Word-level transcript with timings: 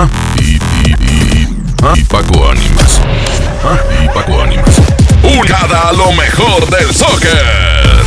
Leonelli. 0.00 0.10
Y, 0.38 1.98
y, 1.98 2.04
Paco 2.04 2.50
Ánimas. 2.50 3.00
Y 4.02 4.08
Paco 4.08 4.42
Ánimas. 4.42 4.80
Un 5.22 5.40
cada 5.40 5.88
a 5.88 5.92
lo 5.92 6.12
mejor 6.12 6.68
del 6.70 6.94
soccer. 6.94 8.00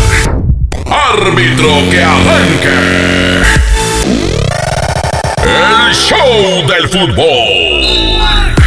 Árbitro 0.90 1.70
que 1.90 2.04
arranque. 2.04 3.44
El 5.44 5.94
show 5.94 6.68
del 6.68 6.90
fútbol. 6.90 8.63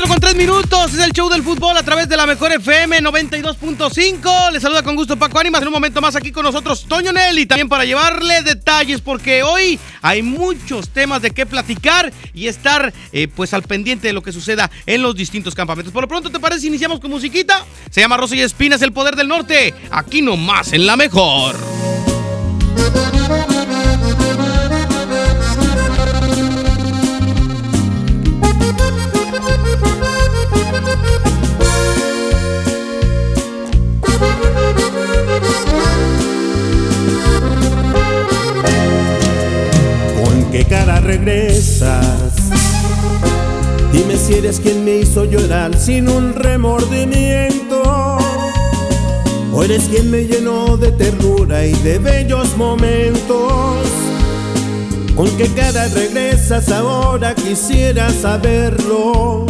4 0.00 0.14
con 0.14 0.20
3 0.20 0.34
minutos. 0.34 0.94
Es 0.94 1.00
el 1.00 1.12
show 1.12 1.28
del 1.28 1.42
fútbol 1.42 1.76
a 1.76 1.82
través 1.82 2.08
de 2.08 2.16
la 2.16 2.24
mejor 2.24 2.50
FM 2.52 3.02
92.5. 3.02 4.50
Les 4.50 4.62
saluda 4.62 4.82
con 4.82 4.96
gusto 4.96 5.18
Paco 5.18 5.38
Ánimas. 5.38 5.60
En 5.60 5.68
un 5.68 5.74
momento 5.74 6.00
más 6.00 6.16
aquí 6.16 6.32
con 6.32 6.44
nosotros 6.44 6.86
Toño 6.88 7.12
Nelly. 7.12 7.44
También 7.44 7.68
para 7.68 7.84
llevarle 7.84 8.42
detalles 8.42 9.02
porque 9.02 9.42
hoy 9.42 9.78
hay 10.00 10.22
muchos 10.22 10.88
temas 10.88 11.20
de 11.20 11.32
qué 11.32 11.44
platicar 11.44 12.10
y 12.32 12.46
estar 12.46 12.94
eh, 13.12 13.28
pues 13.28 13.52
al 13.52 13.62
pendiente 13.62 14.06
de 14.06 14.14
lo 14.14 14.22
que 14.22 14.32
suceda 14.32 14.70
en 14.86 15.02
los 15.02 15.14
distintos 15.14 15.54
campamentos. 15.54 15.92
Por 15.92 16.04
lo 16.04 16.08
pronto, 16.08 16.30
¿te 16.30 16.40
parece 16.40 16.66
iniciamos 16.66 16.98
con 16.98 17.10
musiquita? 17.10 17.66
Se 17.90 18.00
llama 18.00 18.16
Rosa 18.16 18.36
y 18.36 18.40
Espinas, 18.40 18.80
el 18.80 18.92
poder 18.92 19.16
del 19.16 19.28
norte. 19.28 19.74
Aquí 19.90 20.22
nomás 20.22 20.72
en 20.72 20.86
la 20.86 20.96
mejor. 20.96 21.56
¿Con 40.90 40.96
qué 40.98 41.02
cara 41.02 41.06
regresas? 41.06 42.32
Dime 43.92 44.16
si 44.16 44.34
eres 44.34 44.58
quien 44.58 44.84
me 44.84 44.98
hizo 44.98 45.24
llorar 45.24 45.76
sin 45.78 46.08
un 46.08 46.34
remordimiento. 46.34 48.18
O 49.52 49.62
eres 49.62 49.84
quien 49.84 50.10
me 50.10 50.24
llenó 50.24 50.76
de 50.76 50.90
ternura 50.90 51.64
y 51.64 51.74
de 51.74 51.98
bellos 52.00 52.56
momentos. 52.56 53.86
¿Con 55.14 55.28
qué 55.36 55.46
cara 55.48 55.86
regresas 55.88 56.72
ahora? 56.72 57.36
Quisiera 57.36 58.10
saberlo. 58.10 59.46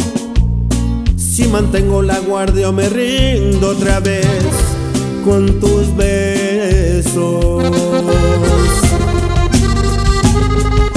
Si 1.17 1.47
mantengo 1.47 2.03
la 2.03 2.19
guardia 2.19 2.69
o 2.69 2.71
me 2.71 2.87
rindo 2.87 3.69
otra 3.69 3.99
vez 3.99 4.27
con 5.25 5.59
tus 5.59 5.95
besos. 5.95 7.90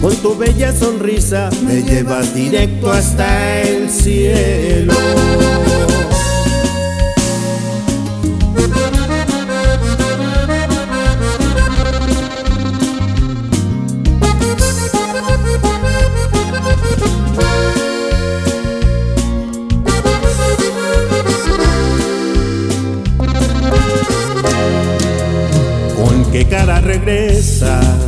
con 0.00 0.14
tu 0.16 0.36
bella 0.36 0.72
sonrisa 0.72 1.50
me 1.64 1.82
llevas 1.82 2.34
directo 2.34 2.90
hasta 2.90 3.60
el 3.62 3.90
cielo. 3.90 4.94
¿Con 25.96 26.30
qué 26.30 26.46
cara 26.48 26.80
regresas? 26.80 28.07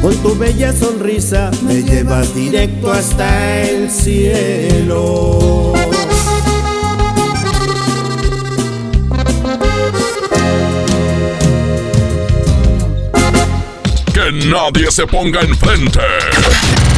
con 0.00 0.16
tu 0.22 0.36
bella 0.36 0.72
sonrisa 0.72 1.50
me 1.62 1.82
llevas 1.82 2.34
directo 2.34 2.92
hasta 2.92 3.62
el 3.62 3.90
cielo. 3.90 5.72
Que 14.12 14.32
nadie 14.46 14.90
se 14.90 15.06
ponga 15.06 15.40
enfrente. 15.40 16.00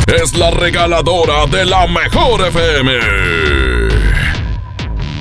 Es 0.06 0.34
la 0.34 0.50
regaladora 0.50 1.46
de 1.46 1.64
la 1.64 1.86
mejor 1.86 2.46
FM. 2.46 3.77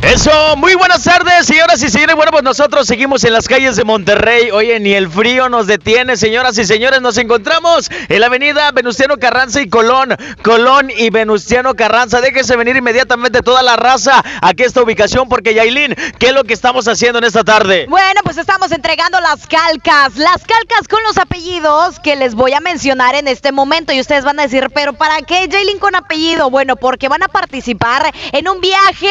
Eso, 0.04 0.56
muy 0.58 0.76
buenas 0.76 1.04
tardes, 1.04 1.48
señoras 1.48 1.82
y 1.82 1.90
señores. 1.90 2.16
Bueno, 2.16 2.32
pues 2.32 2.44
nosotros 2.44 2.88
seguimos 2.88 3.24
en 3.24 3.34
las 3.34 3.48
calles 3.48 3.76
de 3.76 3.84
Monterrey. 3.84 4.52
Oye, 4.52 4.80
ni 4.80 4.94
el 4.94 5.10
frío 5.10 5.50
nos 5.50 5.68
detiene, 5.68 6.16
señoras 6.16 6.58
y 6.58 6.66
señores. 6.66 7.02
Nos 7.02 7.18
encontramos 7.18 7.90
en 8.08 8.20
la 8.20 8.28
avenida 8.28 8.72
Venustiano 8.72 9.18
Carranza 9.18 9.60
y 9.60 9.70
Colón. 9.70 10.16
Colón 10.44 10.92
y 10.96 11.10
Venustiano 11.10 11.76
Carranza. 11.76 12.22
Déjese 12.22 12.56
venir 12.56 12.78
inmediatamente 12.78 13.42
toda 13.42 13.64
la 13.64 13.76
raza 13.76 14.24
a 14.42 14.52
esta 14.56 14.82
ubicación, 14.82 15.30
porque 15.30 15.54
Yailin, 15.54 15.96
¿qué 16.20 16.28
es 16.28 16.34
lo 16.34 16.44
que 16.44 16.54
estamos 16.54 16.88
haciendo 16.88 17.20
en 17.20 17.26
esta 17.26 17.44
tarde? 17.44 17.86
Bueno, 17.90 18.22
pues 18.24 18.38
estamos 18.38 18.72
entregando 18.72 19.20
las 19.20 19.48
calcas, 19.48 20.16
las 20.16 20.44
calcas 20.44 20.88
con 20.90 21.02
los 21.04 21.18
apellidos 21.18 22.00
que 22.00 22.16
les 22.16 22.36
voy 22.36 22.54
a 22.54 22.60
mencionar 22.60 23.16
en 23.16 23.28
este 23.28 23.52
momento. 23.52 23.94
Y 23.94 24.00
ustedes 24.00 24.24
van 24.24 24.40
a 24.40 24.44
decir, 24.44 24.70
¿pero 24.74 24.94
para 24.94 25.22
qué 25.22 25.48
Jaylin 25.52 25.80
con 25.80 25.96
apellido? 25.96 26.50
Bueno, 26.50 26.76
porque 26.76 27.08
van 27.10 27.24
a 27.24 27.28
participar 27.28 28.12
en 28.32 28.48
un 28.48 28.62
viaje 28.62 29.08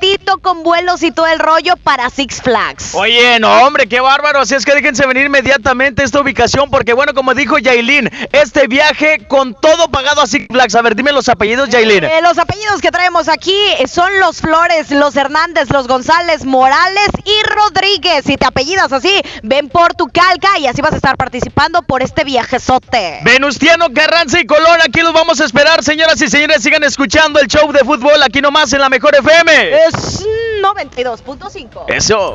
completito 0.00 0.38
con 0.38 0.62
vuelos 0.62 1.02
y 1.02 1.10
todo 1.10 1.26
el 1.26 1.38
rollo 1.38 1.76
para 1.76 2.08
Six 2.08 2.40
Flags. 2.42 2.94
Oye, 2.94 3.38
no, 3.38 3.66
hombre, 3.66 3.86
qué 3.86 4.00
bárbaro. 4.00 4.40
Así 4.40 4.54
es 4.54 4.64
que 4.64 4.74
déjense 4.74 5.06
venir 5.06 5.26
inmediatamente 5.26 6.02
a 6.02 6.04
esta 6.06 6.20
ubicación, 6.20 6.70
porque 6.70 6.94
bueno, 6.94 7.12
como 7.12 7.34
dijo 7.34 7.58
Yailin, 7.58 8.08
este 8.32 8.66
viaje 8.66 9.26
con 9.28 9.54
todo 9.54 9.90
pagado 9.90 10.22
a 10.22 10.26
Six 10.26 10.46
Flags. 10.50 10.74
A 10.74 10.82
ver, 10.82 10.96
dime 10.96 11.12
los 11.12 11.28
apellidos, 11.28 11.68
Yailin. 11.68 12.04
Eh, 12.04 12.20
los 12.22 12.38
apellidos 12.38 12.80
que 12.80 12.90
traemos 12.90 13.28
aquí 13.28 13.54
son 13.86 14.18
los 14.20 14.40
Flores, 14.40 14.90
los 14.90 15.16
Hernández, 15.16 15.70
los 15.70 15.86
González, 15.86 16.46
Morales 16.46 17.10
y 17.24 17.48
Rodríguez. 17.48 18.24
Si 18.24 18.36
te 18.36 18.46
apellidas 18.46 18.92
así, 18.92 19.12
ven 19.42 19.68
por 19.68 19.94
tu 19.94 20.06
calca 20.06 20.58
y 20.58 20.66
así 20.66 20.80
vas 20.80 20.92
a 20.92 20.96
estar 20.96 21.16
participando 21.18 21.82
por 21.82 22.02
este 22.02 22.24
viajezote. 22.24 23.20
Venustiano 23.22 23.92
Carranza 23.92 24.40
y 24.40 24.46
Colón, 24.46 24.80
aquí 24.82 25.00
los 25.00 25.12
vamos 25.12 25.40
a 25.40 25.44
esperar, 25.44 25.84
señoras 25.84 26.20
y 26.22 26.28
señores. 26.28 26.62
Sigan 26.62 26.84
escuchando 26.84 27.38
el 27.38 27.48
show 27.48 27.70
de 27.70 27.80
fútbol 27.80 28.22
aquí 28.22 28.40
nomás 28.40 28.72
en 28.72 28.80
la 28.80 28.88
Mejor 28.88 29.14
FM. 29.14 29.89
Es 29.94 30.24
92.5. 30.62 31.84
Eso. 31.88 32.32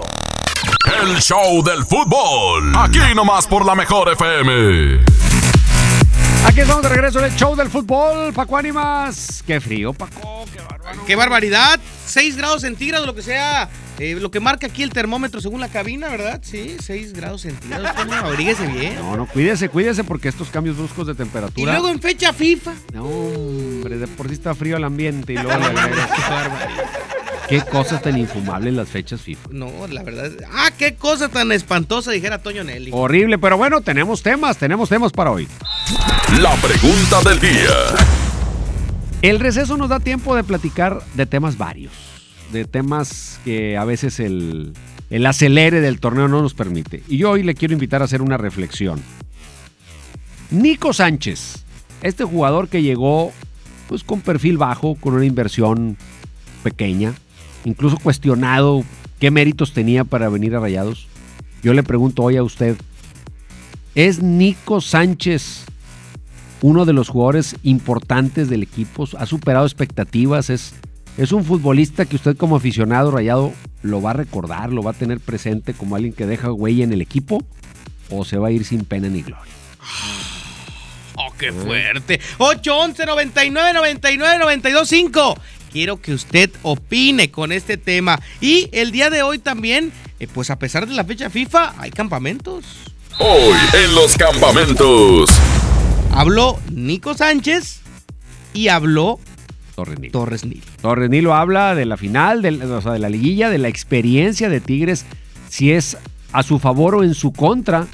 El 1.02 1.18
show 1.22 1.64
del 1.64 1.84
fútbol. 1.86 2.74
Aquí 2.76 3.00
nomás 3.16 3.48
por 3.48 3.66
la 3.66 3.76
mejor 3.76 4.10
FM. 4.12 5.00
Aquí 6.46 6.60
estamos 6.60 6.84
de 6.84 6.90
regreso 6.90 7.20
en 7.20 7.26
el 7.26 7.36
show 7.36 7.56
del 7.56 7.70
fútbol. 7.70 8.34
Paco 8.34 8.58
Ánimas. 8.58 9.42
Qué 9.48 9.62
frío, 9.62 9.94
Paco. 9.94 10.46
Qué 10.54 10.60
bárbaro. 10.62 11.06
Qué 11.06 11.16
barbaridad. 11.16 11.80
6 12.06 12.36
grados 12.38 12.62
centígrados, 12.62 13.08
lo 13.08 13.16
que 13.16 13.22
sea. 13.22 13.70
eh, 14.00 14.16
lo 14.20 14.30
que 14.30 14.40
marca 14.42 14.68
aquí 14.68 14.84
el 14.84 14.90
termómetro 14.92 15.40
según 15.42 15.60
la 15.62 15.70
cabina, 15.70 16.10
¿verdad? 16.10 16.42
Sí, 16.44 16.76
6 16.80 17.14
grados 17.14 17.42
centígrados. 17.44 17.88
Abríguese 18.24 18.68
bien. 18.68 18.96
No, 18.98 19.16
no, 19.18 19.26
cuídese, 19.28 19.70
cuídese 19.70 20.04
porque 20.04 20.28
estos 20.28 20.50
cambios 20.50 20.76
bruscos 20.78 21.08
de 21.08 21.14
Y 21.14 21.16
temperatura. 21.16 21.72
luego 21.72 21.90
en 21.90 22.00
fecha 22.02 22.32
FIFA. 22.34 22.74
No, 22.94 23.06
hombre, 23.06 23.98
de 23.98 24.08
por 24.08 24.28
sí 24.28 24.34
está 24.34 24.54
frío 24.54 24.78
el 24.78 24.84
ambiente 24.84 25.34
y 25.34 25.38
luego 25.38 25.58
le 25.60 25.66
agregas- 25.66 26.10
Qué 27.48 27.62
cosas 27.62 28.02
tan 28.02 28.18
infumables 28.18 28.74
las 28.74 28.90
fechas 28.90 29.22
FIFA. 29.22 29.50
No, 29.52 29.70
la 29.88 30.02
verdad. 30.02 30.32
Ah, 30.52 30.72
qué 30.76 30.96
cosa 30.96 31.30
tan 31.30 31.52
espantosa, 31.52 32.12
dijera 32.12 32.42
Toño 32.42 32.64
Nelly. 32.64 32.90
Horrible, 32.94 33.38
pero 33.38 33.58
bueno, 33.58 33.82
tenemos 33.82 34.24
temas, 34.24 34.58
tenemos 34.58 34.90
temas 34.90 35.12
para 35.12 35.32
hoy. 35.32 35.48
La 36.42 36.56
pregunta 36.56 37.22
del 37.30 37.40
día. 37.40 37.76
El 39.22 39.40
receso 39.40 39.78
nos 39.78 39.90
da 39.90 40.00
tiempo 40.00 40.36
de 40.36 40.44
platicar 40.44 41.02
de 41.14 41.26
temas 41.26 41.58
varios, 41.58 41.94
de 42.52 42.66
temas 42.66 43.40
que 43.46 43.78
a 43.78 43.86
veces 43.86 44.20
el, 44.20 44.74
el 45.10 45.26
acelere 45.26 45.82
del 45.82 46.00
torneo 46.00 46.28
no 46.28 46.42
nos 46.42 46.54
permite. 46.54 47.04
Y 47.08 47.18
yo 47.18 47.32
hoy 47.32 47.44
le 47.44 47.54
quiero 47.54 47.74
invitar 47.74 48.02
a 48.02 48.06
hacer 48.06 48.22
una 48.22 48.38
reflexión. 48.38 49.02
Nico 50.50 50.94
Sánchez, 50.94 51.64
este 52.02 52.24
jugador 52.24 52.70
que 52.70 52.82
llegó 52.82 53.32
pues 53.88 54.04
con 54.04 54.22
perfil 54.22 54.58
bajo, 54.58 54.96
con 54.96 55.14
una 55.14 55.26
inversión 55.26 55.98
pequeña, 56.64 57.14
incluso 57.66 57.98
cuestionado 57.98 58.84
qué 59.20 59.32
méritos 59.32 59.74
tenía 59.74 60.04
para 60.06 60.30
venir 60.30 60.56
a 60.56 60.60
Rayados. 60.60 61.08
Yo 61.62 61.74
le 61.74 61.84
pregunto 61.84 62.24
hoy 62.24 62.38
a 62.38 62.44
usted, 62.44 62.78
¿es 63.96 64.22
Nico 64.22 64.80
Sánchez 64.82 65.66
uno 66.62 66.86
de 66.86 66.94
los 66.94 67.10
jugadores 67.10 67.56
importantes 67.62 68.50
del 68.50 68.64
equipo, 68.64 69.08
ha 69.20 69.26
superado 69.28 69.66
expectativas, 69.66 70.50
es, 70.50 70.74
es 71.16 71.32
un 71.32 71.44
futbolista 71.44 72.06
que 72.06 72.16
usted 72.16 72.36
como 72.38 72.56
aficionado 72.56 73.12
rayado 73.12 73.54
lo 73.84 74.02
va 74.02 74.12
a 74.12 74.14
recordar, 74.14 74.74
lo 74.74 74.82
va 74.82 74.92
a 74.92 74.96
tener 74.96 75.20
presente 75.20 75.74
como 75.74 75.96
alguien 75.96 76.14
que 76.14 76.26
deja 76.26 76.52
huella 76.52 76.84
en 76.84 76.94
el 76.94 77.02
equipo 77.02 77.44
o 78.10 78.26
se 78.26 78.38
va 78.38 78.48
a 78.48 78.52
ir 78.52 78.66
sin 78.66 78.84
pena 78.84 79.10
ni 79.10 79.22
gloria. 79.22 79.54
Oh, 81.18 81.32
qué 81.38 81.52
fuerte. 81.52 82.20
811 82.40 83.06
99 83.06 83.74
99 83.74 84.40
92 84.40 84.90
5. 84.90 85.38
Quiero 85.76 86.00
que 86.00 86.14
usted 86.14 86.50
opine 86.62 87.32
con 87.32 87.52
este 87.52 87.76
tema. 87.76 88.22
Y 88.40 88.70
el 88.72 88.94
día 88.94 89.10
de 89.10 89.24
hoy 89.24 89.40
también, 89.40 89.92
eh, 90.22 90.28
pues 90.34 90.50
a 90.50 90.58
pesar 90.58 90.88
de 90.88 90.94
la 90.94 91.04
fecha 91.04 91.30
FIFA, 91.30 91.74
hay 91.78 91.92
campamentos. 91.92 92.64
Hoy 93.20 93.58
en 93.74 93.94
los 93.94 94.16
campamentos. 94.16 95.30
Habló 96.14 96.62
Nico 96.72 97.14
Sánchez 97.14 97.82
y 98.54 98.70
habló 98.70 99.20
Torres 99.76 100.00
Nilo. 100.00 100.12
Torres 100.14 100.46
Nil. 100.46 100.64
Torres 100.82 101.10
Nilo 101.10 101.36
habla 101.36 101.76
de 101.76 101.86
la 101.86 101.98
final, 101.98 102.46
o 102.72 102.82
sea, 102.82 102.94
de 102.94 103.00
la 103.00 103.10
liguilla, 103.10 103.50
de 103.50 103.58
la 103.58 103.68
experiencia 103.68 104.48
de 104.48 104.62
Tigres, 104.62 105.06
si 105.50 105.74
es 105.74 105.98
a 106.32 106.44
su 106.44 106.58
favor 106.58 106.96
o 106.96 107.04
en 107.04 107.14
su 107.16 107.34
contra 107.34 107.86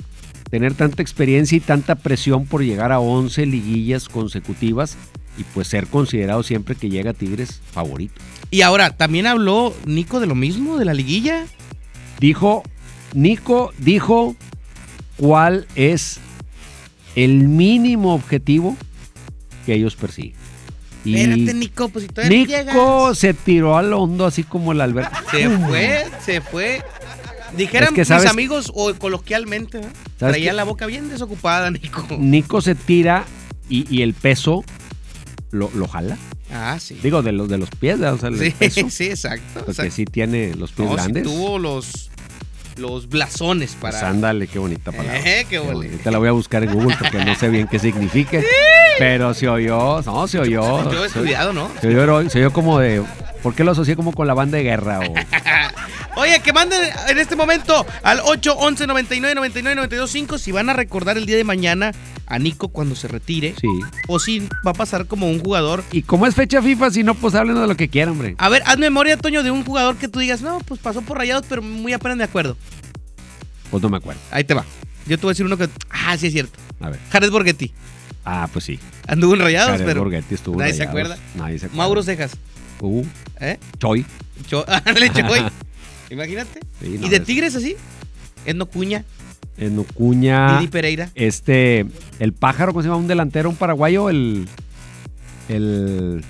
tener 0.51 0.75
tanta 0.75 1.01
experiencia 1.01 1.56
y 1.56 1.62
tanta 1.62 1.95
presión 1.95 2.45
por 2.45 2.62
llegar 2.62 2.92
a 2.92 3.00
11 3.00 3.48
liguillas 3.48 4.07
consecutivas 4.07 4.98
y 5.38 5.44
pues 5.44 5.68
ser 5.68 5.88
considerado 5.88 6.44
siempre 6.44 6.75
que 6.75 6.89
llega 6.89 7.13
Tigres 7.13 7.62
favorito. 7.72 8.22
Y 8.50 8.62
ahora, 8.63 8.95
también 8.98 9.28
habló 9.28 9.74
Nico 9.86 10.19
de 10.19 10.28
lo 10.28 10.36
mismo, 10.36 10.78
de 10.78 10.86
la 10.86 10.94
liguilla. 10.94 11.45
Dijo, 12.19 12.63
Nico 13.13 13.74
dijo 13.78 14.36
cuál 15.18 15.68
es 15.75 16.19
el 17.16 17.48
mínimo 17.48 18.13
objetivo 18.13 18.75
que 19.66 19.75
ellos 19.75 19.95
persiguen. 19.95 20.36
Y 21.04 21.16
Espérate, 21.19 21.54
Nico, 21.56 21.89
pues 21.89 22.06
si 22.06 22.10
todavía 22.10 22.63
Nico 22.63 23.16
se 23.16 23.33
tiró 23.33 23.78
al 23.78 23.92
hondo 23.94 24.25
así 24.25 24.44
como 24.44 24.72
el 24.72 24.81
Alberto. 24.81 25.18
Se 25.31 25.50
fue, 25.50 26.06
se 26.24 26.42
fue. 26.42 26.83
Dijeran 27.56 27.98
Es 27.98 28.07
que 28.07 28.13
mis 28.13 28.25
amigos 28.28 28.72
o 28.74 28.94
coloquialmente, 28.95 29.80
¿eh? 29.80 29.88
¿Sabes 30.19 30.36
traía 30.36 30.54
la 30.54 30.63
boca 30.63 30.86
bien 30.86 31.10
desocupada, 31.10 31.72
Nico. 31.72 32.06
Nico 32.19 32.62
se 32.62 32.75
tira 32.75 33.25
y, 33.68 33.94
y 33.94 34.04
el 34.04 34.13
peso 34.13 34.63
lo, 35.51 35.69
lo 35.75 35.88
jala. 35.88 36.18
Ah, 36.51 36.77
sí. 36.80 36.98
Digo, 37.01 37.21
de 37.21 37.31
los, 37.31 37.48
de 37.50 37.57
los 37.57 37.69
pies, 37.69 38.00
o 38.01 38.18
sea, 38.18 38.30
Sí, 38.31 38.51
peso, 38.51 38.81
sí, 38.89 39.06
exacto. 39.06 39.45
porque 39.53 39.71
exacto. 39.71 39.92
sí 39.94 40.06
tiene 40.06 40.53
los 40.56 40.71
pies 40.71 40.88
No, 40.89 40.95
sí 40.95 41.01
grandes. 41.03 41.24
tuvo 41.24 41.59
los, 41.59 42.09
los 42.77 43.07
blasones 43.09 43.74
para. 43.75 44.00
Pues 44.00 44.03
ándale, 44.03 44.48
qué 44.48 44.59
bonita 44.59 44.92
palabra. 44.92 45.19
Eh, 45.19 45.45
qué 45.50 45.59
bonita. 45.59 46.12
la 46.12 46.18
voy 46.18 46.27
a 46.27 46.31
buscar 46.33 46.63
en 46.63 46.74
Google 46.74 46.95
porque 47.00 47.24
no 47.24 47.36
sé 47.36 47.50
bien 47.50 47.68
qué 47.68 47.80
signifique. 47.80 48.44
Pero 48.99 49.33
se 49.33 49.47
oyó, 49.47 50.02
no, 50.02 50.28
se 50.28 50.40
oyó. 50.40 50.92
Yo 50.92 51.04
he 51.04 51.07
estudiado, 51.07 51.54
¿no? 51.54 51.71
Se 51.81 51.87
oyó, 51.87 52.30
se 52.30 52.40
oyó 52.40 52.52
como 52.54 52.80
de. 52.80 53.02
¿Por 53.42 53.56
qué 53.56 53.64
lo 53.64 53.71
asocié 53.71 53.95
como 53.95 54.11
con 54.14 54.28
la 54.28 54.33
banda 54.35 54.57
de 54.57 54.64
guerra? 54.64 54.99
O, 54.99 55.14
Oye, 56.21 56.40
que 56.42 56.54
manden 56.54 56.80
en 57.09 57.18
este 57.18 57.35
momento 57.35 57.85
al 58.04 58.19
811 58.19 58.85
99 58.87 59.35
99 59.35 59.75
92 59.75 60.11
5 60.11 60.37
si 60.37 60.51
van 60.51 60.69
a 60.69 60.73
recordar 60.73 61.18
el 61.18 61.25
día 61.25 61.35
de 61.37 61.44
mañana 61.44 61.92
a 62.28 62.37
Nico 62.40 62.68
cuando 62.69 62.95
se 62.95 63.07
retire. 63.07 63.56
sí. 63.59 63.68
O 64.07 64.19
si 64.19 64.40
va 64.66 64.71
a 64.71 64.73
pasar 64.73 65.07
como 65.07 65.28
un 65.30 65.40
jugador. 65.40 65.83
Y 65.92 66.04
como 66.04 66.28
es 66.28 66.35
fecha 66.35 66.61
FIFA, 66.61 66.92
si 66.92 67.04
no, 67.04 67.16
pues 67.16 67.33
hablen 67.35 67.59
de 67.59 67.68
lo 67.68 67.75
que 67.75 67.90
quieran, 67.90 68.11
hombre. 68.13 68.35
A 68.37 68.49
ver, 68.49 68.61
haz 68.66 68.78
memoria, 68.78 69.18
Toño, 69.18 69.42
de 69.44 69.51
un 69.51 69.66
jugador 69.66 69.95
que 69.97 70.07
tú 70.07 70.19
digas, 70.19 70.42
no, 70.42 70.59
pues 70.59 70.80
pasó 70.80 71.01
por 71.01 71.18
rayados, 71.18 71.45
pero 71.49 71.61
muy 71.61 71.92
apenas 71.94 72.18
me 72.18 72.23
acuerdo. 72.23 72.56
Pues 73.71 73.81
no 73.81 73.90
me 73.90 73.97
acuerdo. 73.97 74.21
Ahí 74.31 74.44
te 74.44 74.54
va. 74.54 74.63
Yo 75.07 75.18
te 75.18 75.23
voy 75.23 75.31
a 75.31 75.33
decir 75.33 75.45
uno 75.45 75.57
que. 75.57 75.68
Ah, 75.90 76.16
sí 76.18 76.28
es 76.28 76.33
cierto. 76.33 76.59
A 76.81 76.90
ver. 76.90 76.99
Jared 77.11 77.31
Borghetti. 77.31 77.73
Ah, 78.25 78.47
pues 78.54 78.66
sí. 78.66 78.80
Anduvo 79.07 79.33
en 79.33 79.40
rayados, 79.42 79.71
Jared 79.71 79.85
pero. 79.85 80.01
Borghetti 80.01 80.35
estuvo 80.35 80.56
en 80.56 80.59
nadie 80.59 80.73
se 80.73 80.85
Rayados. 80.85 81.01
acuerda. 81.11 81.23
Nadie 81.35 81.57
se 81.59 81.66
acuerda. 81.66 81.83
Mauro 81.83 82.04
Cejas. 82.04 82.31
Uh, 82.80 83.04
¿Eh? 83.40 83.57
Choy. 83.80 84.06
Cho- 84.47 84.66
Ándale, 84.85 85.09
Chocoy. 85.11 85.42
Imagínate. 86.11 86.59
Sí, 86.81 86.97
no, 86.99 87.07
¿Y 87.07 87.09
de 87.09 87.15
es- 87.18 87.23
Tigres 87.23 87.56
así? 87.56 87.75
Edno 88.45 88.65
Cuña, 88.65 89.03
En 89.57 89.77
Ocuña. 89.80 90.57
Didi 90.59 90.68
Pereira. 90.69 91.09
Este, 91.15 91.85
el 92.19 92.33
pájaro, 92.33 92.71
¿cómo 92.73 92.81
se 92.81 92.87
llama? 92.87 92.99
Un 92.99 93.07
delantero, 93.07 93.49
un 93.49 93.56
paraguayo, 93.56 94.09
el. 94.09 94.47
El. 95.49 96.23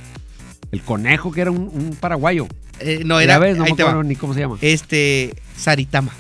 El 0.71 0.81
conejo, 0.83 1.31
que 1.31 1.41
era 1.41 1.51
un, 1.51 1.69
un 1.73 1.97
paraguayo. 2.00 2.47
Eh, 2.79 3.01
no, 3.05 3.19
era. 3.19 3.38
ves, 3.39 3.57
no 3.57 3.63
ahí 3.65 3.73
me 3.73 3.81
acuerdo 3.83 4.03
ni 4.03 4.15
cómo 4.15 4.33
se 4.33 4.39
llama. 4.41 4.57
Este. 4.61 5.33
Saritama. 5.57 6.11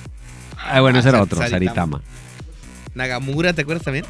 Ah, 0.57 0.81
bueno, 0.81 0.99
ese 0.99 1.07
Ah, 1.07 1.11
era 1.11 1.17
Sa- 1.19 1.23
otro, 1.23 1.37
Saritama. 1.39 1.59
Saritama. 1.99 2.01
Nagamura, 2.93 3.53
¿te 3.53 3.61
acuerdas 3.61 3.83
también? 3.85 4.05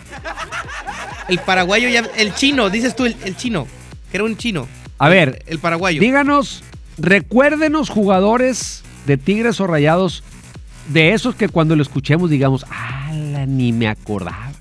El 1.30 1.40
paraguayo 1.40 1.88
ya. 1.90 2.04
El 2.18 2.34
chino, 2.34 2.70
dices 2.70 2.96
tú, 2.96 3.06
el, 3.06 3.16
el 3.24 3.36
chino. 3.38 3.68
Que 4.12 4.18
era 4.18 4.24
un 4.26 4.36
chino. 4.38 4.68
A 4.98 5.10
ver, 5.10 5.44
El 5.48 5.60
paraguayo. 5.60 6.00
díganos, 6.02 6.64
recuérdenos 6.98 7.90
jugadores 7.90 8.84
de 9.06 9.18
Tigres 9.18 9.60
o 9.60 9.68
Rayados, 9.68 10.24
de 10.90 11.14
esos 11.14 11.36
que 11.36 11.50
cuando 11.50 11.76
lo 11.76 11.82
escuchemos 11.82 12.30
digamos, 12.30 12.66
¡ala! 12.70 13.46
Ni 13.46 13.72
me 13.72 13.88
acordaba. 13.88 14.52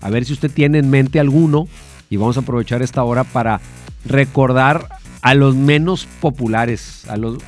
A 0.00 0.10
ver 0.10 0.24
si 0.24 0.32
usted 0.32 0.50
tiene 0.50 0.78
en 0.78 0.90
mente 0.90 1.20
alguno 1.20 1.68
y 2.08 2.16
vamos 2.16 2.36
a 2.36 2.40
aprovechar 2.40 2.82
esta 2.82 3.02
hora 3.04 3.24
para 3.24 3.60
recordar 4.04 4.88
a 5.22 5.34
los 5.34 5.54
menos 5.54 6.06
populares, 6.20 7.04
a 7.08 7.16
los 7.16 7.38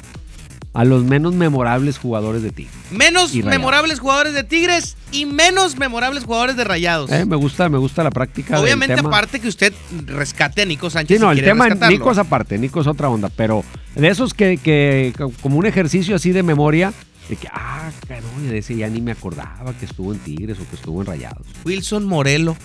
a 0.75 0.85
los 0.85 1.05
menos 1.05 1.35
memorables 1.35 1.99
jugadores 1.99 2.43
de 2.43 2.51
Tigres. 2.51 2.75
Menos 2.91 3.35
memorables 3.35 4.01
jugadores 4.01 4.33
de 4.33 4.43
Tigres 4.43 4.97
y 5.11 5.27
menos 5.27 5.77
memorables 5.77 6.25
jugadores 6.25 6.57
de 6.57 6.65
Rayados. 6.65 7.11
Eh, 7.13 7.27
me 7.27 7.37
gusta, 7.37 7.69
me 7.69 7.77
gusta 7.77 8.03
la 8.03 8.11
práctica. 8.11 8.55
del 8.55 8.65
Obviamente, 8.65 8.97
tema. 8.97 9.11
aparte 9.11 9.39
que 9.39 9.49
usted 9.49 9.75
rescate 10.07 10.63
a 10.63 10.65
Nico 10.65 10.89
Sánchez. 10.89 11.19
Sí, 11.19 11.23
no, 11.23 11.33
si 11.35 11.41
el 11.41 11.45
tema. 11.45 11.69
Nico 11.69 12.11
es 12.11 12.19
aparte, 12.19 12.57
Nico 12.59 12.81
es 12.81 12.87
otra 12.87 13.11
onda, 13.11 13.29
pero 13.29 13.63
de 13.95 14.09
esos 14.09 14.35
que, 14.35 14.59
que 14.63 15.13
como 15.43 15.57
un 15.59 15.67
ejercicio 15.67 16.17
así 16.17 16.33
de 16.33 16.43
memoria, 16.43 16.93
de 17.29 17.37
que, 17.37 17.49
ah, 17.53 17.91
cabrón, 18.09 18.49
de 18.49 18.59
ese 18.59 18.77
ya 18.77 18.89
ni 18.89 19.01
me 19.01 19.13
acordaba 19.13 19.73
que 19.79 19.85
estuvo 19.85 20.13
en 20.13 20.19
Tigres 20.21 20.59
o 20.61 20.69
que 20.69 20.77
estuvo 20.77 21.01
en 21.01 21.07
Rayados. 21.07 21.47
Wilson 21.65 22.05
Morelo. 22.07 22.57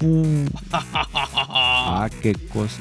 Ah, 0.72 2.08
qué 2.22 2.34
cosa. 2.52 2.80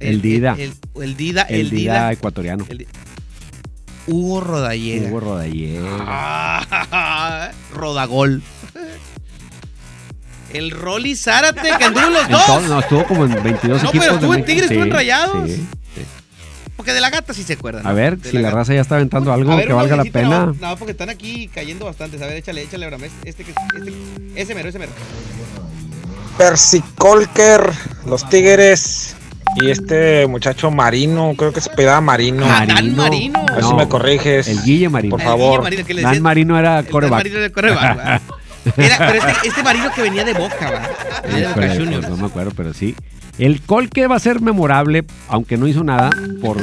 El 0.00 0.20
Dida. 0.22 0.56
El, 0.58 0.72
el 1.02 1.16
Dida. 1.16 1.42
El, 1.42 1.60
El, 1.60 1.70
día 1.70 1.92
Dida. 1.94 2.12
ecuatoriano. 2.12 2.64
el 2.68 2.86
Hugo 4.06 4.40
Rodallega. 4.40 5.08
Hugo 5.08 5.20
Rodallega. 5.20 5.86
Ah, 6.00 7.50
Rodagol. 7.74 8.42
El 10.52 10.70
Rolly 10.70 11.14
Zárate, 11.14 11.68
que 11.78 11.84
anduvo 11.84 12.06
en 12.06 12.12
los 12.14 12.28
dos. 12.28 12.62
no, 12.68 12.80
estuvo 12.80 13.04
como 13.04 13.26
en 13.26 13.42
22 13.42 13.82
No, 13.82 13.88
equipos. 13.90 14.06
pero 14.06 14.14
estuvo 14.14 14.34
en 14.34 14.44
Tigres, 14.46 14.70
estuvo 14.70 14.84
en 14.84 14.90
Rayados. 14.92 15.50
sí. 15.50 15.66
Porque 16.78 16.92
de 16.92 17.00
la 17.00 17.10
gata 17.10 17.34
sí 17.34 17.42
se 17.42 17.54
acuerdan. 17.54 17.84
A 17.84 17.92
ver, 17.92 18.18
De 18.18 18.30
si 18.30 18.38
la 18.38 18.52
raza 18.52 18.72
ya 18.72 18.80
está 18.80 18.94
aventando 18.94 19.32
algo 19.32 19.56
ver, 19.56 19.66
que 19.66 19.72
valga 19.72 19.96
la 19.96 20.04
pena. 20.04 20.46
No, 20.46 20.54
no, 20.60 20.76
porque 20.76 20.92
están 20.92 21.10
aquí 21.10 21.50
cayendo 21.52 21.84
bastantes. 21.86 22.22
A 22.22 22.26
ver, 22.26 22.36
échale, 22.36 22.62
échale, 22.62 22.84
Abraham. 22.84 23.10
Este, 23.24 23.42
que, 23.42 23.50
este, 23.50 23.92
ese 24.36 24.54
mero, 24.54 24.68
ese 24.68 24.78
mero. 24.78 24.92
Persicolker, 26.38 27.68
los 28.06 28.28
Tigres 28.28 29.16
y 29.56 29.70
este 29.70 30.28
muchacho 30.28 30.70
Marino, 30.70 31.34
creo 31.36 31.52
que 31.52 31.60
se 31.60 31.70
pedaba 31.70 32.00
Marino. 32.00 32.46
Ah, 32.48 32.64
Dan 32.64 32.94
Marino. 32.94 33.44
A 33.48 33.54
ver 33.56 33.64
si 33.64 33.74
me 33.74 33.88
corriges. 33.88 34.46
El 34.46 34.62
Guille 34.62 34.88
Marino. 34.88 35.10
Por 35.10 35.20
El 35.20 35.26
favor. 35.26 35.68
Guille 35.68 35.82
Marino, 35.82 36.08
Dan 36.08 36.22
Marino 36.22 36.58
era 36.60 36.78
el 36.78 36.84
Dan 36.84 36.92
coreback. 36.92 37.18
Marino 37.18 37.38
era 37.38 37.50
coreback. 37.50 38.22
Era- 38.76 38.98
pero 38.98 39.14
este, 39.14 39.48
este 39.48 39.62
que 39.94 40.02
venía 40.02 40.24
de 40.24 40.34
Boca, 40.34 40.70
¿va? 40.70 41.28
De 41.28 41.42
Boca 41.46 41.54
pues 41.54 42.08
no 42.08 42.16
me 42.16 42.26
acuerdo, 42.26 42.52
pero 42.56 42.72
sí. 42.74 42.94
El 43.38 43.60
Colque 43.60 44.06
va 44.08 44.16
a 44.16 44.20
ser 44.20 44.40
memorable, 44.40 45.04
aunque 45.28 45.56
no 45.56 45.68
hizo 45.68 45.84
nada, 45.84 46.10
por, 46.40 46.56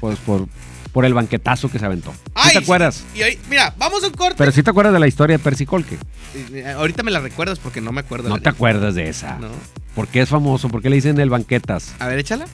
pues, 0.00 0.18
por, 0.18 0.48
por 0.92 1.04
el 1.04 1.14
banquetazo 1.14 1.70
que 1.70 1.78
se 1.78 1.86
aventó. 1.86 2.10
¿Sí 2.12 2.18
Ay, 2.34 2.52
te 2.52 2.58
acuerdas? 2.58 3.04
Y 3.14 3.22
ahí, 3.22 3.38
mira, 3.48 3.72
vamos 3.78 4.02
a 4.02 4.08
un 4.08 4.12
corte. 4.14 4.34
Pero 4.36 4.50
sí 4.50 4.62
te 4.64 4.70
acuerdas 4.70 4.92
de 4.92 4.98
la 4.98 5.06
historia 5.06 5.38
de 5.38 5.42
Percy 5.42 5.66
Colque. 5.66 5.98
Eh, 6.34 6.74
Ahorita 6.76 7.04
me 7.04 7.12
la 7.12 7.20
recuerdas 7.20 7.60
porque 7.60 7.80
no 7.80 7.92
me 7.92 8.00
acuerdo. 8.00 8.28
No 8.28 8.40
te 8.40 8.48
acuerdas 8.48 8.96
de 8.96 9.08
esa. 9.08 9.36
No. 9.38 9.48
¿Por 9.94 10.08
qué 10.08 10.20
es 10.22 10.28
famoso? 10.28 10.68
¿Por 10.68 10.82
qué 10.82 10.90
le 10.90 10.96
dicen 10.96 11.18
el 11.20 11.30
banquetas? 11.30 11.94
A 12.00 12.08
ver, 12.08 12.18
échala. 12.18 12.46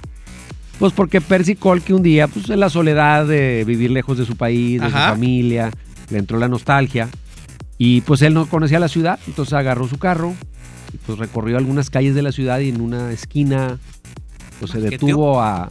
Pues 0.78 0.92
porque 0.92 1.23
Percy 1.23 1.54
Colque 1.56 1.95
un 1.95 2.02
día, 2.02 2.28
pues 2.28 2.50
en 2.50 2.61
la 2.61 2.68
soledad 2.68 3.25
de 3.26 3.64
vivir 3.66 3.90
lejos 3.90 4.18
de 4.18 4.26
su 4.26 4.37
país, 4.37 4.80
de 4.80 4.87
Ajá. 4.88 5.04
su 5.06 5.11
familia, 5.12 5.71
le 6.11 6.18
entró 6.18 6.38
la 6.38 6.49
nostalgia. 6.49 7.09
Y 7.78 8.00
pues 8.02 8.23
él 8.23 8.35
no 8.35 8.47
conocía 8.47 8.78
la 8.78 8.88
ciudad, 8.88 9.18
entonces 9.26 9.52
agarró 9.54 9.87
su 9.87 9.99
carro 9.99 10.35
y 10.92 10.97
pues 10.99 11.18
recorrió 11.18 11.59
algunas 11.59 11.90
calles 11.90 12.14
de 12.14 12.23
la 12.23 12.33
ciudad 12.33 12.59
y 12.61 12.71
en 12.71 12.80
una 12.80 13.12
esquina 13.12 13.78
pues 14.59 14.71
se 14.73 14.80
detuvo 14.80 15.40
a... 15.42 15.71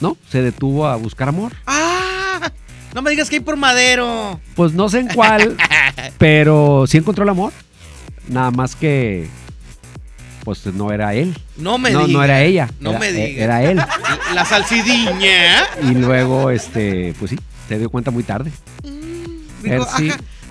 No, 0.00 0.16
se 0.30 0.42
detuvo 0.42 0.86
a 0.86 0.96
buscar 0.96 1.28
amor. 1.28 1.52
¡Ah! 1.66 2.50
No 2.94 3.02
me 3.02 3.10
digas 3.10 3.28
que 3.28 3.36
hay 3.36 3.40
por 3.40 3.56
Madero. 3.56 4.40
Pues 4.54 4.72
no 4.72 4.88
sé 4.88 5.00
en 5.00 5.08
cuál, 5.08 5.56
pero 6.18 6.86
sí 6.86 6.96
encontró 6.98 7.24
el 7.24 7.30
amor. 7.30 7.52
Nada 8.28 8.50
más 8.50 8.74
que 8.74 9.28
pues 10.46 10.64
no 10.66 10.92
era 10.92 11.12
él. 11.12 11.36
No 11.56 11.76
me 11.76 11.90
no, 11.90 12.06
digas. 12.06 12.12
no 12.12 12.22
era 12.22 12.42
ella. 12.42 12.70
No 12.78 12.90
era, 12.90 12.98
me 13.00 13.08
e- 13.08 13.12
digas. 13.12 13.42
Era 13.44 13.64
él. 13.64 13.76
La 14.34 14.44
salsidiña. 14.44 15.66
Y 15.82 15.94
luego, 15.94 16.50
este, 16.50 17.14
pues 17.18 17.32
sí, 17.32 17.38
se 17.68 17.78
dio 17.80 17.90
cuenta 17.90 18.12
muy 18.12 18.22
tarde. 18.22 18.52
Ajá, 19.68 19.98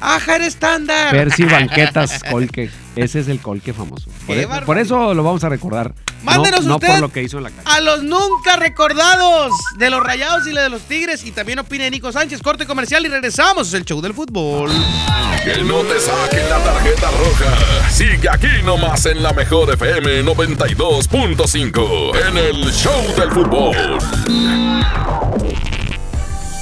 era 0.01 0.45
estándar. 0.45 1.11
Percy 1.11 1.43
Banquetas 1.45 2.21
Colque. 2.29 2.69
Ese 2.95 3.19
es 3.19 3.27
el 3.27 3.39
Colque 3.39 3.73
famoso. 3.73 4.09
Por, 4.25 4.37
e- 4.37 4.47
por 4.65 4.77
eso 4.77 5.13
lo 5.13 5.21
vamos 5.23 5.43
a 5.43 5.49
recordar. 5.49 5.93
No- 6.23 6.31
Mándenos 6.31 6.63
no, 6.65 6.75
usted 6.75 6.87
por 6.87 6.99
lo 7.01 7.11
que 7.11 7.21
hizo 7.21 7.37
en 7.37 7.43
la 7.43 7.49
calle. 7.51 7.61
A 7.65 7.81
los 7.81 8.01
nunca 8.03 8.55
recordados 8.55 9.51
de 9.77 9.89
los 9.91 10.01
Rayados 10.01 10.47
y 10.47 10.53
de 10.53 10.69
los 10.69 10.81
Tigres. 10.83 11.23
Y 11.25 11.31
también 11.31 11.59
opine 11.59 11.89
Nico 11.91 12.11
Sánchez, 12.11 12.41
corte 12.41 12.65
comercial 12.65 13.05
y 13.05 13.09
regresamos. 13.09 13.67
Es 13.67 13.73
el 13.75 13.85
show 13.85 14.01
del 14.01 14.13
fútbol. 14.13 14.71
Que 15.43 15.61
no 15.63 15.81
te 15.81 15.99
saquen 15.99 16.49
la 16.49 16.57
tarjeta 16.63 17.11
roja. 17.11 17.89
Sigue 17.91 18.27
aquí 18.31 18.47
nomás 18.63 19.05
en 19.05 19.21
la 19.21 19.33
mejor 19.33 19.71
FM 19.73 20.23
92.5 20.23 22.15
en 22.29 22.37
el 22.37 22.71
Show 22.73 23.13
del 23.15 23.31
Fútbol. 23.31 23.99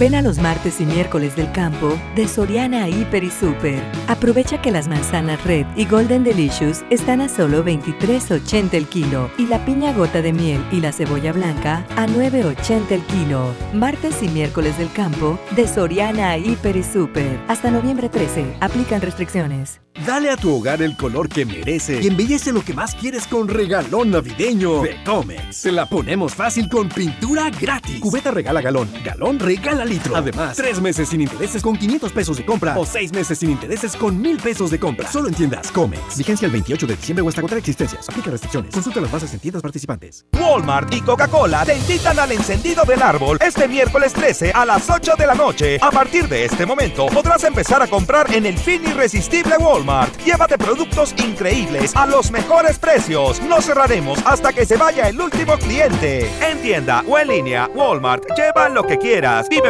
Ven 0.00 0.14
a 0.14 0.22
los 0.22 0.38
martes 0.38 0.80
y 0.80 0.86
miércoles 0.86 1.36
del 1.36 1.52
campo 1.52 1.94
de 2.16 2.26
Soriana 2.26 2.88
Hiper 2.88 3.22
y 3.22 3.30
Super. 3.30 3.82
Aprovecha 4.08 4.62
que 4.62 4.70
las 4.70 4.88
manzanas 4.88 5.44
Red 5.44 5.66
y 5.76 5.84
Golden 5.84 6.24
Delicious 6.24 6.82
están 6.88 7.20
a 7.20 7.28
solo 7.28 7.62
23.80 7.62 8.72
el 8.72 8.86
kilo 8.86 9.30
y 9.36 9.44
la 9.44 9.62
piña 9.66 9.92
gota 9.92 10.22
de 10.22 10.32
miel 10.32 10.64
y 10.72 10.80
la 10.80 10.92
cebolla 10.92 11.34
blanca 11.34 11.84
a 11.96 12.06
9.80 12.06 12.92
el 12.92 13.02
kilo. 13.02 13.54
Martes 13.74 14.22
y 14.22 14.28
miércoles 14.28 14.78
del 14.78 14.90
campo 14.90 15.38
de 15.54 15.68
Soriana 15.68 16.38
Hiper 16.38 16.78
y 16.78 16.82
Super. 16.82 17.38
Hasta 17.48 17.70
noviembre 17.70 18.08
13. 18.08 18.56
Aplican 18.60 19.02
restricciones. 19.02 19.82
Dale 20.06 20.30
a 20.30 20.36
tu 20.36 20.54
hogar 20.54 20.80
el 20.80 20.96
color 20.96 21.28
que 21.28 21.44
merece 21.44 22.00
y 22.00 22.06
embellece 22.06 22.52
lo 22.52 22.62
que 22.62 22.72
más 22.72 22.94
quieres 22.94 23.26
con 23.26 23.48
regalón 23.48 24.10
navideño 24.10 24.82
de 24.82 25.02
Comex. 25.04 25.54
Se 25.54 25.72
la 25.72 25.84
ponemos 25.84 26.34
fácil 26.34 26.68
con 26.70 26.88
pintura 26.88 27.50
gratis. 27.50 28.00
Cubeta 28.00 28.30
regala 28.30 28.62
galón, 28.62 28.88
galón 29.04 29.38
regala 29.38 29.84
litro. 29.90 30.16
Además, 30.16 30.56
tres 30.56 30.80
meses 30.80 31.08
sin 31.08 31.20
intereses 31.20 31.62
con 31.62 31.76
500 31.76 32.12
pesos 32.12 32.36
de 32.36 32.44
compra 32.46 32.78
o 32.78 32.86
seis 32.86 33.12
meses 33.12 33.38
sin 33.38 33.50
intereses 33.50 33.96
con 33.96 34.20
1000 34.20 34.38
pesos 34.38 34.70
de 34.70 34.78
compra. 34.78 35.10
Solo 35.10 35.28
en 35.28 35.34
tiendas 35.34 35.70
Comex. 35.70 36.16
Vigencia 36.16 36.46
el 36.46 36.52
28 36.52 36.86
de 36.86 36.96
diciembre 36.96 37.22
o 37.22 37.28
hasta 37.28 37.40
contra 37.42 37.58
existencias. 37.58 38.08
Aplica 38.08 38.30
restricciones. 38.30 38.72
Consulta 38.72 39.00
las 39.00 39.10
bases 39.10 39.34
en 39.34 39.40
tiendas 39.40 39.62
participantes. 39.62 40.24
Walmart 40.40 40.94
y 40.94 41.00
Coca-Cola 41.02 41.64
te 41.64 41.76
invitan 41.76 42.18
al 42.18 42.32
encendido 42.32 42.84
del 42.84 43.02
árbol 43.02 43.38
este 43.40 43.68
miércoles 43.68 44.12
13 44.12 44.52
a 44.54 44.64
las 44.64 44.88
8 44.88 45.14
de 45.18 45.26
la 45.26 45.34
noche. 45.34 45.78
A 45.82 45.90
partir 45.90 46.28
de 46.28 46.44
este 46.44 46.64
momento 46.64 47.06
podrás 47.06 47.42
empezar 47.44 47.82
a 47.82 47.88
comprar 47.88 48.32
en 48.32 48.46
el 48.46 48.56
fin 48.56 48.82
irresistible 48.86 49.56
Walmart. 49.58 50.16
Llévate 50.24 50.56
productos 50.56 51.14
increíbles 51.24 51.94
a 51.96 52.06
los 52.06 52.30
mejores 52.30 52.78
precios. 52.78 53.40
No 53.42 53.60
cerraremos 53.60 54.20
hasta 54.24 54.52
que 54.52 54.64
se 54.64 54.76
vaya 54.76 55.08
el 55.08 55.20
último 55.20 55.56
cliente. 55.58 56.30
En 56.40 56.62
tienda 56.62 57.02
o 57.08 57.18
en 57.18 57.28
línea, 57.28 57.68
Walmart, 57.74 58.24
lleva 58.36 58.68
lo 58.68 58.86
que 58.86 58.98
quieras. 58.98 59.48
Vive 59.48 59.69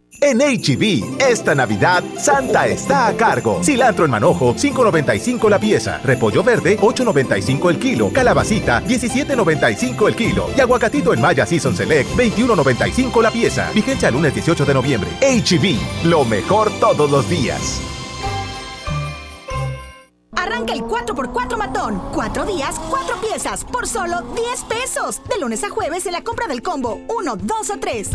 En 0.19 0.39
HB, 0.39 1.19
esta 1.21 1.55
Navidad, 1.55 2.03
Santa 2.17 2.67
está 2.67 3.07
a 3.07 3.13
cargo. 3.15 3.63
Cilantro 3.63 4.05
en 4.05 4.11
manojo, 4.11 4.53
5.95 4.53 5.49
la 5.49 5.59
pieza. 5.59 5.99
Repollo 6.03 6.43
verde, 6.43 6.77
8.95 6.79 7.69
el 7.69 7.79
kilo. 7.79 8.11
Calabacita, 8.11 8.83
17.95 8.83 10.07
el 10.07 10.15
kilo. 10.15 10.49
Y 10.55 10.61
aguacatito 10.61 11.13
en 11.13 11.21
Maya 11.21 11.45
Season 11.45 11.75
Select, 11.75 12.09
21.95 12.15 13.21
la 13.21 13.31
pieza. 13.31 13.71
Vigencia 13.73 14.09
el 14.09 14.15
lunes 14.15 14.33
18 14.33 14.65
de 14.65 14.73
noviembre. 14.73 15.09
HB, 15.21 16.05
lo 16.07 16.25
mejor 16.25 16.69
todos 16.79 17.09
los 17.09 17.27
días. 17.29 17.81
Arranca 20.35 20.73
el 20.73 20.81
4x4 20.81 21.57
matón. 21.57 22.01
Cuatro 22.13 22.45
días, 22.45 22.79
cuatro 22.89 23.15
piezas, 23.21 23.63
por 23.63 23.87
solo 23.87 24.21
10 24.35 24.63
pesos. 24.63 25.21
De 25.29 25.39
lunes 25.39 25.63
a 25.63 25.69
jueves 25.69 26.05
en 26.05 26.13
la 26.13 26.23
compra 26.23 26.47
del 26.47 26.61
combo 26.61 26.99
1, 27.07 27.35
2 27.37 27.69
o 27.69 27.79
3. 27.79 28.09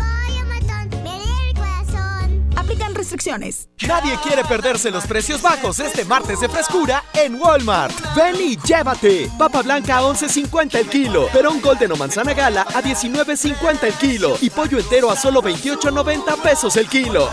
Aplican 2.67 2.93
restricciones. 2.95 3.69
Nadie 3.87 4.17
quiere 4.21 4.43
perderse 4.43 4.91
los 4.91 5.07
precios 5.07 5.41
bajos 5.41 5.79
este 5.79 6.03
martes 6.03 6.41
de 6.41 6.49
frescura 6.49 7.01
en 7.13 7.39
Walmart. 7.39 7.95
Ven 8.13 8.35
y 8.35 8.57
llévate. 8.57 9.31
Papa 9.39 9.61
blanca 9.61 9.99
a 9.99 10.01
11.50 10.01 10.75
el 10.75 10.89
kilo. 10.89 11.27
Perón 11.31 11.61
Golden 11.61 11.93
o 11.93 11.95
manzana 11.95 12.33
gala 12.33 12.63
a 12.63 12.83
19.50 12.83 13.83
el 13.83 13.93
kilo. 13.93 14.35
Y 14.41 14.49
pollo 14.49 14.79
entero 14.79 15.09
a 15.09 15.15
solo 15.15 15.41
28.90 15.41 16.41
pesos 16.41 16.75
el 16.75 16.89
kilo. 16.89 17.29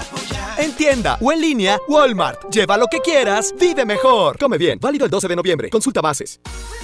En 0.56 0.72
tienda 0.76 1.18
o 1.20 1.32
en 1.32 1.40
línea, 1.40 1.80
Walmart. 1.88 2.48
Lleva 2.52 2.76
lo 2.76 2.86
que 2.86 3.00
quieras, 3.00 3.52
vive 3.58 3.84
mejor. 3.84 4.38
Come 4.38 4.56
bien. 4.56 4.78
Válido 4.80 5.04
el 5.04 5.10
12 5.10 5.26
de 5.26 5.34
noviembre. 5.34 5.68
Consulta 5.68 6.00
bases. 6.00 6.38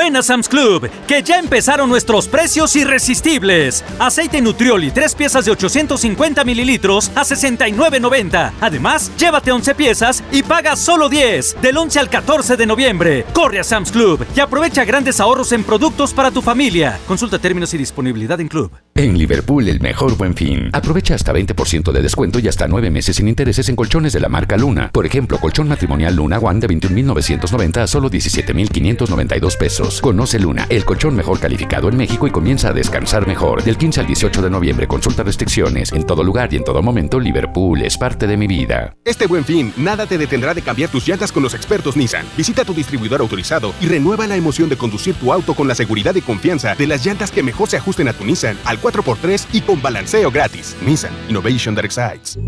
Ven 0.00 0.16
a 0.16 0.22
Sam's 0.22 0.48
Club, 0.48 0.88
que 1.06 1.22
ya 1.22 1.38
empezaron 1.38 1.90
nuestros 1.90 2.26
precios 2.26 2.74
irresistibles. 2.74 3.84
Aceite 3.98 4.40
Nutrioli, 4.40 4.92
tres 4.92 5.14
piezas 5.14 5.44
de 5.44 5.50
850 5.50 6.42
mililitros 6.42 7.10
a 7.14 7.20
69.90. 7.20 8.52
Además, 8.62 9.12
llévate 9.18 9.52
11 9.52 9.74
piezas 9.74 10.24
y 10.32 10.42
paga 10.42 10.74
solo 10.74 11.10
10. 11.10 11.60
Del 11.60 11.76
11 11.76 11.98
al 11.98 12.08
14 12.08 12.56
de 12.56 12.64
noviembre. 12.64 13.26
Corre 13.34 13.60
a 13.60 13.62
Sam's 13.62 13.92
Club 13.92 14.24
y 14.34 14.40
aprovecha 14.40 14.86
grandes 14.86 15.20
ahorros 15.20 15.52
en 15.52 15.64
productos 15.64 16.14
para 16.14 16.30
tu 16.30 16.40
familia. 16.40 16.98
Consulta 17.06 17.38
términos 17.38 17.74
y 17.74 17.76
disponibilidad 17.76 18.40
en 18.40 18.48
Club. 18.48 18.72
En 19.00 19.16
Liverpool, 19.16 19.66
el 19.66 19.80
mejor 19.80 20.14
buen 20.18 20.34
fin. 20.34 20.68
Aprovecha 20.74 21.14
hasta 21.14 21.32
20% 21.32 21.90
de 21.90 22.02
descuento 22.02 22.38
y 22.38 22.48
hasta 22.48 22.68
9 22.68 22.90
meses 22.90 23.16
sin 23.16 23.28
intereses 23.28 23.66
en 23.70 23.74
colchones 23.74 24.12
de 24.12 24.20
la 24.20 24.28
marca 24.28 24.58
Luna. 24.58 24.90
Por 24.92 25.06
ejemplo, 25.06 25.38
colchón 25.38 25.68
matrimonial 25.68 26.14
Luna 26.14 26.38
One 26.38 26.60
de 26.60 26.68
21.990 26.68 27.78
a 27.78 27.86
solo 27.86 28.10
17.592 28.10 29.56
pesos. 29.56 30.02
Conoce 30.02 30.38
Luna, 30.38 30.66
el 30.68 30.84
colchón 30.84 31.16
mejor 31.16 31.40
calificado 31.40 31.88
en 31.88 31.96
México 31.96 32.26
y 32.26 32.30
comienza 32.30 32.68
a 32.68 32.72
descansar 32.74 33.26
mejor. 33.26 33.64
Del 33.64 33.78
15 33.78 34.00
al 34.00 34.06
18 34.06 34.42
de 34.42 34.50
noviembre, 34.50 34.86
consulta 34.86 35.22
restricciones. 35.22 35.92
En 35.92 36.04
todo 36.04 36.22
lugar 36.22 36.52
y 36.52 36.56
en 36.56 36.64
todo 36.64 36.82
momento, 36.82 37.18
Liverpool 37.18 37.80
es 37.80 37.96
parte 37.96 38.26
de 38.26 38.36
mi 38.36 38.48
vida. 38.48 38.94
Este 39.06 39.26
buen 39.26 39.46
fin, 39.46 39.72
nada 39.78 40.04
te 40.04 40.18
detendrá 40.18 40.52
de 40.52 40.60
cambiar 40.60 40.90
tus 40.90 41.08
llantas 41.08 41.32
con 41.32 41.42
los 41.42 41.54
expertos 41.54 41.96
Nissan. 41.96 42.26
Visita 42.36 42.66
tu 42.66 42.74
distribuidor 42.74 43.22
autorizado 43.22 43.72
y 43.80 43.86
renueva 43.86 44.26
la 44.26 44.36
emoción 44.36 44.68
de 44.68 44.76
conducir 44.76 45.14
tu 45.14 45.32
auto 45.32 45.54
con 45.54 45.66
la 45.66 45.74
seguridad 45.74 46.14
y 46.16 46.20
confianza 46.20 46.74
de 46.74 46.86
las 46.86 47.02
llantas 47.02 47.30
que 47.30 47.42
mejor 47.42 47.70
se 47.70 47.78
ajusten 47.78 48.06
a 48.06 48.12
tu 48.12 48.26
Nissan 48.26 48.58
al 48.66 48.78
4x3 48.92 49.46
y 49.52 49.60
con 49.60 49.80
balanceo 49.80 50.30
gratis. 50.30 50.76
Nissan 50.84 51.12
Innovation 51.28 51.74
that 51.74 51.84
excites. 51.84 52.38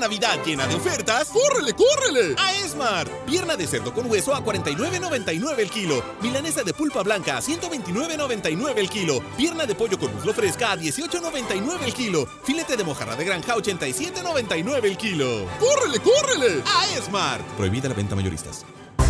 Navidad 0.00 0.38
llena 0.44 0.66
de 0.66 0.74
ofertas, 0.74 1.28
¡córrele, 1.28 1.72
córrele! 1.74 2.34
A 2.38 2.54
Esmart. 2.54 3.10
Pierna 3.26 3.56
de 3.56 3.66
cerdo 3.66 3.92
con 3.92 4.10
hueso 4.10 4.34
a 4.34 4.44
49.99 4.44 5.58
el 5.58 5.70
kilo. 5.70 6.02
Milanesa 6.22 6.62
de 6.62 6.72
pulpa 6.72 7.02
blanca 7.02 7.38
a 7.38 7.40
129.99 7.40 8.72
el 8.76 8.88
kilo. 8.88 9.22
Pierna 9.36 9.66
de 9.66 9.74
pollo 9.74 9.98
con 9.98 10.14
muslo 10.14 10.32
fresca 10.32 10.72
a 10.72 10.76
18.99 10.76 11.82
el 11.84 11.94
kilo. 11.94 12.26
Filete 12.44 12.76
de 12.76 12.84
mojarra 12.84 13.16
de 13.16 13.24
granja 13.24 13.52
a 13.52 13.56
87.99 13.56 14.84
el 14.84 14.96
kilo. 14.96 15.46
¡Córrele, 15.58 15.98
córrele! 16.00 16.62
A 16.66 16.86
Esmart. 16.96 17.46
Prohibida 17.56 17.88
la 17.88 17.94
venta 17.94 18.14
mayoristas. 18.14 18.64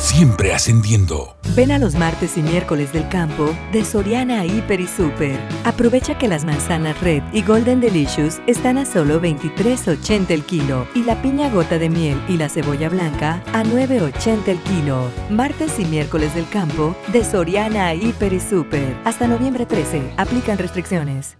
siempre 0.00 0.54
ascendiendo. 0.54 1.36
Ven 1.54 1.70
a 1.70 1.78
los 1.78 1.94
martes 1.94 2.36
y 2.36 2.42
miércoles 2.42 2.92
del 2.92 3.08
campo 3.08 3.54
de 3.72 3.84
Soriana 3.84 4.44
Hiper 4.44 4.80
y 4.80 4.86
Super. 4.86 5.38
Aprovecha 5.64 6.16
que 6.16 6.28
las 6.28 6.44
manzanas 6.44 7.00
Red 7.00 7.22
y 7.32 7.42
Golden 7.42 7.80
Delicious 7.80 8.40
están 8.46 8.78
a 8.78 8.86
solo 8.86 9.20
23.80 9.20 10.30
el 10.30 10.44
kilo 10.44 10.86
y 10.94 11.04
la 11.04 11.20
piña 11.20 11.50
gota 11.50 11.78
de 11.78 11.90
miel 11.90 12.20
y 12.28 12.36
la 12.36 12.48
cebolla 12.48 12.88
blanca 12.88 13.42
a 13.52 13.62
9.80 13.62 14.48
el 14.48 14.58
kilo. 14.60 15.10
Martes 15.28 15.78
y 15.78 15.84
miércoles 15.84 16.34
del 16.34 16.48
campo 16.48 16.96
de 17.12 17.24
Soriana 17.24 17.94
Hiper 17.94 18.32
y 18.32 18.40
Super. 18.40 18.96
Hasta 19.04 19.28
noviembre 19.28 19.66
13. 19.66 20.14
Aplican 20.16 20.58
restricciones. 20.58 21.36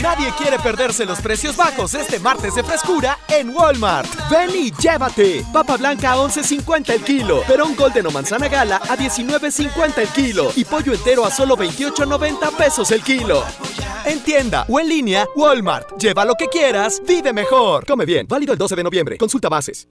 Nadie 0.00 0.32
quiere 0.38 0.58
perderse 0.58 1.04
los 1.04 1.20
precios 1.20 1.56
bajos 1.56 1.92
este 1.94 2.18
martes 2.18 2.54
de 2.54 2.64
frescura 2.64 3.18
en 3.28 3.50
Walmart. 3.50 4.08
Ven 4.30 4.50
y 4.54 4.72
llévate. 4.72 5.44
Papa 5.52 5.76
blanca 5.76 6.12
a 6.12 6.16
11.50 6.16 6.90
el 6.90 7.02
kilo. 7.02 7.42
Perón 7.46 7.76
Golden 7.76 8.06
o 8.06 8.10
manzana 8.10 8.48
gala 8.48 8.76
a 8.76 8.96
19.50 8.96 9.98
el 9.98 10.08
kilo. 10.08 10.50
Y 10.56 10.64
pollo 10.64 10.94
entero 10.94 11.26
a 11.26 11.30
solo 11.30 11.56
28.90 11.56 12.56
pesos 12.56 12.90
el 12.90 13.02
kilo. 13.02 13.44
En 14.04 14.20
tienda 14.20 14.64
o 14.68 14.80
en 14.80 14.88
línea, 14.88 15.26
Walmart. 15.36 15.98
Lleva 15.98 16.24
lo 16.24 16.34
que 16.34 16.48
quieras, 16.48 17.02
vive 17.06 17.32
mejor. 17.32 17.84
Come 17.86 18.06
bien. 18.06 18.26
Válido 18.26 18.52
el 18.52 18.58
12 18.58 18.74
de 18.74 18.82
noviembre. 18.82 19.18
Consulta 19.18 19.48
bases. 19.48 19.88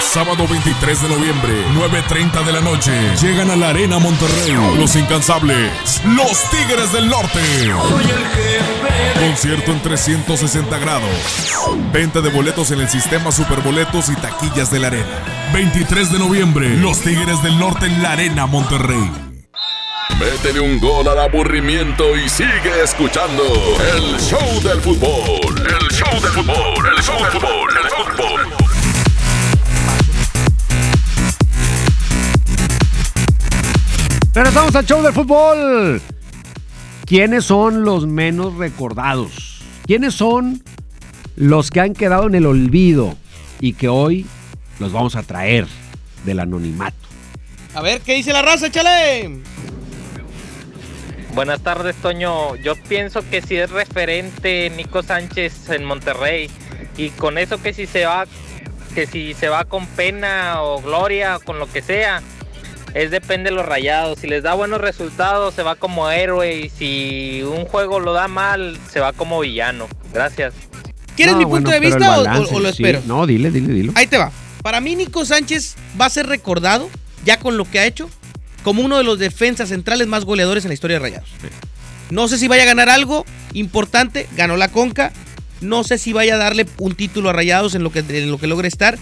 Sábado 0.00 0.46
23 0.48 1.02
de 1.02 1.08
noviembre, 1.08 1.52
9.30 1.74 2.44
de 2.44 2.52
la 2.52 2.60
noche. 2.60 2.92
Llegan 3.20 3.50
a 3.50 3.56
la 3.56 3.68
Arena 3.68 3.98
Monterrey. 3.98 4.52
Los 4.78 4.96
incansables. 4.96 6.02
Los 6.04 6.42
Tigres 6.50 6.92
del 6.92 7.08
Norte. 7.08 7.40
Con 7.70 8.75
concierto 9.14 9.72
en 9.72 9.80
360 9.82 10.78
grados. 10.78 11.52
Venta 11.92 12.20
de 12.20 12.30
boletos 12.30 12.70
en 12.70 12.80
el 12.80 12.88
sistema 12.88 13.32
Superboletos 13.32 14.08
y 14.08 14.16
taquillas 14.16 14.70
de 14.70 14.80
la 14.80 14.88
arena. 14.88 15.24
23 15.52 16.12
de 16.12 16.18
noviembre, 16.18 16.76
Los 16.76 17.00
Tigres 17.00 17.42
del 17.42 17.58
Norte 17.58 17.86
en 17.86 18.02
la 18.02 18.12
Arena 18.12 18.46
Monterrey. 18.46 19.10
Métele 20.18 20.60
un 20.60 20.78
gol 20.80 21.06
al 21.08 21.18
aburrimiento 21.18 22.16
y 22.16 22.28
sigue 22.28 22.82
escuchando 22.82 23.42
el 23.94 24.18
show 24.18 24.62
del 24.62 24.80
fútbol. 24.80 25.56
El 25.58 25.88
show 25.94 26.20
del 26.20 26.32
fútbol, 26.32 26.86
el 26.96 27.02
show 27.02 27.16
del 27.22 27.30
fútbol, 27.30 27.76
el 27.76 27.84
show 27.90 28.04
del 28.06 28.16
fútbol. 28.16 28.66
Regresamos 34.32 34.74
al 34.74 34.84
show 34.86 35.02
del 35.02 35.12
fútbol. 35.12 36.02
¿Quiénes 37.06 37.44
son 37.44 37.84
los 37.84 38.04
menos 38.04 38.56
recordados? 38.56 39.62
¿Quiénes 39.86 40.14
son 40.14 40.60
los 41.36 41.70
que 41.70 41.78
han 41.78 41.94
quedado 41.94 42.26
en 42.26 42.34
el 42.34 42.46
olvido 42.46 43.16
y 43.60 43.74
que 43.74 43.86
hoy 43.86 44.26
los 44.80 44.90
vamos 44.90 45.14
a 45.14 45.22
traer 45.22 45.68
del 46.24 46.40
anonimato? 46.40 46.96
A 47.74 47.80
ver, 47.80 48.00
¿qué 48.00 48.14
dice 48.14 48.32
la 48.32 48.42
raza, 48.42 48.72
chale? 48.72 49.38
Buenas 51.32 51.60
tardes, 51.60 51.94
Toño. 51.94 52.56
Yo 52.56 52.74
pienso 52.88 53.22
que 53.30 53.40
si 53.40 53.54
es 53.54 53.70
referente 53.70 54.68
Nico 54.70 55.04
Sánchez 55.04 55.70
en 55.70 55.84
Monterrey 55.84 56.50
y 56.96 57.10
con 57.10 57.38
eso 57.38 57.62
que 57.62 57.72
si 57.72 57.86
se 57.86 58.04
va, 58.04 58.24
que 58.96 59.06
si 59.06 59.32
se 59.34 59.48
va 59.48 59.64
con 59.64 59.86
pena 59.86 60.60
o 60.60 60.82
gloria 60.82 61.36
o 61.36 61.40
con 61.40 61.60
lo 61.60 61.70
que 61.70 61.82
sea, 61.82 62.20
es 62.94 63.10
depende 63.10 63.50
de 63.50 63.56
los 63.56 63.66
rayados. 63.66 64.18
Si 64.20 64.26
les 64.26 64.42
da 64.42 64.54
buenos 64.54 64.80
resultados, 64.80 65.54
se 65.54 65.62
va 65.62 65.74
como 65.76 66.10
héroe. 66.10 66.56
Y 66.56 66.68
si 66.70 67.42
un 67.42 67.64
juego 67.66 68.00
lo 68.00 68.12
da 68.12 68.28
mal, 68.28 68.78
se 68.90 69.00
va 69.00 69.12
como 69.12 69.40
villano. 69.40 69.86
Gracias. 70.12 70.54
¿Quieres 71.16 71.34
No, 71.34 71.38
mi 71.38 71.44
punto 71.44 71.70
bueno, 71.70 71.70
de 71.70 71.80
vista 71.80 72.18
o- 72.18 72.22
balance, 72.24 72.54
o, 72.54 72.56
o 72.58 72.60
lo 72.60 72.72
sí. 72.72 72.82
espero? 72.82 73.02
No, 73.06 73.26
dile, 73.26 73.50
dile, 73.50 73.72
dilo. 73.72 73.92
Ahí 73.94 74.06
te 74.06 74.18
va. 74.18 74.30
Para 74.62 74.80
mí, 74.80 74.96
Nico 74.96 75.24
Sánchez 75.24 75.76
va 76.00 76.06
a 76.06 76.10
ser 76.10 76.26
recordado, 76.26 76.90
ya 77.24 77.38
con 77.38 77.56
lo 77.56 77.64
que 77.70 77.78
ha 77.78 77.86
hecho, 77.86 78.10
como 78.62 78.82
uno 78.82 78.98
de 78.98 79.04
los 79.04 79.18
defensas 79.18 79.68
centrales 79.68 80.06
más 80.08 80.24
goleadores 80.24 80.64
en 80.64 80.70
la 80.70 80.74
historia 80.74 80.96
de 80.96 81.00
Rayados. 81.02 81.28
No 82.10 82.28
sé 82.28 82.36
si 82.38 82.48
vaya 82.48 82.64
a 82.64 82.66
ganar 82.66 82.88
algo 82.88 83.24
importante, 83.52 84.26
ganó 84.36 84.56
la 84.56 84.68
Conca. 84.68 85.12
No 85.60 85.84
sé 85.84 85.98
si 85.98 86.12
vaya 86.12 86.34
a 86.34 86.38
darle 86.38 86.66
un 86.78 86.94
título 86.94 87.30
a 87.30 87.32
Rayados 87.32 87.74
en 87.74 87.82
lo 87.82 87.90
que, 87.90 88.00
en 88.00 88.30
lo 88.30 88.38
que 88.38 88.46
logre 88.46 88.68
estar. 88.68 88.98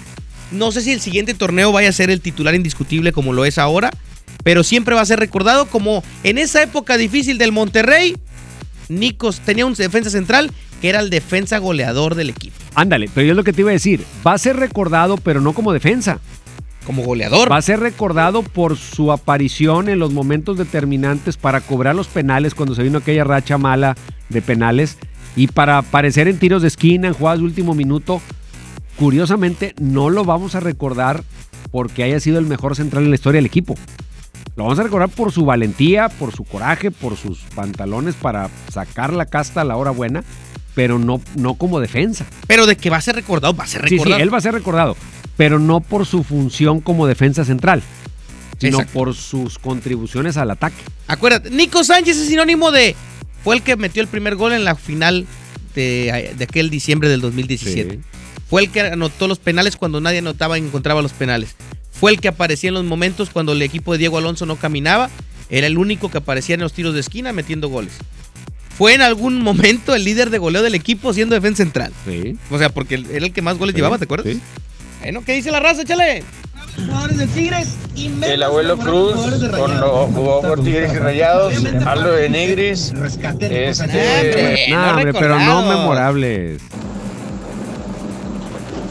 No 0.50 0.72
sé 0.72 0.82
si 0.82 0.92
el 0.92 1.00
siguiente 1.00 1.34
torneo 1.34 1.72
vaya 1.72 1.88
a 1.88 1.92
ser 1.92 2.10
el 2.10 2.20
titular 2.20 2.54
indiscutible 2.54 3.12
como 3.12 3.32
lo 3.32 3.44
es 3.44 3.58
ahora. 3.58 3.90
Pero 4.42 4.62
siempre 4.62 4.94
va 4.94 5.00
a 5.00 5.06
ser 5.06 5.20
recordado 5.20 5.66
como 5.66 6.02
en 6.22 6.38
esa 6.38 6.62
época 6.62 6.96
difícil 6.96 7.38
del 7.38 7.52
Monterrey, 7.52 8.14
Nicos 8.88 9.40
tenía 9.40 9.66
un 9.66 9.74
defensa 9.74 10.10
central 10.10 10.50
que 10.80 10.88
era 10.88 11.00
el 11.00 11.10
defensa 11.10 11.58
goleador 11.58 12.14
del 12.14 12.30
equipo. 12.30 12.56
Ándale, 12.74 13.08
pero 13.14 13.26
yo 13.26 13.32
es 13.32 13.36
lo 13.36 13.44
que 13.44 13.52
te 13.52 13.62
iba 13.62 13.70
a 13.70 13.72
decir. 13.72 14.04
Va 14.26 14.34
a 14.34 14.38
ser 14.38 14.56
recordado, 14.56 15.16
pero 15.16 15.40
no 15.40 15.54
como 15.54 15.72
defensa. 15.72 16.20
Como 16.84 17.02
goleador. 17.02 17.50
Va 17.50 17.56
a 17.56 17.62
ser 17.62 17.80
recordado 17.80 18.42
por 18.42 18.76
su 18.76 19.10
aparición 19.10 19.88
en 19.88 19.98
los 19.98 20.12
momentos 20.12 20.58
determinantes 20.58 21.38
para 21.38 21.62
cobrar 21.62 21.94
los 21.94 22.08
penales 22.08 22.54
cuando 22.54 22.74
se 22.74 22.82
vino 22.82 22.98
aquella 22.98 23.24
racha 23.24 23.56
mala 23.56 23.96
de 24.28 24.42
penales 24.42 24.98
y 25.36 25.46
para 25.46 25.78
aparecer 25.78 26.28
en 26.28 26.38
tiros 26.38 26.62
de 26.62 26.68
esquina, 26.68 27.08
en 27.08 27.14
jugadas 27.14 27.38
de 27.38 27.46
último 27.46 27.74
minuto. 27.74 28.20
Curiosamente, 28.98 29.74
no 29.80 30.10
lo 30.10 30.24
vamos 30.24 30.54
a 30.54 30.60
recordar 30.60 31.24
porque 31.70 32.04
haya 32.04 32.20
sido 32.20 32.38
el 32.38 32.46
mejor 32.46 32.76
central 32.76 33.04
en 33.04 33.10
la 33.10 33.16
historia 33.16 33.38
del 33.38 33.46
equipo. 33.46 33.74
Lo 34.56 34.64
vamos 34.64 34.78
a 34.78 34.84
recordar 34.84 35.08
por 35.08 35.32
su 35.32 35.44
valentía, 35.44 36.08
por 36.08 36.32
su 36.32 36.44
coraje, 36.44 36.92
por 36.92 37.16
sus 37.16 37.40
pantalones 37.56 38.14
para 38.14 38.48
sacar 38.72 39.12
la 39.12 39.26
casta 39.26 39.62
a 39.62 39.64
la 39.64 39.76
hora 39.76 39.90
buena, 39.90 40.22
pero 40.76 40.98
no, 41.00 41.20
no 41.34 41.54
como 41.54 41.80
defensa. 41.80 42.24
Pero 42.46 42.66
de 42.66 42.76
que 42.76 42.88
va 42.90 42.98
a 42.98 43.00
ser 43.00 43.16
recordado, 43.16 43.54
va 43.56 43.64
a 43.64 43.66
ser 43.66 43.82
Sí, 43.82 43.88
sí, 43.88 43.94
recordado. 43.96 44.22
él 44.22 44.32
va 44.32 44.38
a 44.38 44.42
ser 44.42 44.54
recordado, 44.54 44.96
pero 45.36 45.58
no 45.58 45.80
por 45.80 46.06
su 46.06 46.22
función 46.22 46.80
como 46.80 47.08
defensa 47.08 47.44
central, 47.44 47.82
sino 48.58 48.78
Exacto. 48.78 48.92
por 48.96 49.14
sus 49.14 49.58
contribuciones 49.58 50.36
al 50.36 50.52
ataque. 50.52 50.76
Acuérdate, 51.08 51.50
Nico 51.50 51.82
Sánchez 51.82 52.16
es 52.16 52.28
sinónimo 52.28 52.70
de. 52.70 52.94
Fue 53.42 53.56
el 53.56 53.62
que 53.62 53.74
metió 53.76 54.00
el 54.02 54.08
primer 54.08 54.36
gol 54.36 54.52
en 54.52 54.62
la 54.64 54.76
final 54.76 55.26
de, 55.74 56.32
de 56.38 56.44
aquel 56.44 56.70
diciembre 56.70 57.08
del 57.08 57.20
2017. 57.20 57.98
Fue 58.54 58.62
el 58.62 58.70
que 58.70 58.82
anotó 58.82 59.26
los 59.26 59.40
penales 59.40 59.74
cuando 59.74 60.00
nadie 60.00 60.18
anotaba 60.18 60.56
y 60.56 60.60
encontraba 60.60 61.02
los 61.02 61.12
penales. 61.12 61.56
Fue 61.90 62.12
el 62.12 62.20
que 62.20 62.28
aparecía 62.28 62.68
en 62.68 62.74
los 62.74 62.84
momentos 62.84 63.30
cuando 63.30 63.50
el 63.50 63.60
equipo 63.62 63.90
de 63.90 63.98
Diego 63.98 64.18
Alonso 64.18 64.46
no 64.46 64.54
caminaba. 64.54 65.10
Era 65.50 65.66
el 65.66 65.76
único 65.76 66.08
que 66.08 66.18
aparecía 66.18 66.54
en 66.54 66.60
los 66.60 66.72
tiros 66.72 66.94
de 66.94 67.00
esquina 67.00 67.32
metiendo 67.32 67.68
goles. 67.68 67.94
Fue 68.78 68.94
en 68.94 69.02
algún 69.02 69.42
momento 69.42 69.92
el 69.92 70.04
líder 70.04 70.30
de 70.30 70.38
goleo 70.38 70.62
del 70.62 70.76
equipo 70.76 71.12
siendo 71.12 71.34
defensa 71.34 71.64
central. 71.64 71.92
Sí. 72.06 72.36
O 72.48 72.56
sea, 72.56 72.68
porque 72.68 72.94
era 72.94 73.26
el 73.26 73.32
que 73.32 73.42
más 73.42 73.58
goles 73.58 73.74
Sí, 73.74 73.78
llevaba, 73.78 73.98
¿te 73.98 74.04
acuerdas? 74.04 74.32
sí. 74.32 74.40
Bueno, 75.00 75.24
¿qué 75.26 75.32
dice 75.32 75.50
la 75.50 75.58
raza? 75.58 75.82
Échale. 75.82 76.22
Jugadores 76.76 77.18
de 77.18 77.26
Tigres 77.26 77.74
y 77.96 78.08
El 78.22 78.40
abuelo 78.44 78.78
Cruz, 78.78 79.16
cuando 79.50 80.08
jugó 80.14 80.42
por 80.42 80.62
Tigres 80.62 80.92
y 80.92 80.98
Rayados, 80.98 81.54
Aldo 81.84 82.12
de 82.12 82.28
Nigris, 82.28 82.92
este... 83.02 84.68
No, 84.70 84.90
hombre, 84.90 85.12
pero 85.12 85.40
no 85.40 85.66
memorables. 85.66 86.62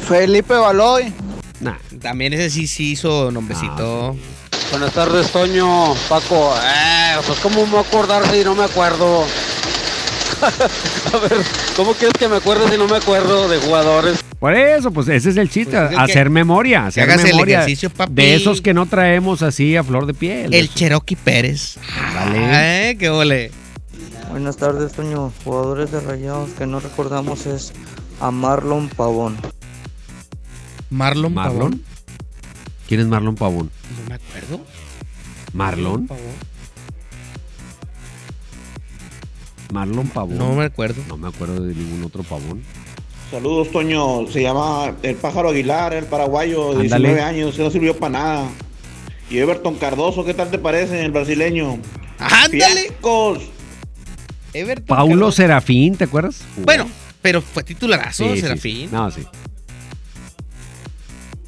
Felipe 0.08 0.54
Baloy. 0.54 1.14
Nah. 1.60 1.78
También 2.02 2.34
ese 2.34 2.50
sí, 2.50 2.68
sí 2.68 2.92
hizo 2.92 3.32
nombrecito. 3.32 4.16
Buenas 4.72 4.92
tardes, 4.94 5.32
Toño, 5.32 5.94
Paco. 6.10 6.54
Eh, 6.58 7.16
pues 7.26 7.40
cómo 7.40 7.66
me 7.66 7.72
voy 7.72 7.80
a 7.80 7.88
acordar 7.88 8.26
si 8.32 8.44
no 8.44 8.56
me 8.56 8.64
acuerdo. 8.64 9.24
a 10.44 11.18
ver, 11.20 11.38
¿cómo 11.76 11.94
quieres 11.94 12.18
que 12.18 12.28
me 12.28 12.38
acuerde 12.38 12.70
si 12.70 12.78
no 12.78 12.88
me 12.88 12.98
acuerdo 12.98 13.48
de 13.48 13.60
jugadores? 13.60 14.20
Por 14.40 14.54
eso, 14.56 14.92
pues 14.92 15.08
ese 15.08 15.30
es 15.30 15.38
el 15.38 15.50
chiste, 15.50 15.72
Pues 15.78 15.92
es 15.92 15.98
el 15.98 16.00
hacer 16.00 16.24
que- 16.26 16.30
memoria, 16.32 16.88
hacer 16.88 17.04
hagas 17.04 17.24
el 17.24 17.32
memoria 17.32 17.58
ejercicio, 17.60 17.90
papi. 17.90 18.12
de 18.14 18.36
esos 18.36 18.62
que 18.62 18.74
no 18.74 18.86
traemos 18.88 19.42
así 19.42 19.78
a 19.78 19.84
flor 19.86 20.06
de 20.06 20.14
piel. 20.14 20.54
El 20.54 20.70
Cherokee 20.74 21.16
Pérez. 21.16 21.78
Dale. 22.14 22.90
Eh, 22.90 22.98
qué 22.98 23.10
ole. 23.10 23.52
Buenas 24.32 24.58
tardes, 24.58 24.92
Toño. 24.92 25.32
Jugadores 25.46 25.92
de 25.92 26.02
Rayados 26.02 26.50
que 26.58 26.66
no 26.66 26.80
recordamos 26.82 27.46
es 27.46 27.72
a 28.20 28.32
Marlon 28.32 28.90
Pavón. 28.90 29.38
Marlon, 30.94 31.34
¿Marlon? 31.34 31.58
Pavón. 31.60 31.82
¿Quién 32.88 33.00
es 33.02 33.08
Marlon 33.08 33.36
Pavón? 33.36 33.72
No 34.04 34.10
me 34.10 34.16
acuerdo. 34.16 34.62
¿Marlon? 35.54 36.08
Pavón. 36.08 36.24
Marlon 39.72 40.08
Pavón. 40.10 40.38
No 40.38 40.54
me 40.54 40.66
acuerdo. 40.66 41.02
No 41.08 41.18
me 41.18 41.28
acuerdo 41.28 41.62
de 41.62 41.74
ningún 41.74 42.04
otro 42.04 42.24
Pavón. 42.24 42.62
Saludos, 43.32 43.72
Toño. 43.72 44.28
Se 44.32 44.42
llama 44.44 44.94
el 45.02 45.16
Pájaro 45.16 45.50
Aguilar, 45.50 45.94
el 45.94 46.06
paraguayo, 46.06 46.74
de 46.76 46.82
Ándale. 46.84 47.08
19 47.10 47.22
años, 47.22 47.58
no 47.58 47.72
sirvió 47.72 47.98
para 47.98 48.12
nada. 48.12 48.50
Y 49.32 49.40
Everton 49.40 49.76
Cardoso, 49.76 50.24
¿qué 50.24 50.34
tal 50.36 50.52
te 50.52 50.60
parece, 50.60 51.04
el 51.04 51.12
brasileño? 51.12 51.80
¡Ándale! 52.20 52.82
Fiascos. 52.90 53.40
Everton 54.54 54.86
Paulo 54.86 55.14
Cardoso. 55.16 55.32
Serafín, 55.38 55.96
¿te 55.96 56.04
acuerdas? 56.04 56.44
Bueno, 56.58 56.88
pero 57.24 57.42
fue 57.42 57.64
titularazo, 57.64 58.24
Sí, 58.26 58.36
sí. 58.36 58.42
Serafín. 58.42 58.90
No, 58.92 59.10
sí. 59.10 59.26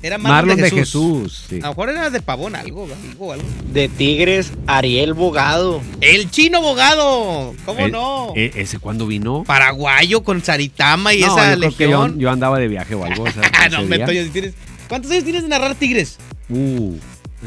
Era 0.06 0.18
Marlon, 0.20 0.36
Marlon 0.50 0.58
de 0.58 0.63
de 0.63 0.70
Jesús. 0.70 1.24
Jesús, 1.24 1.46
sí. 1.50 1.56
A 1.58 1.63
lo 1.63 1.68
mejor 1.70 1.89
era 1.89 2.10
de 2.12 2.22
Pavón 2.22 2.56
algo, 2.56 2.88
algo, 3.10 3.34
algo. 3.34 3.48
De 3.74 3.89
Tigres, 3.89 4.52
Ariel 4.68 5.13
Bogado. 5.15 5.82
El 6.00 6.30
chino 6.30 6.60
abogado. 6.60 7.56
¿Cómo 7.65 7.88
no? 7.88 8.32
eh, 8.36 8.52
¿Ese 8.56 8.78
cuándo 8.78 9.08
vino? 9.08 9.44
Paraguayo 9.48 10.24
con 10.24 10.44
Saritama 10.44 11.13
y 11.15 11.22
No, 11.22 11.28
esa 11.28 11.54
yo 11.54 11.58
creo 11.60 11.72
que 11.76 11.84
yo, 11.89 12.02
legión. 12.04 12.20
yo 12.20 12.30
andaba 12.30 12.60
de 12.60 12.68
viaje 12.68 12.94
o 12.94 13.04
algo. 13.04 13.24
o 13.24 13.32
sea, 13.32 13.41
Ah, 13.60 13.68
no, 13.70 13.82
me 13.84 13.98
tienes- 13.98 14.54
¿Cuántos 14.88 15.10
años 15.12 15.24
tienes 15.24 15.41
de 15.41 15.50
narrar 15.50 15.74
Tigres? 15.74 16.18
Uh, 16.50 16.96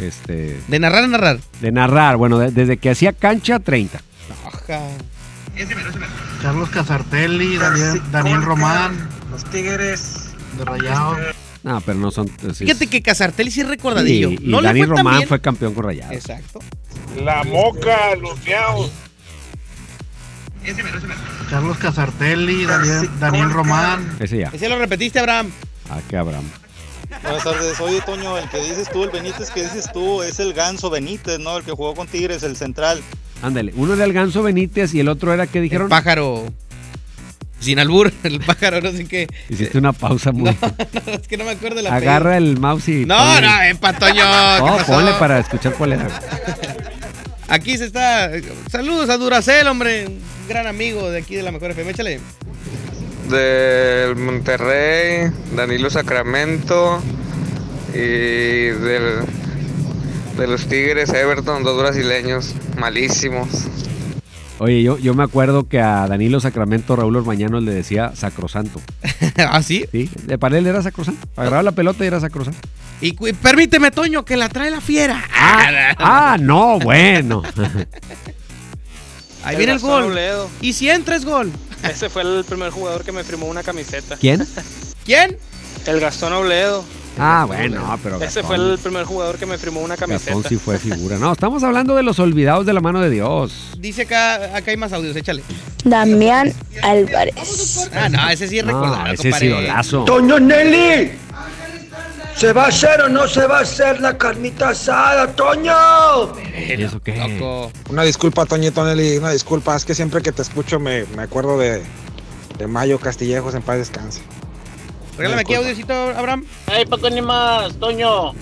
este. 0.00 0.58
De 0.66 0.78
narrar 0.80 1.04
a 1.04 1.06
narrar. 1.06 1.38
De 1.60 1.70
narrar, 1.70 2.16
bueno, 2.16 2.38
de- 2.38 2.50
desde 2.50 2.76
que 2.76 2.90
hacía 2.90 3.12
cancha, 3.12 3.60
30. 3.60 4.00
Ajá. 4.46 4.80
Carlos 6.42 6.68
Casartelli, 6.70 7.56
Daniel, 7.56 8.02
Daniel 8.10 8.42
Román. 8.42 9.08
Los 9.30 9.44
Tigres. 9.44 10.30
De 10.56 10.64
Rayados. 10.64 11.18
No, 11.68 11.82
pero 11.82 11.98
no 11.98 12.10
son. 12.10 12.28
sí, 12.54 12.64
Fíjate 12.64 12.86
que 12.86 13.02
Casartelli 13.02 13.50
sí 13.50 13.60
es 13.60 13.68
recordadillo. 13.68 14.30
Y, 14.30 14.34
y 14.36 14.38
no 14.48 14.62
Dani 14.62 14.80
le 14.80 14.86
fue 14.86 14.96
tan 14.96 15.04
Román 15.04 15.28
fue 15.28 15.38
campeón 15.38 15.74
con 15.74 15.84
Rayados. 15.84 16.14
Exacto. 16.14 16.60
La 17.22 17.44
Moca, 17.44 18.16
los. 18.16 18.38
Carlos 21.50 21.76
Casartelli, 21.76 22.64
Daniel, 22.64 23.10
Daniel 23.20 23.50
Román. 23.50 24.16
Ese 24.18 24.38
ya. 24.38 24.50
Ese 24.50 24.66
lo 24.70 24.78
repetiste, 24.78 25.18
Abraham. 25.18 25.50
Ah, 25.90 26.00
que 26.08 26.16
Abraham. 26.16 26.44
Buenas 27.22 27.44
tardes. 27.44 27.78
Oye, 27.80 28.00
Toño, 28.00 28.38
el 28.38 28.48
que 28.48 28.62
dices 28.62 28.88
tú, 28.90 29.04
el 29.04 29.10
Benítez 29.10 29.50
que 29.50 29.64
dices 29.64 29.92
tú, 29.92 30.22
es 30.22 30.40
el 30.40 30.54
Ganso 30.54 30.88
Benítez, 30.88 31.38
¿no? 31.38 31.58
El 31.58 31.64
que 31.64 31.72
jugó 31.72 31.94
con 31.94 32.06
Tigres, 32.06 32.42
el 32.44 32.56
central. 32.56 33.02
Ándale, 33.42 33.74
uno 33.76 33.92
era 33.92 34.04
el 34.04 34.14
Ganso 34.14 34.42
Benítez 34.42 34.94
y 34.94 35.00
el 35.00 35.08
otro 35.08 35.34
era, 35.34 35.46
¿qué 35.46 35.60
dijeron? 35.60 35.84
El 35.84 35.90
pájaro. 35.90 36.46
Sin 37.60 37.78
albur, 37.78 38.12
el 38.22 38.40
pájaro, 38.40 38.80
no 38.80 38.92
sé 38.92 39.04
qué. 39.06 39.26
Hiciste 39.48 39.78
una 39.78 39.92
pausa 39.92 40.30
muy. 40.32 40.44
No, 40.50 40.56
es 41.12 41.26
que 41.28 41.36
no 41.36 41.44
me 41.44 41.50
acuerdo 41.50 41.76
de 41.76 41.82
la 41.82 41.94
Agarra 41.94 42.36
el 42.36 42.58
mouse 42.58 42.88
y. 42.88 43.04
No, 43.04 43.16
ponle- 43.16 43.40
no, 43.42 43.62
eh, 43.62 43.74
Patoño. 43.74 44.14
¿qué 44.14 44.58
No, 44.60 44.76
pasó? 44.78 44.92
ponle 44.92 45.12
para 45.14 45.38
escuchar 45.40 45.72
cuál 45.74 45.92
era. 45.94 46.08
Aquí 47.48 47.76
se 47.78 47.86
está. 47.86 48.30
Saludos 48.70 49.08
a 49.10 49.16
Duracel, 49.16 49.66
hombre. 49.66 50.06
gran 50.48 50.66
amigo 50.66 51.10
de 51.10 51.18
aquí 51.20 51.34
de 51.34 51.42
la 51.42 51.50
Mejor 51.50 51.70
FM. 51.70 51.90
Échale. 51.92 52.20
Del 53.28 54.16
Monterrey, 54.16 55.30
Danilo 55.54 55.90
Sacramento 55.90 57.02
y 57.92 57.98
del, 57.98 59.20
de 60.36 60.46
los 60.46 60.66
Tigres, 60.66 61.10
Everton, 61.12 61.62
dos 61.62 61.78
brasileños, 61.78 62.54
malísimos. 62.78 63.48
Oye, 64.60 64.82
yo, 64.82 64.98
yo 64.98 65.14
me 65.14 65.22
acuerdo 65.22 65.68
que 65.68 65.80
a 65.80 66.06
Danilo 66.08 66.40
Sacramento 66.40 66.96
Raúl 66.96 67.14
Ormañano 67.16 67.60
le 67.60 67.72
decía 67.72 68.12
sacrosanto. 68.16 68.80
¿Ah, 69.36 69.62
sí? 69.62 69.84
Sí, 69.92 70.10
de 70.24 70.36
para 70.36 70.58
él 70.58 70.66
era 70.66 70.82
sacrosanto. 70.82 71.28
Agarraba 71.36 71.62
la 71.62 71.72
pelota 71.72 72.04
y 72.04 72.08
era 72.08 72.18
sacrosanto. 72.18 72.68
Y 73.00 73.12
permíteme, 73.12 73.92
Toño, 73.92 74.24
que 74.24 74.36
la 74.36 74.48
trae 74.48 74.70
la 74.70 74.80
fiera. 74.80 75.24
Ah, 75.32 76.36
no, 76.40 76.80
bueno. 76.80 77.42
Ahí 79.44 79.56
viene 79.56 79.72
el 79.74 79.78
gol. 79.78 80.18
Y 80.60 80.72
si 80.72 80.90
entra 80.90 81.14
es 81.14 81.24
gol. 81.24 81.52
Ese 81.84 82.10
fue 82.10 82.22
el 82.22 82.44
primer 82.44 82.70
jugador 82.70 83.04
que 83.04 83.12
me 83.12 83.22
firmó 83.22 83.46
una 83.46 83.62
camiseta. 83.62 84.16
¿Quién? 84.16 84.44
¿Quién? 85.04 85.38
El 85.86 86.00
Gastón 86.00 86.32
Obledo. 86.32 86.84
Ah, 87.18 87.44
bueno, 87.46 87.98
pero 88.02 88.16
Ese 88.16 88.40
Gastón, 88.42 88.44
fue 88.44 88.56
el 88.56 88.78
primer 88.78 89.04
jugador 89.04 89.36
que 89.38 89.46
me 89.46 89.58
firmó 89.58 89.80
una 89.80 89.96
camiseta. 89.96 90.32
Gastón 90.34 90.48
sí 90.48 90.56
fue 90.56 90.78
figura. 90.78 91.18
No, 91.18 91.32
estamos 91.32 91.62
hablando 91.62 91.94
de 91.94 92.02
los 92.02 92.18
olvidados 92.18 92.64
de 92.66 92.72
la 92.72 92.80
mano 92.80 93.00
de 93.00 93.10
Dios. 93.10 93.70
Dice 93.78 94.02
acá, 94.02 94.56
acá 94.56 94.70
hay 94.70 94.76
más 94.76 94.92
audios, 94.92 95.16
échale. 95.16 95.42
Damián 95.84 96.52
Álvarez. 96.82 97.88
Ah, 97.94 98.08
no, 98.08 98.28
ese 98.30 98.48
sí 98.48 98.58
es 98.58 98.64
No, 98.64 98.72
recordado. 98.80 99.12
ese 99.14 99.28
es 99.30 99.42
idolazo. 99.42 100.04
Toño 100.04 100.38
Nelly, 100.38 101.12
¿se 102.36 102.52
va 102.52 102.64
a 102.64 102.68
hacer 102.68 103.00
o 103.02 103.08
no 103.08 103.26
se 103.26 103.46
va 103.46 103.58
a 103.58 103.62
hacer 103.62 104.00
la 104.00 104.16
carnita 104.16 104.70
asada, 104.70 105.26
Toño? 105.34 105.72
¿Y 106.56 106.82
eso 106.82 107.00
qué? 107.02 107.70
Una 107.90 108.02
disculpa, 108.02 108.46
Toñito 108.46 108.84
Nelly, 108.84 109.16
una 109.18 109.30
disculpa. 109.30 109.74
Es 109.76 109.84
que 109.84 109.94
siempre 109.94 110.22
que 110.22 110.32
te 110.32 110.42
escucho 110.42 110.78
me, 110.78 111.04
me 111.16 111.22
acuerdo 111.22 111.58
de, 111.58 111.82
de 112.58 112.66
Mayo 112.66 112.98
Castillejos 112.98 113.54
en 113.54 113.62
paz 113.62 113.78
descanse. 113.78 114.20
Regálame 115.18 115.42
aquí 115.42 115.54
audiocito, 115.54 115.92
Abraham. 115.92 116.44
Hey, 116.66 116.84
Paco 116.88 117.06
Animas, 117.08 117.74
Toño. 117.78 118.32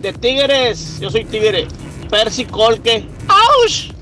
De 0.00 0.12
Tigres, 0.12 0.98
yo 1.00 1.10
soy 1.10 1.24
Tigre. 1.24 1.66
Percy 2.10 2.44
Colque. 2.44 3.04
¡Auch! 3.28 3.92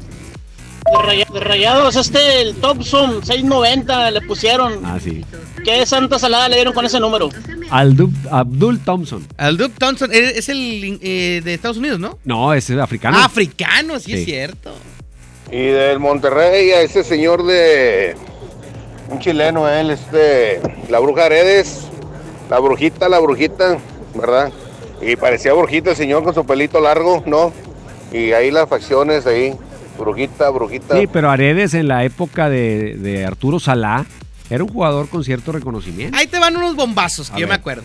De, 0.92 1.02
Raya- 1.06 1.26
de 1.32 1.40
Rayados, 1.40 1.94
este, 1.96 2.40
el 2.42 2.56
Thompson, 2.56 3.24
690 3.24 4.10
le 4.10 4.20
pusieron. 4.22 4.80
Ah, 4.84 4.98
sí. 5.02 5.24
¿Qué 5.64 5.84
santa 5.86 6.18
salada 6.18 6.48
le 6.48 6.56
dieron 6.56 6.72
con 6.72 6.84
ese 6.86 6.98
número? 6.98 7.28
Aldub- 7.70 8.28
Abdul 8.30 8.80
Thompson. 8.80 9.26
Al 9.36 9.56
Duke 9.56 9.74
Thompson, 9.78 10.10
es 10.12 10.36
es 10.38 10.48
el 10.48 10.98
eh, 11.02 11.40
de 11.44 11.54
Estados 11.54 11.76
Unidos, 11.76 12.00
¿no? 12.00 12.18
No, 12.24 12.52
es 12.54 12.68
africano. 12.70 13.18
Ah, 13.20 13.26
africano, 13.26 14.00
sí, 14.00 14.12
es 14.14 14.20
Sí. 14.20 14.24
cierto. 14.24 14.72
Y 15.52 15.58
del 15.66 15.98
Monterrey 16.00 16.70
a 16.72 16.80
ese 16.80 17.04
señor 17.04 17.44
de 17.44 18.16
un 19.10 19.18
chileno, 19.20 19.68
él, 19.68 19.90
este, 19.90 20.60
la 20.88 20.98
bruja 20.98 21.26
Heredes, 21.26 21.82
la 22.50 22.58
brujita, 22.58 23.08
la 23.08 23.18
brujita, 23.20 23.78
¿verdad? 24.14 24.52
Y 25.00 25.16
parecía 25.16 25.52
brujita 25.54 25.90
el 25.90 25.96
señor 25.96 26.22
con 26.24 26.34
su 26.34 26.44
pelito 26.44 26.80
largo, 26.80 27.22
¿no? 27.26 27.52
Y 28.12 28.32
ahí 28.32 28.50
las 28.50 28.68
facciones 28.68 29.26
ahí, 29.26 29.54
brujita, 29.98 30.50
brujita. 30.50 30.98
Sí, 30.98 31.06
pero 31.06 31.30
Aredes 31.30 31.72
en 31.74 31.88
la 31.88 32.04
época 32.04 32.50
de, 32.50 32.96
de 32.96 33.24
Arturo 33.24 33.60
Salá 33.60 34.04
era 34.50 34.64
un 34.64 34.70
jugador 34.70 35.08
con 35.08 35.22
cierto 35.24 35.52
reconocimiento. 35.52 36.18
Ahí 36.18 36.26
te 36.26 36.38
van 36.40 36.56
unos 36.56 36.74
bombazos 36.74 37.30
que 37.30 37.36
A 37.36 37.38
yo 37.38 37.46
ver. 37.46 37.48
me 37.50 37.54
acuerdo. 37.54 37.82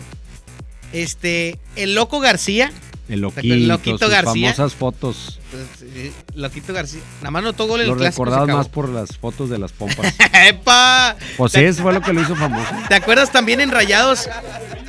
Este, 0.92 1.58
el 1.76 1.94
Loco 1.94 2.20
García. 2.20 2.72
El. 3.08 3.20
Loquito, 3.20 3.54
Loquito 3.54 3.98
sus 3.98 4.10
García. 4.10 4.52
famosas 4.52 4.74
fotos. 4.74 5.38
Pues, 5.50 5.88
eh, 5.94 6.12
Loquito 6.34 6.72
García. 6.72 7.00
Nada 7.20 7.30
más 7.30 7.42
notó 7.44 7.66
gol 7.68 7.80
en 7.80 7.86
Lo 7.86 7.92
el 7.94 7.98
clásico. 8.00 8.24
acabó. 8.24 8.46
más 8.48 8.68
por 8.68 8.88
las 8.88 9.16
fotos 9.16 9.48
de 9.50 9.58
las 9.58 9.72
pompas. 9.72 10.14
¡Epa! 10.48 11.16
Pues 11.36 11.52
¿Te- 11.52 11.66
eso 11.68 11.82
fue 11.82 11.92
lo 11.92 12.00
que 12.00 12.12
lo 12.12 12.20
hizo 12.22 12.34
famoso. 12.34 12.68
¿Te 12.88 12.94
acuerdas 12.96 13.30
también 13.30 13.60
en 13.60 13.70
Rayados? 13.70 14.28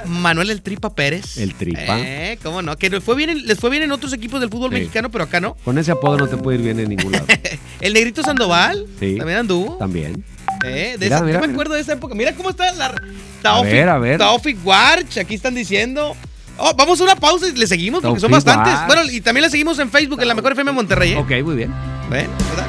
Manuel 0.05 0.49
el 0.51 0.61
Tripa 0.61 0.95
Pérez. 0.95 1.37
El 1.37 1.53
Tripa. 1.53 1.99
Eh, 1.99 2.39
¿Cómo 2.41 2.61
no? 2.61 2.77
Que 2.77 2.89
les 2.89 3.03
fue 3.03 3.15
bien 3.15 3.29
en, 3.29 3.45
les 3.45 3.59
fue 3.59 3.69
bien 3.69 3.83
en 3.83 3.91
otros 3.91 4.13
equipos 4.13 4.39
del 4.39 4.49
fútbol 4.49 4.69
Sí. 4.71 4.75
mexicano, 4.79 5.11
pero 5.11 5.25
acá 5.25 5.39
no. 5.39 5.55
Con 5.65 5.77
ese 5.77 5.91
apodo 5.91 6.17
no 6.17 6.27
te 6.27 6.37
puede 6.37 6.57
ir 6.57 6.63
bien 6.63 6.79
en 6.79 6.89
ningún 6.89 7.11
lado. 7.11 7.25
El 7.81 7.93
Negrito 7.93 8.23
Sandoval. 8.23 8.85
Sí. 8.99 9.15
También 9.17 9.39
anduvo. 9.39 9.75
También. 9.77 10.23
Eh, 10.65 10.95
de 10.97 11.05
Mira, 11.05 11.17
esa- 11.17 11.25
mira, 11.25 11.39
yo 11.41 11.45
me 11.47 11.53
acuerdo 11.53 11.73
de 11.75 11.81
esa 11.81 11.93
época. 11.93 12.15
Mira 12.15 12.33
cómo 12.33 12.49
está 12.49 12.71
la 12.73 12.95
Taufik, 13.41 13.71
ver, 13.71 13.89
a 13.89 13.97
ver. 13.99 14.17
Taufik 14.17 14.65
Warch, 14.65 15.17
aquí 15.19 15.35
están 15.35 15.53
diciendo. 15.55 16.15
Oh, 16.57 16.73
vamos 16.75 16.99
a 16.99 17.03
una 17.03 17.15
pausa 17.15 17.47
y 17.47 17.51
le 17.53 17.67
seguimos 17.67 18.01
porque 18.01 18.19
son 18.19 18.31
bastantes. 18.31 18.73
Bueno, 18.87 19.03
y 19.11 19.21
también 19.21 19.43
le 19.43 19.49
seguimos 19.49 19.77
en 19.79 19.89
Facebook 19.89 20.21
en 20.21 20.27
la 20.27 20.35
mejor 20.35 20.53
FM 20.53 20.71
Monterrey. 20.71 21.13
¿eh? 21.13 21.17
Ok, 21.17 21.31
muy 21.43 21.55
bien. 21.55 21.73
Bueno, 22.09 22.29
¿verdad? 22.49 22.67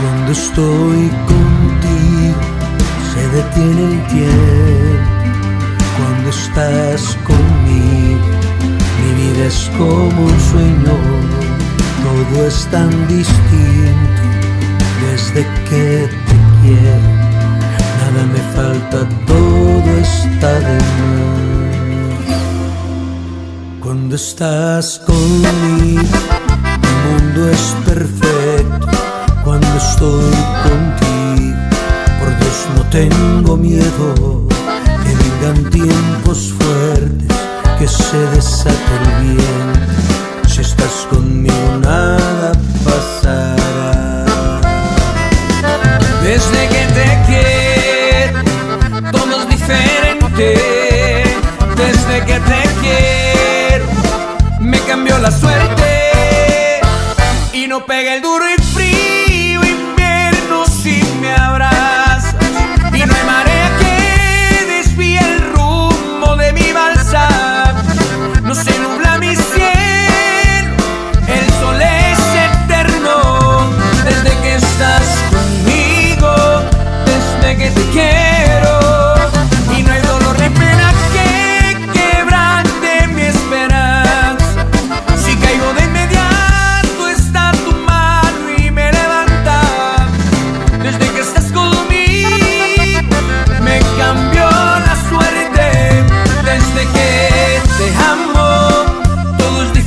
Cuando 0.00 0.32
estoy 0.32 1.10
contigo 1.26 2.40
se 3.14 3.28
detiene 3.28 3.94
el 3.94 4.06
tiempo. 4.06 5.16
Cuando 5.96 6.28
estás 6.30 7.16
conmigo 7.24 8.36
mi 9.02 9.22
vida 9.22 9.46
es 9.46 9.70
como 9.78 10.24
un 10.24 10.40
sueño. 10.50 10.96
Todo 12.02 12.46
es 12.46 12.66
tan 12.70 12.90
distinto 13.08 14.22
desde 15.02 15.46
que 15.68 16.08
te 16.08 16.36
quiero. 16.62 17.15
Me 18.24 18.40
falta, 18.54 18.98
todo 19.26 19.90
está 20.00 20.52
de 20.58 20.74
más. 20.74 21.36
Cuando 23.80 24.16
estás 24.16 24.98
conmigo 25.06 26.02
mi 26.82 26.92
mundo 27.04 27.40
es 27.50 27.64
perfecto 27.84 28.88
cuando 29.44 29.68
estoy 29.76 30.34
contigo. 30.66 31.58
Por 32.18 32.30
Dios 32.40 32.58
no 32.74 32.82
tengo 32.90 33.56
miedo 33.56 34.48
que 35.04 35.12
vengan 35.22 35.70
tiempos 35.70 36.54
fuertes, 36.58 37.36
que 37.78 37.86
se 37.86 38.18
desate 38.34 38.92
el 39.02 39.06
bien. 39.24 39.68
Si 40.48 40.62
estás 40.62 41.06
conmigo 41.10 41.78
nada 41.82 42.52
pasará. 42.84 44.24
Desde 46.22 46.60
que 46.68 46.82
te 46.96 47.06
quiero, 47.26 47.55
Desde 50.36 52.26
que 52.26 52.38
te 52.40 52.62
quiero, 52.82 53.86
me 54.60 54.78
cambió 54.80 55.16
la 55.16 55.30
suerte. 55.30 56.80
Y 57.54 57.66
no 57.66 57.86
pega 57.86 58.14
el 58.14 58.20
duro 58.20 58.44
y 58.46 58.62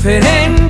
different 0.09 0.68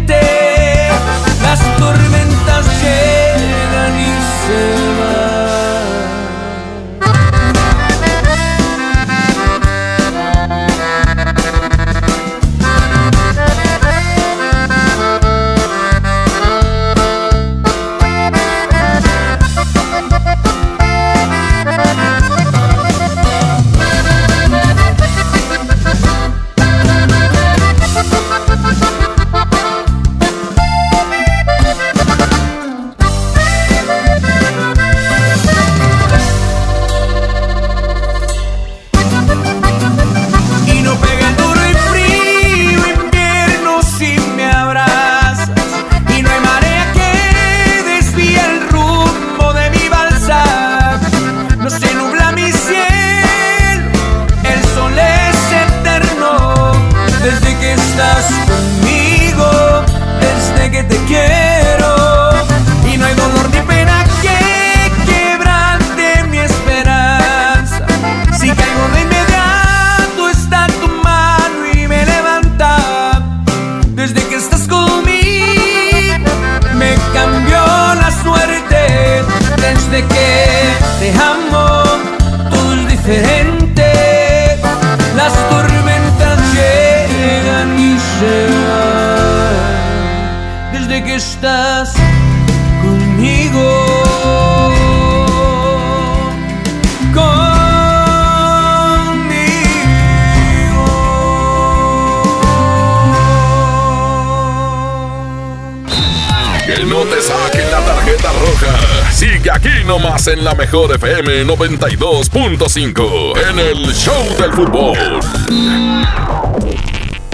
tarjeta 108.10 108.32
roja. 108.40 109.12
Sigue 109.12 109.52
aquí 109.52 109.84
nomás 109.86 110.26
en 110.28 110.44
la 110.44 110.56
mejor 110.56 110.96
FM 110.96 111.46
92.5 111.46 113.50
en 113.50 113.60
el 113.60 113.94
Show 113.94 114.24
del 114.40 114.52
Fútbol. 114.54 114.98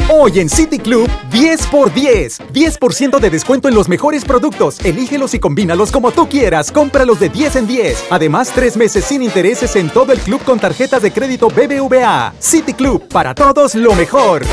Hoy 0.07 0.39
en 0.39 0.49
City 0.49 0.77
Club, 0.77 1.09
10 1.31 1.65
por 1.67 1.93
10. 1.93 2.39
10% 2.53 3.19
de 3.19 3.29
descuento 3.29 3.67
en 3.67 3.75
los 3.75 3.89
mejores 3.89 4.23
productos. 4.23 4.79
Elígelos 4.85 5.33
y 5.33 5.39
combínalos 5.39 5.91
como 5.91 6.11
tú 6.11 6.29
quieras. 6.29 6.71
Cómpralos 6.71 7.19
de 7.19 7.29
10 7.29 7.55
en 7.55 7.67
10. 7.67 8.05
Además, 8.11 8.51
tres 8.53 8.77
meses 8.77 9.03
sin 9.05 9.23
intereses 9.23 9.75
en 9.75 9.89
todo 9.89 10.13
el 10.13 10.19
club 10.19 10.43
con 10.43 10.59
tarjetas 10.59 11.01
de 11.01 11.11
crédito 11.11 11.47
BBVA. 11.47 12.35
City 12.39 12.73
Club, 12.73 13.07
para 13.07 13.33
todos 13.33 13.73
lo 13.75 13.95
mejor. 13.95 14.43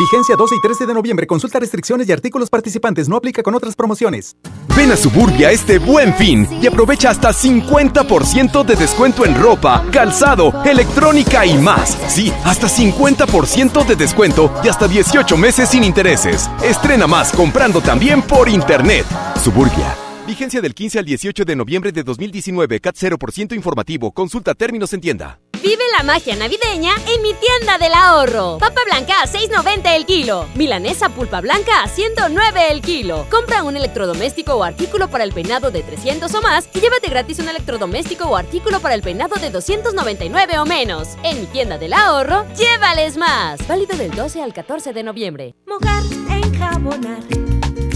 Vigencia 0.00 0.34
12 0.34 0.54
y 0.56 0.60
13 0.62 0.86
de 0.86 0.94
noviembre. 0.94 1.26
Consulta 1.26 1.60
restricciones 1.60 2.08
y 2.08 2.12
artículos 2.12 2.48
participantes. 2.48 3.06
No 3.06 3.16
aplica 3.16 3.42
con 3.42 3.54
otras 3.54 3.76
promociones. 3.76 4.34
Ven 4.74 4.90
a 4.90 4.96
Suburbia 4.96 5.50
este 5.50 5.78
buen 5.78 6.14
fin 6.14 6.48
y 6.62 6.66
aprovecha 6.66 7.10
hasta 7.10 7.34
50% 7.34 8.64
de 8.64 8.76
descuento 8.76 9.26
en 9.26 9.38
ropa, 9.38 9.84
calzado, 9.92 10.54
electrónica 10.64 11.44
y 11.44 11.58
más. 11.58 11.98
Sí, 12.08 12.32
hasta 12.46 12.66
50% 12.66 13.84
de 13.84 13.94
descuento 13.94 14.50
y 14.64 14.68
hasta 14.68 14.88
18 14.88 15.36
meses 15.36 15.68
sin 15.68 15.84
intereses. 15.84 16.48
Estrena 16.62 17.06
más 17.06 17.30
comprando 17.32 17.82
también 17.82 18.22
por 18.22 18.48
internet. 18.48 19.04
Suburbia. 19.44 19.94
Vigencia 20.26 20.62
del 20.62 20.74
15 20.74 20.98
al 21.00 21.04
18 21.04 21.44
de 21.44 21.56
noviembre 21.56 21.92
de 21.92 22.02
2019. 22.04 22.80
CAT 22.80 22.96
0% 22.96 23.54
informativo. 23.54 24.12
Consulta 24.12 24.54
términos 24.54 24.94
en 24.94 25.02
tienda. 25.02 25.40
Vive 25.62 25.84
la 25.94 26.02
magia 26.02 26.34
navideña 26.36 26.94
en 27.06 27.20
mi 27.20 27.34
tienda 27.34 27.76
del 27.76 27.92
ahorro. 27.92 28.56
Papa 28.58 28.80
blanca 28.86 29.20
a 29.20 29.26
6.90 29.26 29.94
el 29.94 30.06
kilo. 30.06 30.46
Milanesa 30.54 31.10
pulpa 31.10 31.42
blanca 31.42 31.82
a 31.82 31.88
109 31.88 32.70
el 32.70 32.80
kilo. 32.80 33.26
Compra 33.30 33.62
un 33.62 33.76
electrodoméstico 33.76 34.54
o 34.54 34.64
artículo 34.64 35.08
para 35.08 35.22
el 35.22 35.32
peinado 35.32 35.70
de 35.70 35.82
300 35.82 36.34
o 36.34 36.40
más 36.40 36.66
y 36.72 36.80
llévate 36.80 37.10
gratis 37.10 37.40
un 37.40 37.48
electrodoméstico 37.50 38.24
o 38.24 38.36
artículo 38.36 38.80
para 38.80 38.94
el 38.94 39.02
peinado 39.02 39.36
de 39.36 39.50
299 39.50 40.58
o 40.58 40.64
menos. 40.64 41.08
En 41.22 41.42
mi 41.42 41.46
tienda 41.46 41.76
del 41.76 41.92
ahorro, 41.92 42.46
llévales 42.56 43.18
más. 43.18 43.66
Válido 43.68 43.98
del 43.98 44.12
12 44.12 44.42
al 44.42 44.54
14 44.54 44.94
de 44.94 45.02
noviembre. 45.02 45.54
Mojar, 45.66 46.02
enjabonar. 46.30 47.59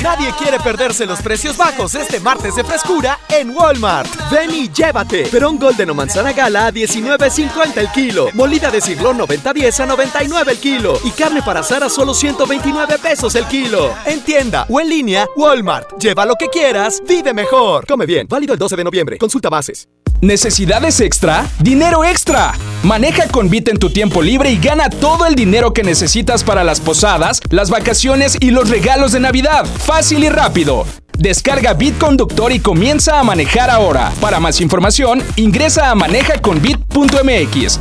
Nadie 0.00 0.32
quiere 0.38 0.58
perderse 0.58 1.04
los 1.04 1.20
precios 1.20 1.56
bajos 1.58 1.94
este 1.94 2.18
martes 2.18 2.56
de 2.56 2.64
frescura 2.64 3.18
en 3.28 3.50
Walmart. 3.50 4.08
Ven 4.30 4.50
y 4.50 4.70
llévate. 4.70 5.26
Perón 5.26 5.58
Golden 5.58 5.90
o 5.90 5.94
manzana 5.94 6.32
gala 6.32 6.68
a 6.68 6.72
19.50 6.72 7.76
el 7.76 7.88
kilo. 7.92 8.28
Molida 8.32 8.70
de 8.70 8.80
cirlón 8.80 9.18
90.10 9.18 9.80
a 9.80 9.86
99 9.86 10.52
el 10.52 10.58
kilo. 10.58 10.98
Y 11.04 11.10
carne 11.10 11.42
para 11.42 11.60
asar 11.60 11.84
a 11.84 11.90
solo 11.90 12.14
129 12.14 12.98
pesos 12.98 13.34
el 13.34 13.44
kilo. 13.44 13.94
En 14.06 14.22
tienda 14.22 14.64
o 14.70 14.80
en 14.80 14.88
línea, 14.88 15.26
Walmart. 15.36 15.98
Lleva 16.00 16.24
lo 16.24 16.36
que 16.36 16.48
quieras, 16.48 17.02
vive 17.06 17.34
mejor. 17.34 17.86
Come 17.86 18.06
bien. 18.06 18.26
Válido 18.26 18.54
el 18.54 18.58
12 18.58 18.76
de 18.76 18.84
noviembre. 18.84 19.18
Consulta 19.18 19.50
bases. 19.50 19.88
¿Necesidades 20.22 21.00
extra? 21.00 21.50
¡Dinero 21.58 22.04
extra! 22.04 22.54
Maneja 22.84 23.26
con 23.26 23.50
Bit 23.50 23.70
en 23.70 23.78
tu 23.78 23.90
tiempo 23.90 24.22
libre 24.22 24.52
y 24.52 24.56
gana 24.56 24.88
todo 24.88 25.26
el 25.26 25.34
dinero 25.34 25.72
que 25.72 25.82
necesitas 25.82 26.44
para 26.44 26.62
las 26.62 26.78
posadas, 26.78 27.40
las 27.50 27.70
vacaciones 27.70 28.36
y 28.38 28.52
los 28.52 28.70
regalos 28.70 29.10
de 29.10 29.18
Navidad. 29.18 29.66
Fácil 29.84 30.24
y 30.24 30.28
rápido. 30.28 30.86
Descarga 31.18 31.74
Bit 31.74 31.98
Conductor 31.98 32.52
y 32.52 32.60
comienza 32.60 33.18
a 33.18 33.24
manejar 33.24 33.68
ahora. 33.68 34.12
Para 34.20 34.40
más 34.40 34.60
información, 34.60 35.22
ingresa 35.36 35.90
a 35.90 35.94
manejaconbit.mx. 35.94 37.80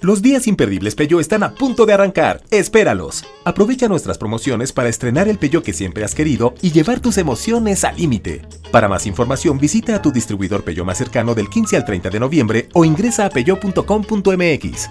Los 0.00 0.22
días 0.22 0.46
imperdibles 0.46 0.94
Peyo 0.94 1.18
están 1.20 1.42
a 1.42 1.54
punto 1.54 1.86
de 1.86 1.92
arrancar. 1.92 2.42
Espéralos. 2.50 3.24
Aprovecha 3.44 3.88
nuestras 3.88 4.18
promociones 4.18 4.72
para 4.72 4.88
estrenar 4.88 5.26
el 5.28 5.38
Peyo 5.38 5.62
que 5.62 5.72
siempre 5.72 6.04
has 6.04 6.14
querido 6.14 6.54
y 6.60 6.70
llevar 6.70 7.00
tus 7.00 7.18
emociones 7.18 7.82
al 7.84 7.96
límite. 7.96 8.42
Para 8.70 8.88
más 8.88 9.06
información, 9.06 9.58
visita 9.58 9.96
a 9.96 10.02
tu 10.02 10.12
distribuidor 10.12 10.64
Peyo 10.64 10.84
más 10.84 10.98
cercano 10.98 11.34
del 11.34 11.48
15 11.48 11.76
al 11.76 11.84
30 11.84 12.10
de 12.10 12.20
noviembre 12.20 12.68
o 12.74 12.84
ingresa 12.84 13.26
a 13.26 13.30
peyo.com.mx. 13.30 14.90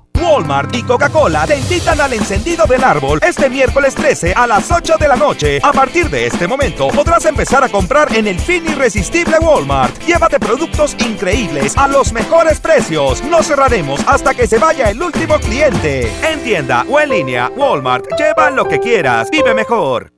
Walmart 0.41 0.75
y 0.75 0.81
Coca-Cola 0.81 1.45
te 1.45 1.57
invitan 1.57 2.01
al 2.01 2.13
encendido 2.13 2.65
del 2.65 2.83
árbol 2.83 3.19
este 3.21 3.47
miércoles 3.49 3.93
13 3.93 4.33
a 4.33 4.47
las 4.47 4.71
8 4.71 4.95
de 4.99 5.07
la 5.07 5.15
noche. 5.15 5.59
A 5.61 5.71
partir 5.71 6.09
de 6.09 6.25
este 6.25 6.47
momento 6.47 6.87
podrás 6.87 7.25
empezar 7.25 7.63
a 7.63 7.69
comprar 7.69 8.15
en 8.15 8.25
el 8.25 8.39
fin 8.39 8.65
irresistible 8.67 9.37
Walmart. 9.39 9.99
Llévate 10.03 10.39
productos 10.39 10.95
increíbles 11.05 11.77
a 11.77 11.87
los 11.87 12.11
mejores 12.11 12.59
precios. 12.59 13.23
No 13.23 13.43
cerraremos 13.43 14.01
hasta 14.07 14.33
que 14.33 14.47
se 14.47 14.57
vaya 14.57 14.89
el 14.89 15.01
último 15.01 15.37
cliente. 15.39 16.11
En 16.27 16.43
tienda 16.43 16.85
o 16.89 16.99
en 16.99 17.09
línea, 17.09 17.51
Walmart, 17.55 18.05
lleva 18.17 18.49
lo 18.49 18.67
que 18.67 18.79
quieras. 18.79 19.29
Vive 19.29 19.53
mejor. 19.53 20.11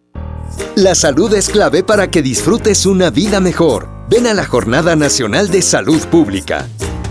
La 0.76 0.96
salud 0.96 1.34
es 1.34 1.50
clave 1.50 1.84
para 1.84 2.10
que 2.10 2.22
disfrutes 2.22 2.86
una 2.86 3.10
vida 3.10 3.42
mejor. 3.42 3.90
Ven 4.10 4.28
a 4.28 4.34
la 4.34 4.46
Jornada 4.46 4.96
Nacional 4.96 5.50
de 5.50 5.62
Salud 5.62 6.02
Pública. 6.08 6.68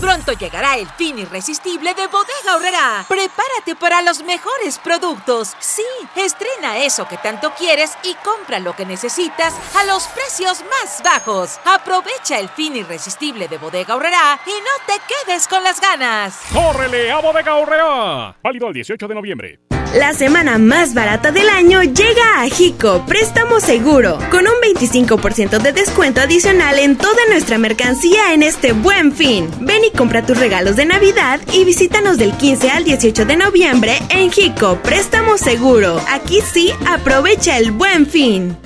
Pronto 0.00 0.32
llegará 0.32 0.76
el 0.76 0.86
fin 0.86 1.18
irresistible 1.18 1.92
de 1.92 2.06
Bodega 2.06 2.56
Horrera. 2.56 3.04
Prepárate 3.08 3.74
para 3.78 4.00
los 4.02 4.22
mejores 4.22 4.78
productos. 4.78 5.54
Sí, 5.58 5.82
estrena 6.14 6.78
eso 6.78 7.08
que 7.08 7.18
tanto 7.18 7.52
quieres 7.54 7.96
y 8.04 8.14
compra 8.24 8.60
lo 8.60 8.76
que 8.76 8.86
necesitas 8.86 9.54
a 9.74 9.84
los 9.84 10.06
precios 10.08 10.62
más 10.70 11.02
bajos. 11.02 11.58
Aprovecha 11.64 12.38
el 12.38 12.48
fin 12.48 12.76
irresistible 12.76 13.48
de 13.48 13.58
Bodega 13.58 13.96
Horrera 13.96 14.38
y 14.46 14.50
no 14.50 14.86
te 14.86 15.00
quedes 15.08 15.48
con 15.48 15.64
las 15.64 15.80
ganas. 15.80 16.40
¡Córrele 16.52 17.10
a 17.10 17.18
Bodega 17.18 17.56
Horrera! 17.56 18.36
Válido 18.40 18.68
el 18.68 18.74
18 18.74 19.08
de 19.08 19.14
noviembre. 19.14 19.77
La 19.94 20.12
semana 20.12 20.58
más 20.58 20.92
barata 20.92 21.32
del 21.32 21.48
año 21.48 21.82
llega 21.82 22.42
a 22.42 22.48
Jico 22.50 23.06
Préstamo 23.06 23.58
Seguro, 23.58 24.18
con 24.30 24.40
un 24.46 24.54
25% 24.62 25.62
de 25.62 25.72
descuento 25.72 26.20
adicional 26.20 26.78
en 26.78 26.94
toda 26.96 27.16
nuestra 27.30 27.56
mercancía 27.56 28.34
en 28.34 28.42
este 28.42 28.72
buen 28.72 29.12
fin. 29.12 29.48
Ven 29.60 29.82
y 29.84 29.96
compra 29.96 30.26
tus 30.26 30.38
regalos 30.38 30.76
de 30.76 30.84
Navidad 30.84 31.40
y 31.54 31.64
visítanos 31.64 32.18
del 32.18 32.32
15 32.32 32.70
al 32.70 32.84
18 32.84 33.24
de 33.24 33.36
noviembre 33.36 33.98
en 34.10 34.30
Jico 34.30 34.78
Préstamo 34.82 35.38
Seguro. 35.38 35.98
Aquí 36.10 36.42
sí, 36.42 36.70
aprovecha 36.86 37.56
el 37.56 37.70
buen 37.70 38.06
fin. 38.06 38.58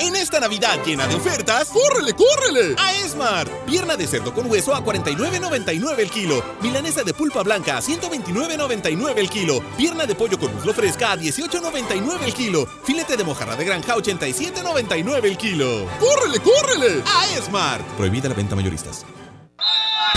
En 0.00 0.16
esta 0.16 0.40
Navidad 0.40 0.82
llena 0.82 1.06
de 1.06 1.14
ofertas, 1.14 1.68
¡córrele, 1.68 2.14
córrele! 2.14 2.74
A 2.78 2.94
Esmart. 2.94 3.50
Pierna 3.66 3.96
de 3.96 4.06
cerdo 4.06 4.32
con 4.32 4.50
hueso 4.50 4.74
a 4.74 4.82
49.99 4.82 5.98
el 5.98 6.10
kilo. 6.10 6.42
Milanesa 6.62 7.02
de 7.02 7.12
pulpa 7.12 7.42
blanca 7.42 7.76
a 7.76 7.82
129.99 7.82 9.18
el 9.18 9.28
kilo. 9.28 9.62
Pierna 9.76 10.06
de 10.06 10.14
pollo 10.14 10.38
con 10.38 10.54
muslo 10.54 10.72
fresca 10.72 11.12
a 11.12 11.16
18.99 11.18 12.22
el 12.24 12.32
kilo. 12.32 12.66
Filete 12.82 13.18
de 13.18 13.24
mojarra 13.24 13.56
de 13.56 13.64
granja 13.66 13.92
a 13.92 13.96
87.99 13.96 15.24
el 15.24 15.36
kilo. 15.36 15.86
¡Córrele, 15.98 16.40
córrele! 16.40 17.02
A 17.04 17.36
Esmart. 17.36 17.86
Prohibida 17.98 18.30
la 18.30 18.34
venta 18.34 18.56
mayoristas. 18.56 19.04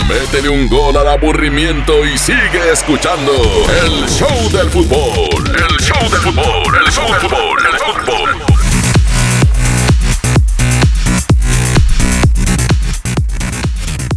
Métele 0.08 0.48
un 0.48 0.66
gol 0.66 0.96
al 0.96 1.08
aburrimiento 1.08 2.06
y 2.06 2.16
sigue 2.16 2.72
escuchando 2.72 3.32
el 3.82 4.08
show 4.08 4.50
del 4.50 4.70
fútbol. 4.70 5.44
El 5.46 5.76
show 5.78 6.10
del 6.10 6.20
fútbol. 6.20 6.74
El 6.86 6.90
show 6.90 7.06
del 7.06 7.20
fútbol. 7.20 7.58
El 7.66 7.78
fútbol. 7.78 8.33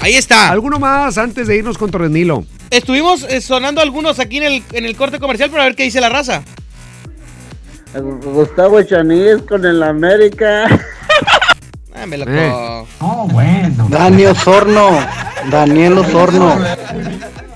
Ahí 0.00 0.14
está. 0.14 0.50
¿Alguno 0.50 0.78
más 0.78 1.18
antes 1.18 1.46
de 1.46 1.56
irnos 1.56 1.76
con 1.76 1.90
Torrenilo? 1.90 2.44
Estuvimos 2.70 3.24
eh, 3.24 3.40
sonando 3.40 3.80
algunos 3.80 4.18
aquí 4.18 4.38
en 4.38 4.44
el, 4.44 4.62
en 4.72 4.84
el 4.86 4.96
corte 4.96 5.18
comercial 5.18 5.50
para 5.50 5.64
ver 5.64 5.74
qué 5.74 5.82
dice 5.82 6.00
la 6.00 6.08
raza. 6.08 6.42
Gustavo 7.94 8.80
Chanís 8.82 9.42
con 9.48 9.64
el 9.64 9.82
América. 9.82 10.66
Ah, 11.92 12.06
me 12.06 12.16
loco. 12.16 12.86
Oh, 13.00 13.28
bueno. 13.30 13.86
Daniel 13.90 14.28
Osorno. 14.28 15.00
Daniel 15.50 15.98
Osorno. 15.98 16.56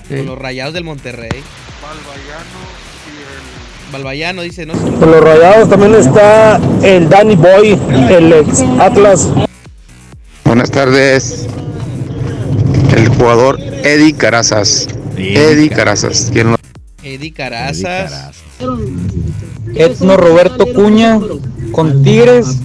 Con 0.07 0.25
los 0.25 0.37
rayados 0.37 0.73
del 0.73 0.83
Monterrey. 0.83 1.41
Balbayano 3.91 4.43
dice, 4.43 4.67
no 4.67 4.75
sé. 4.75 4.81
Con 4.81 5.09
los 5.09 5.21
rayados 5.21 5.69
también 5.69 5.95
está 5.95 6.59
el 6.83 7.09
Danny 7.09 7.35
Boy, 7.35 7.79
el 8.09 8.33
ex 8.33 8.61
Atlas. 8.79 9.29
Buenas 10.43 10.69
tardes. 10.69 11.47
El 13.25 13.31
jugador 13.31 13.59
Eddie 13.59 14.13
Carazas. 14.13 14.87
Eddie 15.17 15.69
Carazas. 15.71 16.29
¿Quién 16.31 16.51
lo- 16.51 16.57
Eddie 17.01 17.31
Carazas. 17.33 18.35
Etno 19.73 20.15
Roberto 20.15 20.67
Cuña 20.71 21.19
con 21.71 22.03
Tigres 22.03 22.59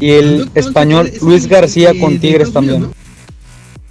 y 0.00 0.10
el 0.10 0.50
español 0.56 1.12
Luis 1.22 1.46
García 1.46 1.92
con 2.00 2.18
Tigres 2.18 2.52
también. 2.52 2.88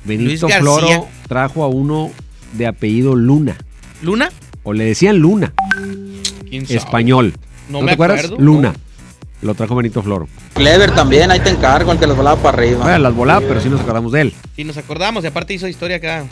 Benito. 0.04 0.50
Floro 0.50 1.08
trajo 1.30 1.64
a 1.64 1.70
uno 1.70 2.12
de 2.52 2.68
apellido 2.68 3.16
Luna. 3.16 3.56
¿Luna? 4.02 4.30
O 4.64 4.74
le 4.74 4.84
decían 4.84 5.20
Luna. 5.20 5.54
¿Quién 6.50 6.66
sabe? 6.66 6.80
Español. 6.80 7.34
No 7.70 7.78
¿No, 7.80 7.86
me 7.86 7.92
te 7.92 7.94
acuerdas? 7.94 8.26
acuerdo, 8.26 8.44
Luna. 8.44 8.74
Lo 9.44 9.54
trajo 9.56 9.76
Benito 9.76 10.02
Floro. 10.02 10.28
Clever 10.54 10.92
también, 10.96 11.30
ahí 11.30 11.40
te 11.40 11.50
encargo, 11.50 11.92
el 11.92 12.00
que 12.00 12.08
los 12.08 12.16
volaba 12.16 12.42
para 12.42 12.58
arriba. 12.58 12.84
Bueno, 12.84 12.98
las 13.00 13.14
volaba, 13.14 13.42
pero 13.42 13.60
sí 13.62 13.70
nos 13.70 13.82
acordamos 13.82 14.12
de 14.12 14.22
él. 14.22 14.34
Y 14.56 14.64
nos 14.64 14.78
acordamos, 14.78 15.24
y 15.24 15.28
aparte 15.28 15.54
hizo 15.54 15.68
historia 15.68 15.98
acá. 15.98 16.26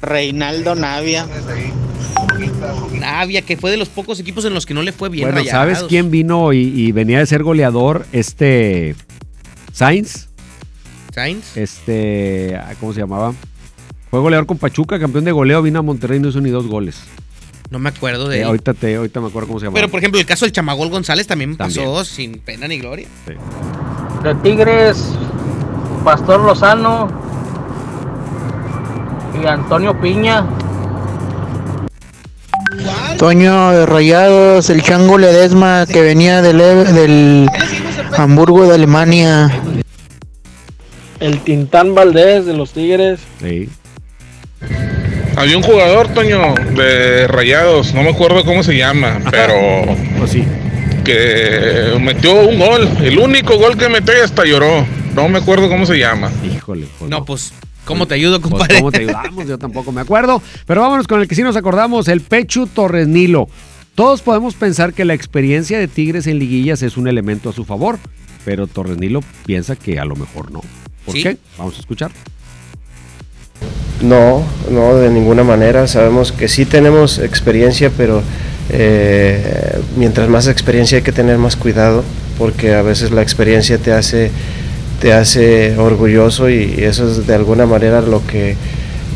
Reinaldo 0.00 0.74
Navia. 0.74 1.26
Navia, 2.92 3.42
que 3.42 3.56
fue 3.56 3.70
de 3.70 3.76
los 3.76 3.88
pocos 3.88 4.18
equipos 4.20 4.44
en 4.44 4.54
los 4.54 4.64
que 4.64 4.74
no 4.74 4.82
le 4.82 4.92
fue 4.92 5.08
bien. 5.08 5.26
bueno, 5.26 5.38
Rayados. 5.38 5.78
¿sabes 5.78 5.88
quién 5.88 6.10
vino 6.10 6.52
y, 6.52 6.58
y 6.58 6.92
venía 6.92 7.18
de 7.18 7.26
ser 7.26 7.42
goleador? 7.42 8.06
Este. 8.12 8.94
Sainz. 9.72 10.28
Sainz. 11.14 11.56
Este. 11.56 12.56
ah, 12.56 12.74
¿Cómo 12.80 12.92
se 12.92 13.00
llamaba? 13.00 13.34
Fue 14.10 14.20
goleador 14.20 14.46
con 14.46 14.56
Pachuca, 14.56 14.98
campeón 14.98 15.24
de 15.24 15.32
goleo, 15.32 15.60
vino 15.62 15.80
a 15.80 15.82
Monterrey 15.82 16.18
y 16.18 16.22
no 16.22 16.28
hizo 16.28 16.40
ni 16.40 16.50
dos 16.50 16.66
goles. 16.66 17.00
No 17.70 17.78
me 17.78 17.90
acuerdo 17.90 18.28
de 18.28 18.38
Eh, 18.38 18.40
él. 18.40 18.46
ahorita, 18.46 18.72
te, 18.74 18.96
ahorita 18.96 19.20
me 19.20 19.26
acuerdo 19.28 19.48
cómo 19.48 19.60
se 19.60 19.66
llamaba. 19.66 19.74
Pero 19.76 19.88
por 19.90 19.98
ejemplo, 19.98 20.18
el 20.20 20.26
caso 20.26 20.44
del 20.46 20.52
Chamagol 20.52 20.88
González 20.88 21.26
también, 21.26 21.56
También. 21.56 21.86
pasó 21.86 22.04
sin 22.04 22.38
pena 22.38 22.66
ni 22.66 22.78
gloria. 22.78 23.06
De 24.22 24.34
Tigres, 24.36 25.12
Pastor 26.04 26.40
Lozano 26.40 27.08
y 29.42 29.46
Antonio 29.46 29.98
Piña. 30.00 30.46
Toño 33.18 33.70
de 33.72 33.84
Rayados, 33.86 34.70
el 34.70 34.82
Chango 34.82 35.18
Ledesma 35.18 35.84
que 35.86 36.00
venía 36.02 36.40
del, 36.40 36.58
del 36.58 37.48
Hamburgo 38.16 38.64
de 38.66 38.74
Alemania. 38.76 39.50
El 41.20 41.40
Tintán 41.40 41.94
Valdés 41.94 42.46
de 42.46 42.54
los 42.54 42.70
Tigres. 42.72 43.20
Sí. 43.42 43.68
Había 45.38 45.56
un 45.56 45.62
jugador, 45.62 46.08
Toño, 46.08 46.54
de 46.76 47.26
Rayados, 47.28 47.94
no 47.94 48.02
me 48.02 48.10
acuerdo 48.10 48.44
cómo 48.44 48.62
se 48.62 48.76
llama, 48.76 49.20
pero 49.30 49.54
Pues 50.18 50.32
sí. 50.32 50.44
que 51.04 51.96
metió 52.00 52.34
un 52.48 52.58
gol, 52.58 52.88
el 53.02 53.18
único 53.18 53.56
gol 53.56 53.76
que 53.76 53.88
metió 53.88 54.14
y 54.18 54.20
hasta 54.20 54.44
lloró. 54.44 54.84
No 55.14 55.28
me 55.28 55.38
acuerdo 55.38 55.68
cómo 55.68 55.86
se 55.86 55.98
llama. 55.98 56.30
Híjole. 56.44 56.86
pues 56.98 57.10
No, 57.10 57.24
pues, 57.24 57.52
¿cómo 57.84 58.06
te 58.06 58.14
ayudo, 58.14 58.40
Pues, 58.40 58.50
compadre? 58.50 58.78
¿Cómo 58.78 58.90
te 58.92 59.00
ayudamos? 59.02 59.46
Yo 59.46 59.58
tampoco 59.58 59.92
me 59.92 60.00
acuerdo. 60.00 60.42
Pero 60.66 60.80
vámonos 60.82 61.06
con 61.06 61.20
el 61.20 61.28
que 61.28 61.34
sí 61.34 61.42
nos 61.42 61.56
acordamos, 61.56 62.08
el 62.08 62.20
Pechu 62.20 62.66
Torres 62.66 63.06
Nilo. 63.08 63.48
Todos 63.94 64.22
podemos 64.22 64.54
pensar 64.54 64.92
que 64.92 65.04
la 65.04 65.14
experiencia 65.14 65.78
de 65.78 65.88
Tigres 65.88 66.26
en 66.26 66.38
liguillas 66.38 66.82
es 66.82 66.96
un 66.96 67.08
elemento 67.08 67.50
a 67.50 67.52
su 67.52 67.64
favor, 67.64 67.98
pero 68.44 68.66
Torres 68.66 68.98
Nilo 68.98 69.20
piensa 69.46 69.76
que 69.76 69.98
a 69.98 70.04
lo 70.04 70.14
mejor 70.16 70.50
no. 70.52 70.60
¿Por 71.04 71.14
Sí. 71.14 71.22
qué? 71.22 71.36
Vamos 71.56 71.76
a 71.76 71.80
escuchar. 71.80 72.10
No, 74.02 74.42
no, 74.70 74.96
de 74.96 75.10
ninguna 75.10 75.42
manera. 75.42 75.86
Sabemos 75.88 76.30
que 76.32 76.48
sí 76.48 76.64
tenemos 76.64 77.18
experiencia, 77.18 77.90
pero 77.96 78.22
eh, 78.70 79.78
mientras 79.96 80.28
más 80.28 80.46
experiencia 80.46 80.98
hay 80.98 81.02
que 81.02 81.12
tener 81.12 81.36
más 81.38 81.56
cuidado, 81.56 82.04
porque 82.38 82.74
a 82.74 82.82
veces 82.82 83.10
la 83.10 83.22
experiencia 83.22 83.78
te 83.78 83.92
hace, 83.92 84.30
te 85.00 85.12
hace 85.12 85.76
orgulloso 85.78 86.48
y 86.48 86.74
eso 86.78 87.10
es 87.10 87.26
de 87.26 87.34
alguna 87.34 87.66
manera 87.66 88.00
lo 88.00 88.24
que, 88.24 88.54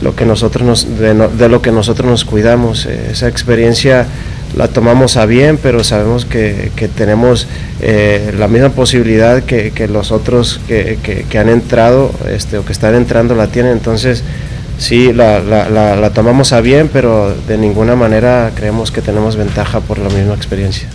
lo 0.03 0.17
que 0.17 0.25
nosotros 0.27 0.67
nos, 0.67 0.99
de, 0.99 1.15
no- 1.15 1.29
de 1.29 1.49
lo 1.49 1.63
que 1.63 1.71
nosotros 1.71 2.11
nos 2.11 2.25
cuidamos. 2.25 2.87
Eh, 2.87 3.11
esa 3.13 3.29
experiencia 3.29 4.07
la 4.57 4.67
tomamos 4.67 5.17
a 5.17 5.27
bien, 5.27 5.59
pero 5.63 5.85
sabemos 5.85 6.25
que, 6.25 6.73
que 6.75 6.89
tenemos 6.89 7.47
eh, 7.81 8.35
la 8.37 8.49
misma 8.49 8.71
posibilidad 8.71 9.45
que, 9.45 9.71
que 9.71 9.87
los 9.87 10.11
otros 10.11 10.61
que, 10.67 10.99
que- 11.05 11.23
que 11.23 11.39
han 11.39 11.49
entrado 11.49 12.11
este, 12.29 12.59
o 12.59 12.65
que 12.65 12.73
están 12.73 12.97
entrando 12.97 13.37
la 13.37 13.47
tienen. 13.47 13.73
Entonces, 13.73 14.25
sí, 14.83 15.13
la, 15.13 15.39
la- 15.41 15.69
la- 15.69 15.97
la 15.97 16.11
tomamos 16.13 16.53
a 16.53 16.61
bien, 16.61 16.91
pero 16.93 17.35
de 17.49 17.57
ninguna 17.59 17.95
manera 17.97 18.53
creemos 18.55 18.91
que 18.91 19.01
tenemos 19.03 19.37
ventaja 19.37 19.81
por 19.81 19.99
la 19.99 20.09
misma 20.11 20.35
experiencia. 20.35 20.89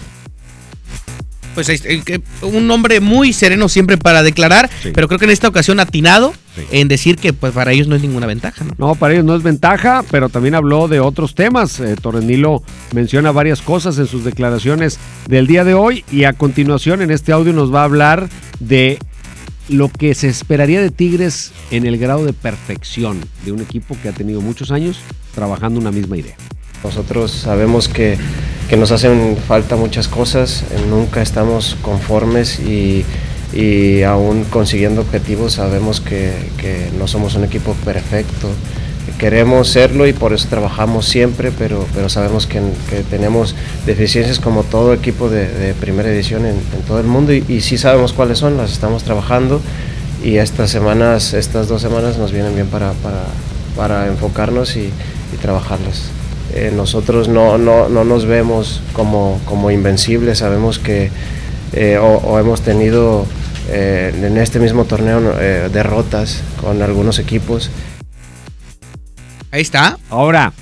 Pues 1.56 1.70
ahí- 1.70 1.80
eh, 1.86 2.20
un 2.44 2.70
hombre 2.70 3.00
muy 3.00 3.34
sereno 3.34 3.68
siempre 3.68 3.98
para 3.98 4.22
declarar, 4.22 4.70
pero 4.94 5.08
creo 5.08 5.18
que 5.18 5.26
en 5.26 5.32
esta 5.32 5.48
ocasión 5.48 5.80
atinado 5.80 6.34
en 6.72 6.88
decir 6.88 7.18
que 7.18 7.34
pues 7.34 7.52
para 7.52 7.72
ellos 7.72 7.88
no 7.88 7.96
es 7.96 8.02
ninguna 8.04 8.28
ventaja, 8.28 8.64
¿no? 8.64 8.74
No, 8.78 8.96
para 8.96 9.14
ellos 9.16 9.26
no 9.26 9.36
es 9.36 9.42
ventaja, 9.42 10.04
pero 10.12 10.30
también 10.30 10.54
habló 10.54 10.88
de 10.88 11.00
otros 11.00 11.34
temas. 11.34 11.80
Eh, 11.80 11.96
Torres 12.00 12.24
Nilo 12.26 12.62
menciona 12.94 13.32
varias 13.32 13.62
cosas 13.64 13.98
en 13.98 14.06
sus 14.06 14.24
declaraciones 14.24 15.00
del 15.28 15.48
día 15.48 15.64
de 15.64 15.74
hoy 15.74 16.06
y 16.12 16.26
a 16.26 16.34
continuación 16.34 17.02
en 17.02 17.10
este 17.10 17.32
audio 17.32 17.54
nos 17.54 17.74
va 17.74 17.82
a 17.82 17.86
hablar 17.86 18.30
de 18.60 19.00
lo 19.70 19.90
que 19.90 20.14
se 20.16 20.28
esperaría 20.28 20.82
de 20.82 20.92
Tigres 20.92 21.52
en 21.72 21.86
el 21.86 21.98
grado 21.98 22.26
de 22.26 22.34
perfección 22.34 23.20
de 23.46 23.52
un 23.52 23.62
equipo 23.62 23.98
que 24.02 24.10
ha 24.10 24.14
tenido 24.14 24.42
muchos 24.42 24.72
años 24.72 25.00
trabajando 25.36 25.80
una 25.80 25.92
misma 25.92 26.18
idea. 26.18 26.36
Nosotros 26.84 27.32
sabemos 27.32 27.88
que, 27.88 28.18
que 28.70 28.78
nos 28.78 28.92
hacen 28.92 29.38
falta 29.48 29.76
muchas 29.76 30.08
cosas, 30.08 30.64
nunca 30.90 31.22
estamos 31.22 31.76
conformes 31.82 32.60
y, 32.60 33.04
y 33.54 34.04
aún 34.04 34.46
consiguiendo 34.46 35.02
objetivos 35.02 35.54
sabemos 35.54 36.02
que, 36.02 36.34
que 36.58 36.90
no 36.98 37.08
somos 37.08 37.36
un 37.36 37.44
equipo 37.44 37.74
perfecto. 37.86 38.50
Queremos 39.18 39.70
serlo 39.70 40.06
y 40.06 40.14
por 40.14 40.34
eso 40.34 40.48
trabajamos 40.48 41.08
siempre, 41.08 41.52
pero, 41.52 41.88
pero 41.96 42.08
sabemos 42.08 42.46
que, 42.46 42.62
tenemos 43.10 43.56
deficiencias 43.86 44.40
como 44.40 44.64
todo 44.64 44.94
equipo 44.94 45.30
de, 45.30 45.74
primera 45.80 46.10
edición 46.10 46.46
en, 46.46 46.60
todo 46.88 47.00
el 47.00 47.08
mundo 47.08 47.34
y, 47.34 47.62
sí 47.62 47.80
sabemos 47.80 48.14
cuáles 48.14 48.38
son, 48.38 48.58
las 48.58 48.72
estamos 48.72 49.04
trabajando 49.04 49.60
y 50.24 50.38
estas 50.38 50.70
semanas, 50.70 51.34
estas 51.34 51.68
dos 51.68 51.82
semanas 51.82 52.18
nos 52.18 52.32
vienen 52.32 52.54
bien 52.54 52.68
para, 52.68 52.94
para, 53.76 54.08
enfocarnos 54.08 54.76
y, 54.76 54.92
trabajarlas. 55.42 56.10
Eh, 56.54 56.72
nosotros 56.76 57.28
no, 57.28 57.58
no, 57.58 57.90
no, 57.90 58.04
nos 58.04 58.26
vemos 58.26 58.82
como, 58.94 59.40
como 59.46 59.72
invencibles, 59.72 60.40
sabemos 60.40 60.80
que 60.80 61.12
eh, 61.74 61.98
o, 61.98 62.40
hemos 62.40 62.62
tenido 62.62 63.26
eh, 63.70 64.14
en 64.16 64.38
este 64.38 64.60
mismo 64.60 64.86
torneo 64.86 65.22
derrotas 65.72 66.42
con 66.62 66.82
algunos 66.82 67.20
equipos. 67.20 67.72
Ahí 69.52 69.62
está. 69.62 69.98
Ahora, 70.10 70.54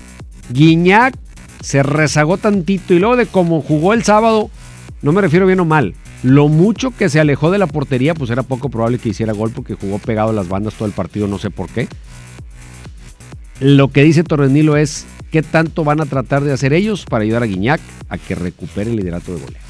Guiñac 0.49 1.15
se 1.61 1.83
rezagó 1.83 2.37
tantito 2.37 2.93
y 2.93 2.99
luego 2.99 3.15
de 3.15 3.25
cómo 3.25 3.61
jugó 3.61 3.93
el 3.93 4.03
sábado, 4.03 4.49
no 5.01 5.11
me 5.11 5.21
refiero 5.21 5.47
bien 5.47 5.59
o 5.59 5.65
mal, 5.65 5.95
lo 6.21 6.47
mucho 6.47 6.91
que 6.91 7.09
se 7.09 7.19
alejó 7.19 7.51
de 7.51 7.57
la 7.57 7.67
portería, 7.67 8.13
pues 8.13 8.29
era 8.29 8.43
poco 8.43 8.69
probable 8.69 8.99
que 8.99 9.09
hiciera 9.09 9.33
gol 9.33 9.51
porque 9.51 9.75
jugó 9.75 9.99
pegado 9.99 10.29
a 10.29 10.33
las 10.33 10.47
bandas 10.47 10.75
todo 10.75 10.87
el 10.87 10.93
partido, 10.93 11.27
no 11.27 11.39
sé 11.39 11.49
por 11.49 11.69
qué. 11.69 11.87
Lo 13.59 13.87
que 13.87 14.03
dice 14.03 14.23
Torrenilo 14.23 14.75
es 14.75 15.05
qué 15.31 15.41
tanto 15.41 15.83
van 15.83 16.01
a 16.01 16.05
tratar 16.05 16.43
de 16.43 16.53
hacer 16.53 16.73
ellos 16.73 17.05
para 17.05 17.23
ayudar 17.23 17.43
a 17.43 17.45
Guiñac 17.45 17.81
a 18.09 18.17
que 18.17 18.35
recupere 18.35 18.89
el 18.89 18.97
liderato 18.97 19.33
de 19.33 19.41
goleo. 19.41 19.61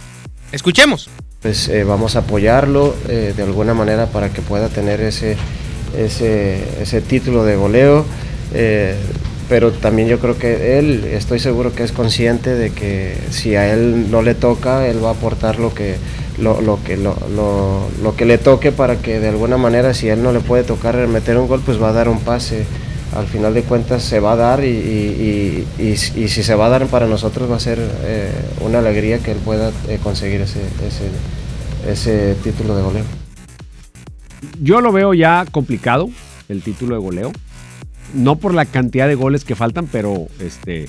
Escuchemos. 0.51 1.09
Pues 1.41 1.67
eh, 1.69 1.83
vamos 1.83 2.15
a 2.15 2.19
apoyarlo 2.19 2.95
eh, 3.07 3.33
de 3.35 3.43
alguna 3.43 3.73
manera 3.73 4.07
para 4.07 4.31
que 4.31 4.41
pueda 4.41 4.69
tener 4.69 5.01
ese, 5.01 5.37
ese, 5.97 6.81
ese 6.81 7.01
título 7.01 7.43
de 7.43 7.55
goleo. 7.55 8.05
Eh, 8.53 8.95
pero 9.47 9.71
también 9.71 10.07
yo 10.07 10.19
creo 10.19 10.37
que 10.37 10.79
él, 10.79 11.03
estoy 11.05 11.39
seguro 11.39 11.73
que 11.73 11.83
es 11.83 11.91
consciente 11.91 12.55
de 12.55 12.71
que 12.71 13.15
si 13.29 13.55
a 13.55 13.71
él 13.71 14.09
no 14.09 14.21
le 14.23 14.33
toca, 14.33 14.87
él 14.87 15.03
va 15.03 15.09
a 15.09 15.13
aportar 15.13 15.59
lo 15.59 15.73
que, 15.73 15.97
lo, 16.39 16.61
lo 16.61 16.83
que, 16.83 16.97
lo, 16.97 17.15
lo, 17.35 17.87
lo, 18.01 18.15
que 18.15 18.25
le 18.25 18.39
toque 18.39 18.71
para 18.71 18.97
que 18.97 19.19
de 19.19 19.29
alguna 19.29 19.57
manera, 19.57 19.93
si 19.93 20.09
él 20.09 20.23
no 20.23 20.31
le 20.31 20.39
puede 20.39 20.63
tocar 20.63 20.95
meter 21.07 21.37
un 21.37 21.47
gol, 21.47 21.61
pues 21.63 21.81
va 21.81 21.89
a 21.89 21.93
dar 21.93 22.09
un 22.09 22.19
pase. 22.21 22.65
Al 23.15 23.27
final 23.27 23.53
de 23.53 23.61
cuentas 23.61 24.03
se 24.03 24.19
va 24.19 24.33
a 24.33 24.35
dar 24.35 24.65
y, 24.65 24.67
y, 24.67 25.67
y, 25.77 25.83
y 25.91 26.27
si 26.27 26.43
se 26.43 26.55
va 26.55 26.65
a 26.65 26.69
dar 26.69 26.87
para 26.87 27.05
nosotros 27.07 27.49
va 27.49 27.55
a 27.55 27.59
ser 27.59 27.79
eh, 28.03 28.31
una 28.61 28.79
alegría 28.79 29.19
que 29.19 29.31
él 29.31 29.37
pueda 29.37 29.71
eh, 29.87 29.99
conseguir 30.01 30.41
ese, 30.41 30.59
ese, 30.85 31.89
ese 31.89 32.35
título 32.43 32.75
de 32.75 32.81
goleo. 32.81 33.03
Yo 34.59 34.81
lo 34.81 34.91
veo 34.91 35.13
ya 35.13 35.45
complicado, 35.51 36.09
el 36.49 36.61
título 36.61 36.95
de 36.95 37.01
goleo 37.01 37.31
no 38.15 38.37
por 38.37 38.53
la 38.53 38.65
cantidad 38.65 39.07
de 39.07 39.15
goles 39.15 39.43
que 39.43 39.55
faltan, 39.55 39.87
pero 39.91 40.27
este, 40.39 40.87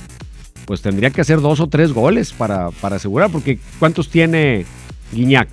pues 0.64 0.80
tendría 0.80 1.10
que 1.10 1.20
hacer 1.20 1.40
dos 1.40 1.60
o 1.60 1.68
tres 1.68 1.92
goles 1.92 2.32
para, 2.32 2.70
para 2.70 2.96
asegurar, 2.96 3.30
porque 3.30 3.58
¿cuántos 3.78 4.08
tiene 4.08 4.64
Guiñac? 5.12 5.48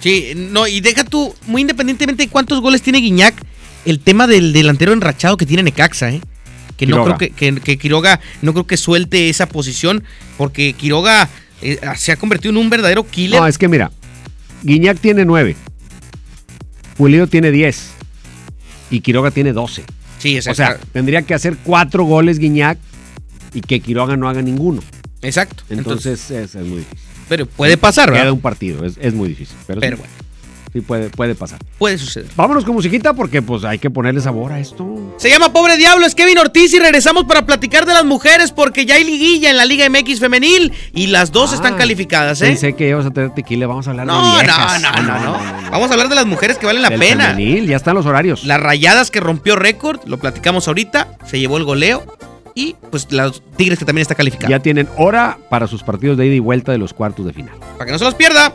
Sí, 0.00 0.32
no, 0.34 0.66
y 0.66 0.80
deja 0.80 1.04
tú, 1.04 1.34
muy 1.46 1.62
independientemente 1.62 2.24
de 2.24 2.28
cuántos 2.28 2.60
goles 2.60 2.82
tiene 2.82 2.98
Guiñac, 2.98 3.34
el 3.84 4.00
tema 4.00 4.26
del 4.26 4.52
delantero 4.52 4.92
enrachado 4.92 5.36
que 5.36 5.46
tiene 5.46 5.62
Necaxa, 5.62 6.10
¿eh? 6.10 6.20
Que 6.76 6.86
Quiroga. 6.86 7.10
no 7.10 7.16
creo 7.16 7.30
que, 7.30 7.36
que, 7.36 7.60
que, 7.60 7.78
Quiroga 7.78 8.20
no 8.40 8.52
creo 8.52 8.66
que 8.66 8.76
suelte 8.76 9.28
esa 9.28 9.46
posición, 9.46 10.02
porque 10.36 10.72
Quiroga 10.72 11.28
eh, 11.60 11.78
se 11.96 12.12
ha 12.12 12.16
convertido 12.16 12.50
en 12.50 12.56
un 12.56 12.70
verdadero 12.70 13.06
killer. 13.06 13.40
No, 13.40 13.46
es 13.46 13.58
que 13.58 13.68
mira, 13.68 13.92
Guiñac 14.62 14.98
tiene 14.98 15.24
nueve, 15.24 15.56
Pulido 16.96 17.26
tiene 17.26 17.50
diez 17.50 17.90
y 18.90 19.00
Quiroga 19.00 19.30
tiene 19.30 19.52
doce. 19.52 19.84
Sí, 20.22 20.38
o 20.38 20.54
sea, 20.54 20.78
tendría 20.92 21.22
que 21.22 21.34
hacer 21.34 21.56
cuatro 21.64 22.04
goles 22.04 22.38
Guiñac 22.38 22.78
y 23.52 23.60
que 23.60 23.80
Quiroga 23.80 24.16
no 24.16 24.28
haga 24.28 24.40
ninguno. 24.40 24.80
Exacto. 25.20 25.64
Entonces, 25.68 26.30
Entonces 26.30 26.54
es, 26.54 26.54
es, 26.54 26.64
muy 26.64 26.78
difícil. 26.78 27.08
Pero 27.28 27.46
puede 27.46 27.76
pasar, 27.76 28.08
¿verdad? 28.08 28.26
Queda 28.26 28.32
un 28.32 28.40
partido, 28.40 28.84
es, 28.84 28.96
es 29.00 29.14
muy 29.14 29.30
difícil. 29.30 29.56
Pero, 29.66 29.80
pero 29.80 29.96
bueno. 29.96 30.12
Sí, 30.72 30.80
puede, 30.80 31.10
puede 31.10 31.34
pasar. 31.34 31.58
Puede 31.78 31.98
suceder. 31.98 32.30
Vámonos 32.34 32.64
con 32.64 32.74
musiquita 32.74 33.12
porque 33.12 33.42
pues 33.42 33.62
hay 33.64 33.78
que 33.78 33.90
ponerle 33.90 34.22
sabor 34.22 34.52
a 34.52 34.58
esto. 34.58 35.14
Se 35.18 35.28
llama 35.28 35.52
Pobre 35.52 35.76
Diablo, 35.76 36.06
es 36.06 36.14
Kevin 36.14 36.38
Ortiz 36.38 36.72
y 36.72 36.78
regresamos 36.78 37.24
para 37.24 37.44
platicar 37.44 37.84
de 37.84 37.92
las 37.92 38.06
mujeres 38.06 38.52
porque 38.52 38.86
ya 38.86 38.94
hay 38.94 39.04
liguilla 39.04 39.50
en 39.50 39.58
la 39.58 39.66
Liga 39.66 39.86
MX 39.90 40.20
femenil 40.20 40.72
y 40.94 41.08
las 41.08 41.30
dos 41.30 41.52
ah, 41.52 41.56
están 41.56 41.76
calificadas, 41.76 42.40
¿eh? 42.40 42.46
Pensé 42.46 42.74
que 42.74 42.88
ibas 42.88 43.04
a 43.04 43.10
tener 43.10 43.34
tequila, 43.34 43.66
vamos 43.66 43.86
a 43.86 43.90
hablar 43.90 44.06
no, 44.06 44.36
de 44.36 44.42
viejas. 44.44 44.80
No, 44.80 44.92
no, 44.92 45.02
no, 45.02 45.18
no, 45.18 45.62
no, 45.62 45.70
Vamos 45.70 45.90
a 45.90 45.92
hablar 45.92 46.08
de 46.08 46.14
las 46.14 46.24
mujeres 46.24 46.56
que 46.56 46.64
valen 46.64 46.80
la 46.80 46.88
Del 46.88 47.00
pena. 47.00 47.28
Femenil, 47.28 47.66
ya 47.66 47.76
están 47.76 47.94
los 47.94 48.06
horarios. 48.06 48.44
Las 48.44 48.60
rayadas 48.60 49.10
que 49.10 49.20
rompió 49.20 49.56
récord, 49.56 50.00
lo 50.06 50.18
platicamos 50.18 50.68
ahorita, 50.68 51.18
se 51.26 51.38
llevó 51.38 51.58
el 51.58 51.64
goleo 51.64 52.02
y 52.54 52.76
pues 52.90 53.12
los 53.12 53.42
Tigres 53.56 53.78
que 53.78 53.84
también 53.84 54.02
está 54.02 54.14
calificado. 54.14 54.50
Ya 54.50 54.60
tienen 54.60 54.88
hora 54.96 55.36
para 55.50 55.66
sus 55.66 55.82
partidos 55.82 56.16
de 56.16 56.26
ida 56.26 56.34
y 56.34 56.40
vuelta 56.40 56.72
de 56.72 56.78
los 56.78 56.94
cuartos 56.94 57.26
de 57.26 57.34
final. 57.34 57.54
Para 57.76 57.84
que 57.84 57.92
no 57.92 57.98
se 57.98 58.04
los 58.04 58.14
pierda. 58.14 58.54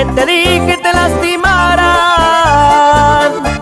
que 0.00 0.06
te 0.12 0.24
dije 0.26 0.78
te 0.82 0.92
lastimaran. 0.94 1.82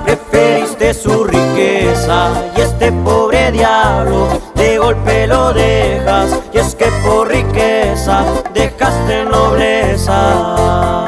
Preferiste 0.04 0.94
su 0.94 1.24
riqueza 1.24 2.30
y 2.56 2.60
este 2.60 2.92
pobre 2.92 3.50
diablo 3.50 4.28
de 4.54 4.78
golpe 4.78 5.26
lo 5.26 5.52
dejas. 5.52 6.38
Y 6.52 6.58
es 6.58 6.76
que 6.76 6.86
por 7.04 7.26
riqueza 7.28 8.22
dejaste 8.54 9.24
nobleza. 9.24 11.06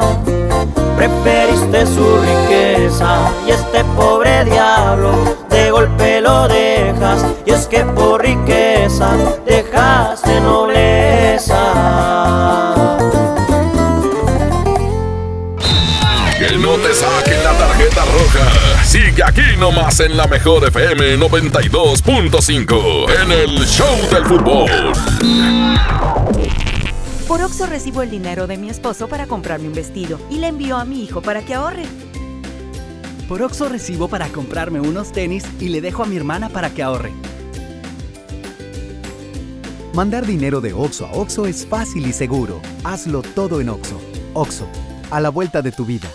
Preferiste 0.97 1.85
su 1.85 2.05
riqueza 2.17 3.31
y 3.47 3.51
este 3.51 3.85
pobre 3.95 4.43
diablo 4.43 5.11
saquen 17.01 17.43
la 17.43 17.57
tarjeta 17.57 18.05
roja. 18.05 18.83
Sigue 18.85 19.23
aquí 19.23 19.57
nomás 19.57 19.99
en 19.99 20.15
la 20.15 20.27
mejor 20.27 20.67
FM 20.67 21.17
92.5 21.17 23.23
en 23.23 23.31
el 23.31 23.65
Show 23.65 23.97
del 24.11 24.25
Fútbol. 24.25 24.69
Por 27.27 27.41
Oxo 27.41 27.65
recibo 27.65 28.01
el 28.01 28.09
dinero 28.09 28.45
de 28.45 28.57
mi 28.57 28.69
esposo 28.69 29.07
para 29.07 29.25
comprarme 29.25 29.67
un 29.67 29.73
vestido 29.73 30.19
y 30.29 30.39
le 30.39 30.47
envío 30.47 30.77
a 30.77 30.85
mi 30.85 31.03
hijo 31.03 31.21
para 31.21 31.43
que 31.43 31.53
ahorre. 31.53 31.85
Por 33.27 33.41
Oxo 33.41 33.69
recibo 33.69 34.09
para 34.09 34.27
comprarme 34.27 34.81
unos 34.81 35.11
tenis 35.11 35.45
y 35.59 35.69
le 35.69 35.81
dejo 35.81 36.03
a 36.03 36.05
mi 36.05 36.17
hermana 36.17 36.49
para 36.49 36.69
que 36.69 36.83
ahorre. 36.83 37.13
Mandar 39.93 40.25
dinero 40.25 40.61
de 40.61 40.73
Oxo 40.73 41.05
a 41.05 41.11
Oxo 41.13 41.47
es 41.47 41.65
fácil 41.65 42.05
y 42.05 42.13
seguro. 42.13 42.61
Hazlo 42.83 43.21
todo 43.21 43.61
en 43.61 43.69
Oxo. 43.69 43.99
Oxo, 44.33 44.67
a 45.09 45.19
la 45.19 45.29
vuelta 45.29 45.61
de 45.61 45.71
tu 45.71 45.85
vida. 45.85 46.09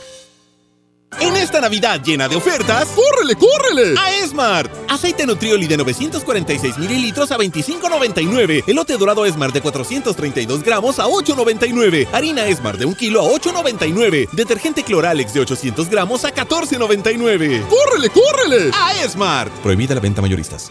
Esta 1.57 1.69
Navidad 1.69 2.03
llena 2.05 2.29
de 2.29 2.37
ofertas, 2.37 2.87
¡córrele, 2.89 3.35
córrele! 3.35 3.99
A 3.99 4.15
Esmart. 4.17 4.71
Aceite 4.91 5.25
Nutrioli 5.25 5.67
de 5.67 5.79
946 5.79 6.77
mililitros 6.77 7.31
a 7.33 7.39
25.99. 7.39 8.65
Elote 8.67 8.99
dorado 8.99 9.25
Esmart 9.25 9.55
de 9.55 9.63
432 9.63 10.63
gramos 10.63 10.99
a 10.99 11.07
8.99. 11.07 12.09
Harina 12.13 12.47
Esmart 12.47 12.79
de 12.79 12.85
1 12.85 12.97
kilo 12.99 13.23
a 13.23 13.31
8.99. 13.31 14.29
Detergente 14.33 14.83
Cloralex 14.83 15.33
de 15.33 15.41
800 15.41 15.89
gramos 15.89 16.27
a 16.27 16.35
14.99. 16.35 17.67
¡Córrele, 17.69 18.11
córrele! 18.11 18.71
A 18.75 19.03
Esmart. 19.03 19.51
Prohibida 19.63 19.95
la 19.95 20.03
venta 20.03 20.21
mayoristas. 20.21 20.71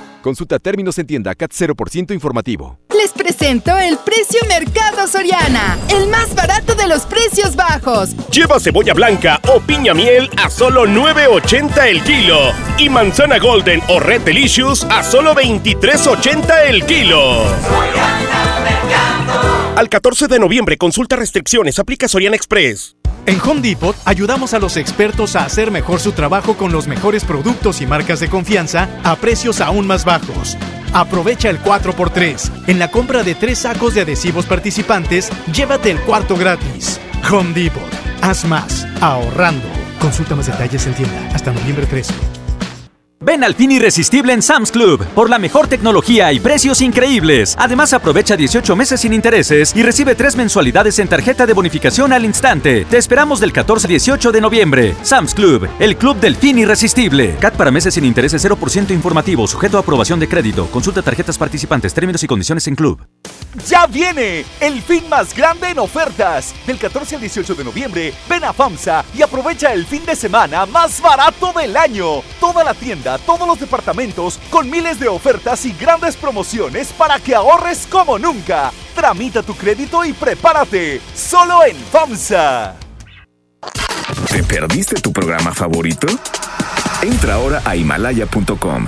Consulta 0.21 0.59
términos 0.59 0.97
en 0.99 1.07
tienda 1.07 1.33
CAT 1.33 1.51
0% 1.51 2.13
informativo. 2.13 2.77
Les 2.95 3.11
presento 3.11 3.75
el 3.77 3.97
precio 3.97 4.39
Mercado 4.47 5.07
Soriana, 5.07 5.79
el 5.89 6.07
más 6.09 6.35
barato 6.35 6.75
de 6.75 6.87
los 6.87 7.01
precios 7.07 7.55
bajos. 7.55 8.15
Lleva 8.29 8.59
cebolla 8.59 8.93
blanca 8.93 9.39
o 9.51 9.59
piña 9.59 9.95
miel 9.95 10.29
a 10.37 10.49
solo 10.49 10.85
9.80 10.85 11.87
el 11.87 12.03
kilo 12.03 12.37
y 12.77 12.89
manzana 12.89 13.39
golden 13.39 13.81
o 13.89 13.99
red 13.99 14.21
delicious 14.21 14.83
a 14.83 15.03
solo 15.03 15.33
23.80 15.33 16.67
el 16.67 16.85
kilo. 16.85 17.43
Al 19.75 19.87
14 19.87 20.27
de 20.27 20.37
noviembre 20.37 20.77
consulta 20.77 21.15
restricciones, 21.15 21.79
aplica 21.79 22.07
Soriana 22.07 22.35
Express. 22.35 22.97
En 23.25 23.39
Home 23.39 23.61
Depot 23.61 23.95
ayudamos 24.03 24.53
a 24.53 24.59
los 24.59 24.75
expertos 24.75 25.35
a 25.35 25.45
hacer 25.45 25.71
mejor 25.71 25.99
su 25.99 26.11
trabajo 26.11 26.57
con 26.57 26.71
los 26.71 26.87
mejores 26.87 27.23
productos 27.23 27.81
y 27.81 27.87
marcas 27.87 28.19
de 28.19 28.27
confianza 28.27 28.89
a 29.03 29.15
precios 29.15 29.61
aún 29.61 29.87
más 29.87 30.03
bajos. 30.03 30.57
Aprovecha 30.93 31.49
el 31.49 31.59
4x3. 31.61 32.67
En 32.67 32.79
la 32.79 32.91
compra 32.91 33.23
de 33.23 33.33
tres 33.33 33.59
sacos 33.59 33.93
de 33.93 34.01
adhesivos 34.01 34.45
participantes, 34.45 35.29
llévate 35.53 35.89
el 35.89 36.01
cuarto 36.01 36.35
gratis. 36.35 36.99
Home 37.31 37.53
Depot. 37.53 37.81
Haz 38.21 38.43
más, 38.45 38.85
ahorrando. 38.99 39.67
Consulta 39.99 40.35
más 40.35 40.47
detalles 40.47 40.85
en 40.85 40.95
tienda 40.95 41.29
hasta 41.33 41.53
noviembre 41.53 41.85
13. 41.85 42.40
Ven 43.23 43.43
al 43.43 43.53
fin 43.53 43.71
irresistible 43.71 44.33
en 44.33 44.41
Sam's 44.41 44.71
Club 44.71 45.05
por 45.13 45.29
la 45.29 45.37
mejor 45.37 45.67
tecnología 45.67 46.33
y 46.33 46.39
precios 46.39 46.81
increíbles. 46.81 47.55
Además, 47.59 47.93
aprovecha 47.93 48.35
18 48.35 48.75
meses 48.75 49.01
sin 49.01 49.13
intereses 49.13 49.75
y 49.75 49.83
recibe 49.83 50.15
tres 50.15 50.35
mensualidades 50.35 50.97
en 50.97 51.07
tarjeta 51.07 51.45
de 51.45 51.53
bonificación 51.53 52.13
al 52.13 52.25
instante. 52.25 52.83
Te 52.85 52.97
esperamos 52.97 53.39
del 53.39 53.53
14 53.53 53.85
al 53.85 53.89
18 53.89 54.31
de 54.31 54.41
noviembre. 54.41 54.95
Sam's 55.03 55.35
Club, 55.35 55.69
el 55.77 55.97
club 55.97 56.19
del 56.19 56.35
fin 56.35 56.57
irresistible. 56.57 57.35
CAT 57.39 57.57
para 57.57 57.69
meses 57.69 57.93
sin 57.93 58.05
intereses 58.05 58.43
0% 58.43 58.89
informativo, 58.89 59.45
sujeto 59.45 59.77
a 59.77 59.81
aprobación 59.81 60.19
de 60.19 60.27
crédito. 60.27 60.65
Consulta 60.71 61.03
tarjetas 61.03 61.37
participantes, 61.37 61.93
términos 61.93 62.23
y 62.23 62.27
condiciones 62.27 62.65
en 62.65 62.75
club. 62.75 63.05
¡Ya 63.67 63.85
viene! 63.85 64.45
El 64.61 64.81
fin 64.81 65.07
más 65.09 65.35
grande 65.35 65.69
en 65.69 65.79
ofertas. 65.79 66.55
Del 66.65 66.79
14 66.79 67.15
al 67.15 67.21
18 67.21 67.53
de 67.53 67.63
noviembre, 67.65 68.13
ven 68.29 68.45
a 68.45 68.53
FAMSA 68.53 69.03
y 69.13 69.21
aprovecha 69.21 69.73
el 69.73 69.85
fin 69.85 70.05
de 70.05 70.15
semana 70.15 70.65
más 70.65 71.01
barato 71.01 71.51
del 71.51 71.75
año. 71.75 72.21
Toda 72.39 72.63
la 72.63 72.73
tienda, 72.73 73.10
todos 73.17 73.47
los 73.47 73.59
departamentos, 73.59 74.39
con 74.49 74.69
miles 74.69 74.99
de 74.99 75.07
ofertas 75.07 75.65
y 75.65 75.73
grandes 75.73 76.15
promociones 76.15 76.91
para 76.93 77.19
que 77.19 77.35
ahorres 77.35 77.87
como 77.89 78.17
nunca. 78.19 78.71
Tramita 78.95 79.43
tu 79.43 79.55
crédito 79.55 80.03
y 80.05 80.13
prepárate. 80.13 81.01
Solo 81.15 81.65
en 81.65 81.75
FAMSA. 81.75 82.75
¿Te 84.29 84.43
perdiste 84.43 84.99
tu 85.01 85.11
programa 85.11 85.53
favorito? 85.53 86.07
Entra 87.01 87.35
ahora 87.35 87.61
a 87.65 87.75
himalaya.com 87.75 88.87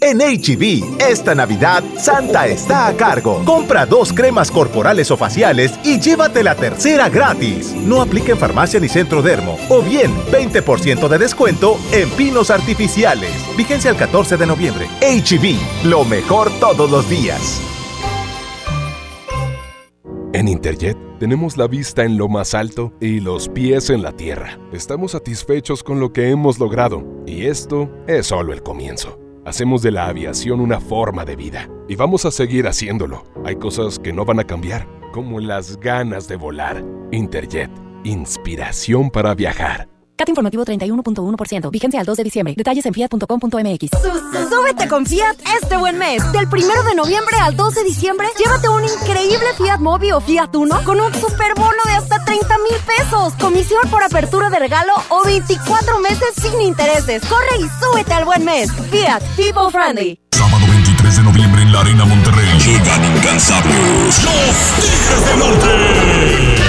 En 0.00 0.18
HB, 0.18 1.00
esta 1.00 1.34
Navidad, 1.34 1.82
Santa 1.96 2.46
está 2.46 2.88
a 2.88 2.96
cargo. 2.96 3.42
Compra 3.44 3.86
dos 3.86 4.12
cremas 4.12 4.50
corporales 4.50 5.10
o 5.10 5.16
faciales 5.16 5.78
y 5.82 5.98
llévate 5.98 6.42
la 6.42 6.54
tercera 6.54 7.08
gratis. 7.08 7.74
No 7.74 8.02
aplica 8.02 8.32
en 8.32 8.38
farmacia 8.38 8.80
ni 8.80 8.88
centro 8.88 9.22
dermo. 9.22 9.56
O 9.68 9.82
bien, 9.82 10.12
20% 10.30 11.08
de 11.08 11.18
descuento 11.18 11.78
en 11.92 12.10
pinos 12.10 12.50
artificiales. 12.50 13.30
Vigencia 13.56 13.90
el 13.90 13.96
14 13.96 14.36
de 14.36 14.46
noviembre. 14.46 14.88
HB, 15.00 15.86
lo 15.88 16.04
mejor 16.04 16.50
todos 16.60 16.90
los 16.90 17.08
días. 17.08 17.60
En 20.34 20.48
Interjet 20.48 20.98
tenemos 21.20 21.56
la 21.56 21.68
vista 21.68 22.04
en 22.04 22.18
lo 22.18 22.28
más 22.28 22.54
alto 22.54 22.92
y 23.00 23.20
los 23.20 23.48
pies 23.48 23.88
en 23.88 24.02
la 24.02 24.12
tierra. 24.12 24.58
Estamos 24.72 25.12
satisfechos 25.12 25.84
con 25.84 26.00
lo 26.00 26.12
que 26.12 26.30
hemos 26.30 26.58
logrado 26.58 27.04
y 27.24 27.46
esto 27.46 27.88
es 28.08 28.26
solo 28.26 28.52
el 28.52 28.62
comienzo. 28.62 29.23
Hacemos 29.44 29.82
de 29.82 29.90
la 29.90 30.06
aviación 30.06 30.60
una 30.60 30.80
forma 30.80 31.24
de 31.24 31.36
vida 31.36 31.68
y 31.86 31.96
vamos 31.96 32.24
a 32.24 32.30
seguir 32.30 32.66
haciéndolo. 32.66 33.24
Hay 33.44 33.56
cosas 33.56 33.98
que 33.98 34.12
no 34.12 34.24
van 34.24 34.40
a 34.40 34.44
cambiar, 34.44 34.88
como 35.12 35.38
las 35.38 35.78
ganas 35.78 36.28
de 36.28 36.36
volar. 36.36 36.82
Interjet, 37.10 37.70
inspiración 38.04 39.10
para 39.10 39.34
viajar. 39.34 39.93
CAT 40.16 40.28
informativo 40.28 40.64
31.1%. 40.64 41.70
Vigencia 41.70 42.00
al 42.00 42.06
2 42.06 42.16
de 42.16 42.24
diciembre. 42.24 42.54
Detalles 42.56 42.86
en 42.86 42.94
fiat.com.mx. 42.94 43.90
Súbete 44.48 44.88
con 44.88 45.06
Fiat 45.06 45.36
este 45.60 45.76
buen 45.76 45.98
mes. 45.98 46.22
Del 46.32 46.46
1 46.46 46.82
de 46.88 46.94
noviembre 46.94 47.36
al 47.40 47.56
12 47.56 47.80
de 47.80 47.84
diciembre, 47.86 48.28
llévate 48.38 48.68
un 48.68 48.84
increíble 48.84 49.46
Fiat 49.56 49.80
Mobi 49.80 50.12
o 50.12 50.20
Fiat 50.20 50.54
Uno 50.54 50.82
con 50.84 51.00
un 51.00 51.12
superbono 51.14 51.82
de 51.86 51.92
hasta 51.92 52.24
30 52.24 52.58
mil 52.58 52.76
pesos. 52.86 53.32
Comisión 53.40 53.82
por 53.90 54.02
apertura 54.02 54.50
de 54.50 54.58
regalo 54.58 54.92
o 55.08 55.24
24 55.24 55.98
meses 56.00 56.28
sin 56.40 56.60
intereses. 56.60 57.22
Corre 57.26 57.58
y 57.60 57.84
súbete 57.84 58.12
al 58.12 58.24
buen 58.24 58.44
mes. 58.44 58.70
Fiat, 58.90 59.22
people 59.36 59.70
friendly. 59.70 60.20
Sábado 60.30 60.66
23 60.68 61.16
de 61.16 61.22
noviembre 61.22 61.62
en 61.62 61.72
la 61.72 61.80
Arena 61.80 62.04
Monterrey. 62.04 62.58
Llegan 62.58 63.16
incansables. 63.16 64.24
Los 64.24 64.56
Tigres 64.76 65.26
del 65.26 65.38
Norte. 65.38 66.63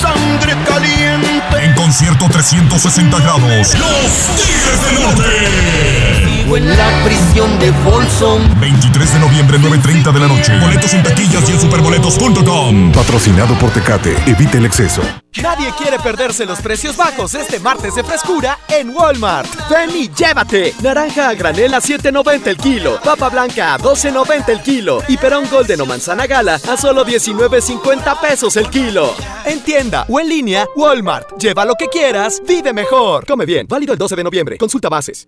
Sangre 0.00 0.56
caliente. 0.64 1.64
En 1.64 1.74
concierto 1.74 2.28
360 2.28 3.18
grados. 3.20 3.74
Los 3.74 4.36
Tigres 4.36 4.84
del 4.84 5.00
Norte. 5.02 6.33
En 6.46 6.68
la 6.68 7.04
prisión 7.04 7.58
de 7.58 7.72
Folsom. 7.72 8.40
23 8.60 9.14
de 9.14 9.18
noviembre, 9.18 9.58
9.30 9.58 10.12
de 10.12 10.20
la 10.20 10.28
noche. 10.28 10.56
Boletos 10.60 10.94
en 10.94 11.02
taquillas 11.02 11.48
y 11.48 11.52
en 11.52 11.60
superboletos.com. 11.60 12.92
Patrocinado 12.92 13.58
por 13.58 13.70
Tecate. 13.70 14.14
Evite 14.26 14.58
el 14.58 14.66
exceso. 14.66 15.02
Nadie 15.42 15.72
quiere 15.76 15.98
perderse 15.98 16.46
los 16.46 16.60
precios 16.60 16.96
bajos 16.96 17.34
este 17.34 17.58
martes 17.58 17.96
de 17.96 18.04
frescura 18.04 18.58
en 18.68 18.90
Walmart. 18.90 19.48
Ven 19.68 19.90
y 19.96 20.08
llévate. 20.08 20.74
Naranja 20.80 21.30
a 21.30 21.34
granel 21.34 21.74
a 21.74 21.80
7.90 21.80 22.46
el 22.46 22.56
kilo. 22.56 23.00
Papa 23.02 23.30
blanca 23.30 23.74
a 23.74 23.78
12.90 23.78 24.48
el 24.50 24.60
kilo. 24.60 25.02
Y 25.08 25.16
perón 25.16 25.48
golden 25.50 25.80
o 25.80 25.86
manzana 25.86 26.26
gala 26.26 26.54
a 26.54 26.76
solo 26.76 27.04
19.50 27.04 28.20
pesos 28.20 28.56
el 28.56 28.68
kilo. 28.68 29.12
En 29.44 29.60
tienda 29.64 30.06
o 30.08 30.20
en 30.20 30.28
línea, 30.28 30.66
Walmart. 30.76 31.36
Lleva 31.38 31.64
lo 31.64 31.74
que 31.74 31.88
quieras, 31.88 32.40
vive 32.46 32.72
mejor. 32.72 33.26
Come 33.26 33.44
bien. 33.44 33.66
Válido 33.68 33.92
el 33.92 33.98
12 33.98 34.14
de 34.14 34.24
noviembre. 34.24 34.56
Consulta 34.56 34.88
bases. 34.88 35.26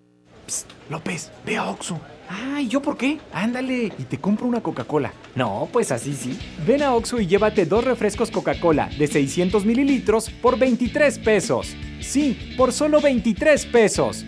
López, 0.89 1.31
ve 1.45 1.57
a 1.57 1.69
Oxxo. 1.69 1.99
Ay, 2.29 2.67
¿yo 2.67 2.81
por 2.81 2.97
qué? 2.97 3.19
Ándale, 3.31 3.85
y 3.97 4.03
te 4.03 4.17
compro 4.17 4.47
una 4.47 4.61
Coca-Cola. 4.61 5.13
No, 5.35 5.69
pues 5.71 5.91
así 5.91 6.13
sí. 6.13 6.37
Ven 6.65 6.83
a 6.83 6.93
Oxxo 6.93 7.19
y 7.21 7.27
llévate 7.27 7.65
dos 7.65 7.83
refrescos 7.83 8.31
Coca-Cola 8.31 8.89
de 8.97 9.07
600 9.07 9.65
mililitros 9.65 10.29
por 10.29 10.59
23 10.59 11.19
pesos. 11.19 11.75
Sí, 12.01 12.55
por 12.57 12.73
solo 12.73 12.99
23 13.01 13.65
pesos. 13.67 14.25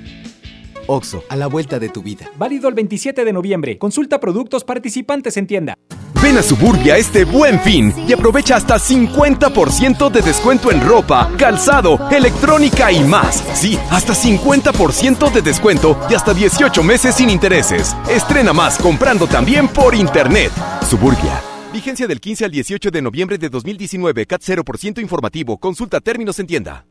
Oxo, 0.88 1.24
a 1.30 1.36
la 1.36 1.48
vuelta 1.48 1.78
de 1.78 1.90
tu 1.90 2.02
vida. 2.02 2.30
Válido 2.38 2.68
el 2.68 2.74
27 2.74 3.26
de 3.26 3.34
noviembre. 3.34 3.78
Consulta 3.78 4.20
productos 4.20 4.64
participantes 4.64 5.38
en 5.38 5.48
tienda. 5.48 5.76
Ven 6.22 6.38
a 6.38 6.44
Suburbia 6.44 6.98
este 6.98 7.26
buen 7.26 7.60
fin 7.62 7.94
y 8.08 8.14
aprovecha 8.14 8.56
hasta 8.56 8.76
50% 8.76 10.10
de 10.10 10.22
descuento 10.22 10.72
en 10.72 10.86
ropa, 10.86 11.32
calzado, 11.38 12.00
electrónica 12.12 12.92
y 12.92 13.04
más. 13.04 13.44
Sí, 13.54 13.80
hasta 13.90 14.14
50% 14.14 15.32
de 15.32 15.42
descuento 15.42 16.00
y 16.10 16.16
hasta 16.16 16.34
18 16.34 16.84
meses 16.84 17.16
sin 17.16 17.30
intereses. 17.30 17.96
Estrena 18.10 18.54
más 18.54 18.78
comprando 18.78 19.28
también 19.28 19.68
por 19.68 19.96
internet. 19.96 20.52
Suburbia. 20.90 21.42
Vigencia 21.72 22.08
del 22.08 22.20
15 22.20 22.46
al 22.46 22.52
18 22.52 22.92
de 22.92 23.02
noviembre 23.02 23.38
de 23.38 23.50
2019. 23.50 24.26
CAT 24.26 24.42
0% 24.42 25.02
informativo. 25.02 25.58
Consulta 25.58 26.00
términos 26.00 26.40
en 26.40 26.48
tienda. 26.48 26.86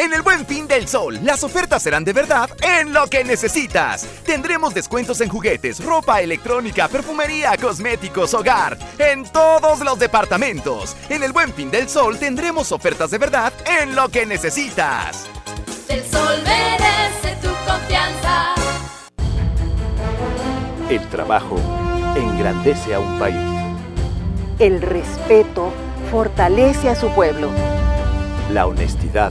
En 0.00 0.14
el 0.14 0.22
Buen 0.22 0.46
Fin 0.46 0.66
del 0.66 0.88
Sol, 0.88 1.18
las 1.24 1.44
ofertas 1.44 1.82
serán 1.82 2.04
de 2.04 2.14
verdad 2.14 2.48
en 2.62 2.94
lo 2.94 3.06
que 3.08 3.22
necesitas. 3.22 4.06
Tendremos 4.24 4.72
descuentos 4.72 5.20
en 5.20 5.28
juguetes, 5.28 5.84
ropa 5.84 6.22
electrónica, 6.22 6.88
perfumería, 6.88 7.54
cosméticos, 7.58 8.32
hogar, 8.32 8.78
en 8.98 9.24
todos 9.24 9.80
los 9.80 9.98
departamentos. 9.98 10.96
En 11.10 11.22
el 11.22 11.32
Buen 11.32 11.52
Fin 11.52 11.70
del 11.70 11.86
Sol 11.86 12.16
tendremos 12.18 12.72
ofertas 12.72 13.10
de 13.10 13.18
verdad 13.18 13.52
en 13.82 13.94
lo 13.94 14.08
que 14.08 14.24
necesitas. 14.24 15.26
El 15.86 16.02
sol 16.06 16.38
merece 16.44 17.36
tu 17.42 17.50
confianza. 17.70 18.54
El 20.88 21.06
trabajo 21.10 21.60
engrandece 22.16 22.94
a 22.94 23.00
un 23.00 23.18
país. 23.18 23.36
El 24.58 24.80
respeto 24.80 25.70
fortalece 26.10 26.88
a 26.88 26.94
su 26.94 27.10
pueblo. 27.10 27.50
La 28.50 28.66
honestidad 28.66 29.30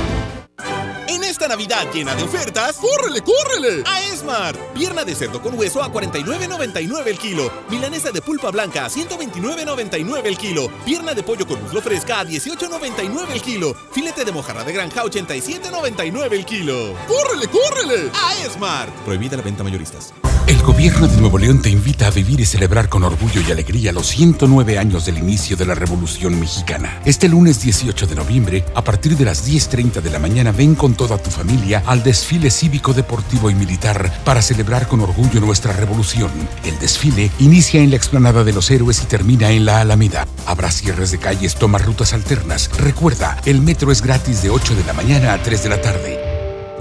Esta 1.41 1.55
Navidad 1.55 1.91
llena 1.91 2.13
de 2.13 2.21
ofertas, 2.21 2.75
¡córrele, 2.75 3.21
córrele! 3.21 3.81
A 3.87 4.03
Esmar. 4.13 4.55
Pierna 4.75 5.03
de 5.03 5.15
cerdo 5.15 5.41
con 5.41 5.57
hueso 5.57 5.81
a 5.81 5.91
49.99 5.91 7.07
el 7.07 7.17
kilo. 7.17 7.51
Milanesa 7.67 8.11
de 8.11 8.21
pulpa 8.21 8.51
blanca 8.51 8.85
a 8.85 8.89
129.99 8.91 10.21
el 10.23 10.37
kilo. 10.37 10.69
Pierna 10.85 11.15
de 11.15 11.23
pollo 11.23 11.47
con 11.47 11.59
muslo 11.63 11.81
fresca 11.81 12.19
a 12.19 12.25
18.99 12.25 13.31
el 13.33 13.41
kilo. 13.41 13.75
Filete 13.91 14.23
de 14.23 14.31
mojarra 14.31 14.63
de 14.63 14.71
granja 14.71 15.01
a 15.01 15.05
87.99 15.05 16.31
el 16.31 16.45
kilo. 16.45 16.93
¡Córrele, 17.07 17.47
córrele! 17.47 18.11
A 18.13 18.45
Esmar. 18.45 18.93
Prohibida 19.03 19.35
la 19.35 19.41
venta 19.41 19.63
mayoristas. 19.63 20.13
El 20.51 20.61
gobierno 20.63 21.07
de 21.07 21.17
Nuevo 21.17 21.37
León 21.37 21.61
te 21.61 21.69
invita 21.69 22.07
a 22.07 22.11
vivir 22.11 22.39
y 22.39 22.45
celebrar 22.45 22.89
con 22.89 23.03
orgullo 23.03 23.41
y 23.41 23.51
alegría 23.51 23.91
los 23.93 24.07
109 24.07 24.77
años 24.77 25.05
del 25.05 25.17
inicio 25.17 25.55
de 25.55 25.65
la 25.65 25.75
Revolución 25.75 26.39
Mexicana. 26.39 27.01
Este 27.05 27.29
lunes 27.29 27.61
18 27.61 28.05
de 28.05 28.15
noviembre, 28.15 28.65
a 28.75 28.83
partir 28.83 29.15
de 29.15 29.25
las 29.25 29.47
10.30 29.47 30.01
de 30.01 30.09
la 30.09 30.19
mañana, 30.19 30.51
ven 30.51 30.75
con 30.75 30.93
toda 30.93 31.17
tu 31.17 31.30
familia 31.31 31.83
al 31.85 32.03
desfile 32.03 32.51
cívico, 32.51 32.93
deportivo 32.93 33.49
y 33.49 33.55
militar 33.55 34.11
para 34.23 34.41
celebrar 34.41 34.87
con 34.87 35.01
orgullo 35.01 35.39
nuestra 35.39 35.73
revolución. 35.73 36.31
El 36.63 36.77
desfile 36.79 37.31
inicia 37.39 37.81
en 37.81 37.89
la 37.89 37.95
explanada 37.95 38.43
de 38.43 38.53
los 38.53 38.69
héroes 38.69 39.01
y 39.01 39.05
termina 39.05 39.49
en 39.51 39.65
la 39.65 39.81
Alameda. 39.81 40.27
Habrá 40.45 40.71
cierres 40.71 41.11
de 41.11 41.19
calles, 41.19 41.55
toma 41.55 41.77
rutas 41.77 42.13
alternas. 42.13 42.69
Recuerda, 42.77 43.37
el 43.45 43.61
metro 43.61 43.91
es 43.91 44.01
gratis 44.01 44.41
de 44.43 44.49
8 44.49 44.75
de 44.75 44.83
la 44.83 44.93
mañana 44.93 45.33
a 45.33 45.41
3 45.41 45.63
de 45.63 45.69
la 45.69 45.81
tarde. 45.81 46.19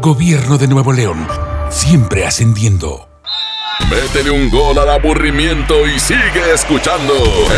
Gobierno 0.01 0.59
de 0.59 0.67
Nuevo 0.67 0.93
León, 0.93 1.27
siempre 1.71 2.27
ascendiendo. 2.27 3.11
Métele 3.89 4.31
un 4.31 4.49
gol 4.51 4.79
al 4.79 4.89
aburrimiento 4.89 5.87
y 5.87 5.99
sigue 5.99 6.53
escuchando 6.55 7.15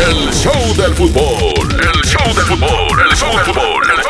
el 0.07 0.33
show 0.33 0.75
del 0.75 0.93
fútbol. 0.95 1.69
El 1.71 2.01
show 2.03 2.33
del 2.33 2.45
fútbol, 2.45 3.01
el 3.09 3.15
show 3.15 3.29
del 3.35 3.45
fútbol, 3.45 3.83
el. 3.97 4.02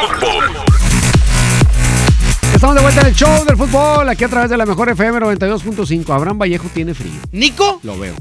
Estamos 2.64 2.76
de 2.78 2.82
vuelta 2.82 3.01
en 3.01 3.07
el 3.07 3.14
show 3.14 3.45
del 3.45 3.57
fútbol, 3.57 4.07
aquí 4.07 4.24
a 4.24 4.30
través 4.30 4.49
de 4.49 4.55
la 4.55 4.66
mejor 4.66 4.88
FM 4.88 5.20
92.5. 5.20 6.16
Abraham 6.16 6.39
Vallejo 6.39 6.70
tiene 6.74 6.93
frío. 6.93 7.11
¿Nico? 7.34 7.82
Lo 7.84 7.99
veo. 7.99 8.16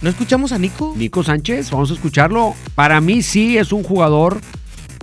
¿No 0.00 0.08
escuchamos 0.08 0.52
a 0.52 0.58
Nico? 0.58 0.94
Nico 0.96 1.22
Sánchez, 1.22 1.70
vamos 1.70 1.90
a 1.90 1.92
escucharlo. 1.92 2.54
Para 2.74 3.02
mí 3.02 3.22
sí 3.22 3.58
es 3.58 3.72
un 3.72 3.82
jugador, 3.82 4.40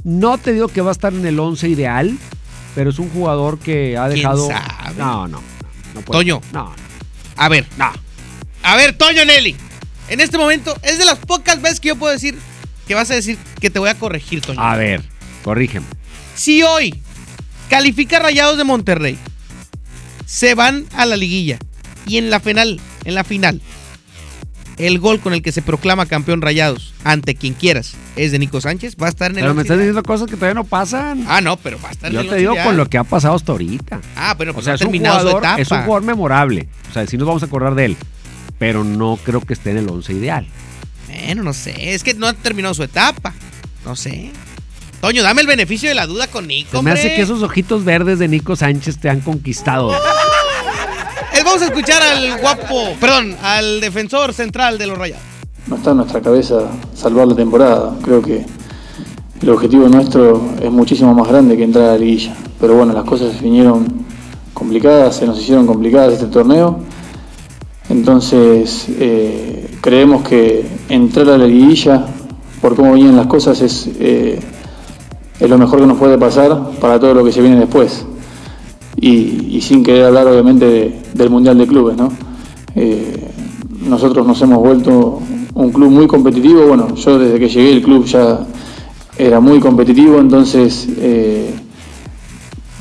no 0.03 0.39
te 0.39 0.51
digo 0.51 0.67
que 0.67 0.81
va 0.81 0.89
a 0.89 0.93
estar 0.93 1.13
en 1.13 1.23
el 1.27 1.39
11 1.39 1.69
ideal, 1.69 2.17
pero 2.73 2.89
es 2.89 2.97
un 2.97 3.11
jugador 3.11 3.59
que 3.59 3.99
ha 3.99 4.09
dejado... 4.09 4.47
¿Quién 4.47 4.57
sabe? 4.57 4.95
No, 4.97 5.27
no. 5.27 5.43
no 5.93 6.01
puede. 6.01 6.19
Toño. 6.19 6.41
No. 6.51 6.73
A 7.35 7.49
ver, 7.49 7.67
no. 7.77 7.91
A 8.63 8.75
ver, 8.77 8.97
Toño 8.97 9.23
Nelly. 9.25 9.55
En 10.07 10.21
este 10.21 10.39
momento 10.39 10.75
es 10.81 10.97
de 10.97 11.05
las 11.05 11.19
pocas 11.19 11.61
veces 11.61 11.79
que 11.79 11.89
yo 11.89 11.97
puedo 11.97 12.13
decir 12.13 12.35
que 12.87 12.95
vas 12.95 13.11
a 13.11 13.13
decir 13.13 13.37
que 13.59 13.69
te 13.69 13.77
voy 13.77 13.89
a 13.89 13.99
corregir, 13.99 14.41
Toño. 14.41 14.59
A 14.59 14.75
ver, 14.75 15.03
corrígeme. 15.43 15.85
Si 16.33 16.63
hoy 16.63 16.99
califica 17.71 18.19
Rayados 18.19 18.57
de 18.57 18.65
Monterrey, 18.65 19.17
se 20.25 20.55
van 20.55 20.85
a 20.93 21.05
la 21.05 21.15
liguilla 21.15 21.57
y 22.05 22.17
en 22.17 22.29
la 22.29 22.41
final, 22.41 22.81
en 23.05 23.15
la 23.15 23.23
final, 23.23 23.61
el 24.77 24.99
gol 24.99 25.21
con 25.21 25.33
el 25.33 25.41
que 25.41 25.53
se 25.53 25.61
proclama 25.61 26.05
campeón 26.05 26.41
Rayados 26.41 26.93
ante 27.05 27.33
quien 27.33 27.53
quieras 27.53 27.93
es 28.17 28.33
de 28.33 28.39
Nico 28.39 28.59
Sánchez, 28.59 28.97
va 29.01 29.05
a 29.05 29.09
estar 29.09 29.31
en 29.31 29.37
el 29.37 29.43
Pero 29.43 29.53
me 29.53 29.61
estás 29.61 29.77
diciendo 29.77 30.03
cosas 30.03 30.27
que 30.29 30.35
todavía 30.35 30.53
no 30.55 30.65
pasan. 30.65 31.23
Ah, 31.29 31.39
no, 31.39 31.55
pero 31.55 31.79
va 31.81 31.87
a 31.87 31.91
estar 31.93 32.09
en 32.09 32.15
Yo 32.15 32.19
el 32.21 32.25
te 32.27 32.31
once 32.33 32.39
digo 32.41 32.53
ideal. 32.55 32.65
con 32.67 32.75
lo 32.77 32.85
que 32.87 32.97
ha 32.97 33.05
pasado 33.05 33.35
hasta 33.35 33.53
ahorita. 33.53 34.01
Ah, 34.17 34.35
pero 34.37 34.51
O 34.51 34.53
pues 34.55 34.65
sea, 34.65 34.73
ha 34.73 34.75
es 34.75 34.81
un, 34.81 34.87
terminado 34.87 35.19
su 35.19 35.25
jugador, 35.27 35.43
etapa. 35.43 35.61
es 35.61 35.71
un 35.71 35.77
jugador 35.83 36.03
memorable. 36.03 36.67
O 36.89 36.93
sea, 36.93 37.07
sí 37.07 37.17
nos 37.17 37.25
vamos 37.25 37.41
a 37.41 37.45
acordar 37.45 37.73
de 37.75 37.85
él. 37.85 37.97
Pero 38.59 38.83
no 38.83 39.17
creo 39.23 39.39
que 39.39 39.53
esté 39.53 39.71
en 39.71 39.77
el 39.77 39.87
11 39.89 40.11
ideal. 40.11 40.45
Bueno, 41.07 41.43
no 41.43 41.53
sé, 41.53 41.93
es 41.93 42.03
que 42.03 42.13
no 42.15 42.27
ha 42.27 42.33
terminado 42.33 42.73
su 42.73 42.83
etapa. 42.83 43.33
No 43.85 43.95
sé. 43.95 44.31
Toño, 45.01 45.23
dame 45.23 45.41
el 45.41 45.47
beneficio 45.47 45.89
de 45.89 45.95
la 45.95 46.05
duda 46.05 46.27
con 46.27 46.47
Nico. 46.47 46.77
Se 46.77 46.83
me 46.83 46.91
hace 46.91 47.15
que 47.15 47.23
esos 47.23 47.41
ojitos 47.41 47.83
verdes 47.83 48.19
de 48.19 48.27
Nico 48.27 48.55
Sánchez 48.55 48.99
te 48.99 49.09
han 49.09 49.21
conquistado. 49.21 49.91
Eh, 51.33 51.43
Vamos 51.45 51.61
a 51.61 51.65
escuchar 51.67 52.01
al 52.03 52.41
guapo, 52.41 52.93
perdón, 52.99 53.33
al 53.41 53.79
defensor 53.79 54.33
central 54.33 54.77
de 54.77 54.85
los 54.85 54.97
Rayados. 54.97 55.23
No 55.65 55.77
está 55.77 55.91
en 55.91 55.97
nuestra 55.97 56.21
cabeza 56.21 56.69
salvar 56.93 57.25
la 57.25 57.35
temporada. 57.35 57.95
Creo 58.03 58.21
que 58.21 58.45
el 59.41 59.49
objetivo 59.49 59.87
nuestro 59.87 60.41
es 60.61 60.69
muchísimo 60.69 61.13
más 61.13 61.29
grande 61.29 61.55
que 61.55 61.63
entrar 61.63 61.85
a 61.85 61.91
la 61.93 61.97
liguilla. 61.97 62.35
Pero 62.59 62.75
bueno, 62.75 62.91
las 62.91 63.05
cosas 63.05 63.41
vinieron 63.41 64.05
complicadas, 64.53 65.15
se 65.15 65.25
nos 65.25 65.39
hicieron 65.39 65.65
complicadas 65.65 66.13
este 66.15 66.25
torneo. 66.25 66.81
Entonces 67.87 68.87
eh, 68.89 69.77
creemos 69.79 70.27
que 70.27 70.65
entrar 70.89 71.29
a 71.29 71.37
la 71.37 71.47
liguilla, 71.47 72.07
por 72.59 72.75
cómo 72.75 72.93
vienen 72.93 73.15
las 73.15 73.27
cosas, 73.27 73.61
es, 73.61 73.89
eh, 73.99 74.37
es 75.41 75.49
lo 75.49 75.57
mejor 75.57 75.79
que 75.79 75.87
nos 75.87 75.97
puede 75.97 76.17
pasar 76.17 76.71
para 76.79 76.99
todo 76.99 77.13
lo 77.15 77.23
que 77.23 77.31
se 77.31 77.41
viene 77.41 77.57
después. 77.57 78.05
Y, 78.97 79.59
sin 79.61 79.83
querer 79.83 80.05
hablar 80.05 80.27
obviamente 80.27 80.65
de- 80.65 81.01
del 81.13 81.29
Mundial 81.29 81.57
de 81.57 81.67
Clubes, 81.67 81.97
¿no? 81.97 82.11
Eh, 82.75 83.27
nosotros 83.87 84.25
nos 84.27 84.41
hemos 84.41 84.59
vuelto 84.59 85.19
un 85.55 85.71
club 85.71 85.89
muy 85.91 86.07
competitivo. 86.07 86.67
Bueno, 86.67 86.93
yo 86.95 87.17
desde 87.19 87.39
que 87.39 87.49
llegué 87.49 87.71
el 87.73 87.81
club 87.81 88.05
ya 88.05 88.39
era 89.17 89.39
muy 89.39 89.59
competitivo, 89.59 90.19
entonces 90.19 90.87
eh, 90.97 91.53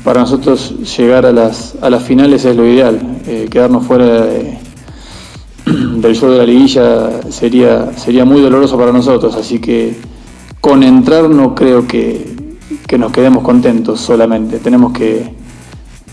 para 0.03 0.21
nosotros 0.21 0.75
llegar 0.97 1.25
a 1.25 1.31
las, 1.31 1.75
a 1.81 1.89
las 1.89 2.03
finales 2.03 2.45
es 2.45 2.55
lo 2.55 2.65
ideal. 2.67 2.99
Eh, 3.27 3.47
quedarnos 3.49 3.85
fuera 3.85 4.05
de- 4.25 4.57
del 6.01 6.15
show 6.15 6.29
de 6.31 6.37
la 6.37 6.45
liguilla 6.45 7.21
sería, 7.31 7.93
sería 7.97 8.25
muy 8.25 8.41
doloroso 8.41 8.77
para 8.77 8.91
nosotros, 8.91 9.35
así 9.35 9.59
que 9.59 9.95
con 10.59 10.83
entrar 10.83 11.29
no 11.29 11.53
creo 11.55 11.87
que, 11.87 12.35
que 12.87 12.97
nos 12.97 13.11
quedemos 13.11 13.43
contentos 13.43 13.99
solamente. 14.01 14.59
Tenemos 14.59 14.93
que, 14.93 15.31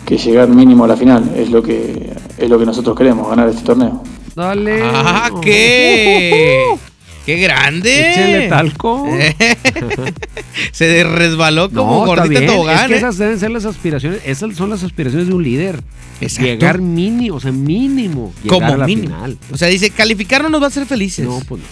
que 0.05 0.17
llegar 0.19 0.49
mínimo 0.49 0.85
a 0.85 0.89
la 0.89 0.97
final. 0.97 1.33
Es 1.37 1.51
lo 1.51 1.63
que, 1.63 2.13
es 2.37 2.49
lo 2.49 2.59
que 2.59 2.67
nosotros 2.67 2.97
queremos, 2.97 3.29
ganar 3.29 3.49
este 3.49 3.63
torneo. 3.63 4.03
Dale. 4.35 4.81
¡Ah, 4.85 5.31
qué! 5.43 6.65
¡Qué 7.27 7.37
grande! 7.37 8.11
Échale 8.13 8.49
talco. 8.49 9.07
Se 10.73 11.05
resbaló 11.05 11.69
como 11.71 12.01
No, 12.01 12.07
gordita 12.07 12.41
bien. 12.41 12.47
tobogán. 12.47 12.77
Es 12.81 12.87
que 12.87 12.95
¿eh? 12.95 12.97
esas 12.99 13.19
deben 13.19 13.39
ser 13.39 13.51
las 13.51 13.65
aspiraciones. 13.67 14.21
Esas 14.25 14.57
son 14.57 14.71
las 14.71 14.83
aspiraciones 14.83 15.29
de 15.29 15.35
un 15.35 15.43
líder. 15.43 15.83
Exacto. 16.23 16.47
Llegar 16.47 16.81
mínimo, 16.81 17.37
o 17.37 17.41
sea, 17.41 17.53
mínimo. 17.53 18.33
Llegar 18.43 18.59
Como 18.61 18.73
a 18.73 18.77
la 18.79 18.87
mínimo. 18.87 19.09
final. 19.09 19.39
O 19.53 19.59
sea, 19.59 19.69
dice, 19.69 19.91
calificar 19.91 20.43
no 20.43 20.49
nos 20.49 20.61
va 20.63 20.67
a 20.67 20.69
hacer 20.69 20.87
felices. 20.87 21.27
No, 21.27 21.39
pues 21.47 21.61
no. 21.61 21.67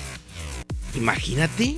Imagínate. 1.00 1.76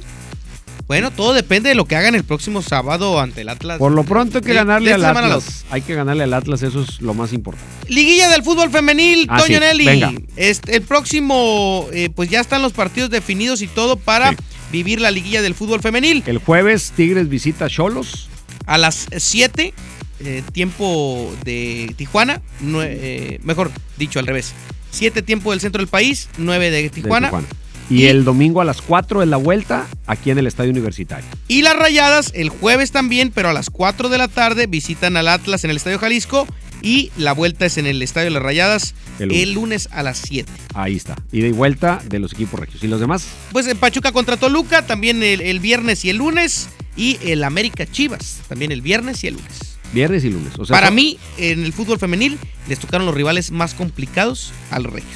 Bueno, 0.88 1.10
todo 1.10 1.34
depende 1.34 1.68
de 1.68 1.74
lo 1.74 1.84
que 1.84 1.96
hagan 1.96 2.14
el 2.14 2.24
próximo 2.24 2.62
sábado 2.62 3.20
ante 3.20 3.42
el 3.42 3.50
Atlas. 3.50 3.78
Por 3.78 3.92
lo 3.92 4.04
pronto 4.04 4.38
hay 4.38 4.44
que 4.44 4.54
ganarle 4.54 4.94
al 4.94 5.04
Atlas. 5.04 5.66
Hay 5.70 5.82
que 5.82 5.94
ganarle 5.94 6.24
al 6.24 6.32
Atlas, 6.32 6.62
eso 6.62 6.80
es 6.82 7.02
lo 7.02 7.12
más 7.12 7.34
importante. 7.34 7.70
Liguilla 7.88 8.30
del 8.30 8.42
fútbol 8.42 8.70
femenil, 8.70 9.26
Ah, 9.28 9.36
Toño 9.38 9.58
sí, 9.58 9.60
Nelly. 9.60 9.84
venga. 9.84 10.12
Este, 10.36 10.76
el 10.76 10.82
próximo, 10.82 11.86
eh, 11.92 12.08
pues 12.14 12.30
ya 12.30 12.40
están 12.40 12.62
los 12.62 12.72
partidos 12.72 13.10
definidos 13.10 13.60
y 13.60 13.66
todo 13.66 13.96
para 13.96 14.34
vivir 14.72 15.00
la 15.02 15.10
liguilla 15.10 15.42
del 15.42 15.54
fútbol 15.54 15.82
femenil. 15.82 16.22
El 16.26 16.38
jueves 16.38 16.92
Tigres 16.96 17.28
visita 17.28 17.68
Cholos. 17.68 18.30
A 18.64 18.78
las 18.78 19.08
7, 19.14 19.74
eh, 20.20 20.42
tiempo 20.52 21.30
de 21.44 21.92
Tijuana, 21.96 22.40
eh, 22.64 23.38
mejor 23.42 23.70
dicho 23.98 24.18
al 24.20 24.26
revés. 24.26 24.54
7 24.90 25.20
tiempo 25.20 25.50
del 25.50 25.60
centro 25.60 25.80
del 25.80 25.88
país, 25.88 26.30
9 26.38 26.70
de 26.70 26.82
de 26.84 26.88
Tijuana. 26.90 27.30
Y, 27.90 28.06
el 28.06 28.24
domingo 28.24 28.60
a 28.60 28.64
las 28.64 28.82
4 28.82 29.22
es 29.22 29.28
la 29.28 29.36
vuelta 29.36 29.86
aquí 30.06 30.30
en 30.30 30.38
el 30.38 30.46
Estadio 30.46 30.70
Universitario. 30.70 31.26
Y 31.48 31.62
las 31.62 31.76
Rayadas 31.76 32.32
el 32.34 32.50
jueves 32.50 32.90
también, 32.90 33.30
pero 33.34 33.48
a 33.48 33.52
las 33.52 33.70
4 33.70 34.08
de 34.08 34.18
la 34.18 34.28
tarde 34.28 34.66
visitan 34.66 35.16
al 35.16 35.28
Atlas 35.28 35.64
en 35.64 35.70
el 35.70 35.76
Estadio 35.76 35.98
Jalisco 35.98 36.46
y 36.82 37.10
la 37.16 37.32
vuelta 37.32 37.66
es 37.66 37.78
en 37.78 37.86
el 37.86 38.02
Estadio 38.02 38.26
de 38.26 38.30
las 38.32 38.42
Rayadas 38.42 38.94
El 39.18 39.32
el 39.32 39.52
lunes. 39.52 39.88
a 39.92 40.02
las 40.02 40.18
7. 40.18 40.50
Ahí 40.74 40.96
está. 40.96 41.16
Ida 41.32 41.48
y 41.48 41.52
vuelta 41.52 42.00
de 42.08 42.18
los 42.18 42.32
equipos 42.32 42.60
regios. 42.60 42.82
¿Y 42.84 42.88
los 42.88 43.00
demás? 43.00 43.26
Pues 43.52 43.66
en 43.66 43.78
Pachuca 43.78 44.12
contra 44.12 44.36
Toluca 44.36 44.86
también 44.86 45.22
el, 45.22 45.40
el 45.40 45.60
viernes 45.60 46.04
y 46.04 46.10
el 46.10 46.18
lunes 46.18 46.68
y 46.96 47.18
el 47.22 47.42
América 47.44 47.86
Chivas 47.86 48.40
también 48.48 48.72
el 48.72 48.82
viernes 48.82 49.24
y 49.24 49.28
el 49.28 49.34
lunes. 49.34 49.78
Viernes 49.92 50.24
y 50.24 50.30
lunes. 50.30 50.52
O 50.58 50.66
sea, 50.66 50.74
Para 50.76 50.90
mí 50.90 51.18
en 51.38 51.64
el 51.64 51.72
fútbol 51.72 51.98
femenil 51.98 52.38
les 52.68 52.78
tocaron 52.78 53.06
los 53.06 53.14
rivales 53.14 53.50
más 53.50 53.74
complicados 53.74 54.52
a 54.70 54.78
los 54.78 54.92
Reyes. 54.92 55.08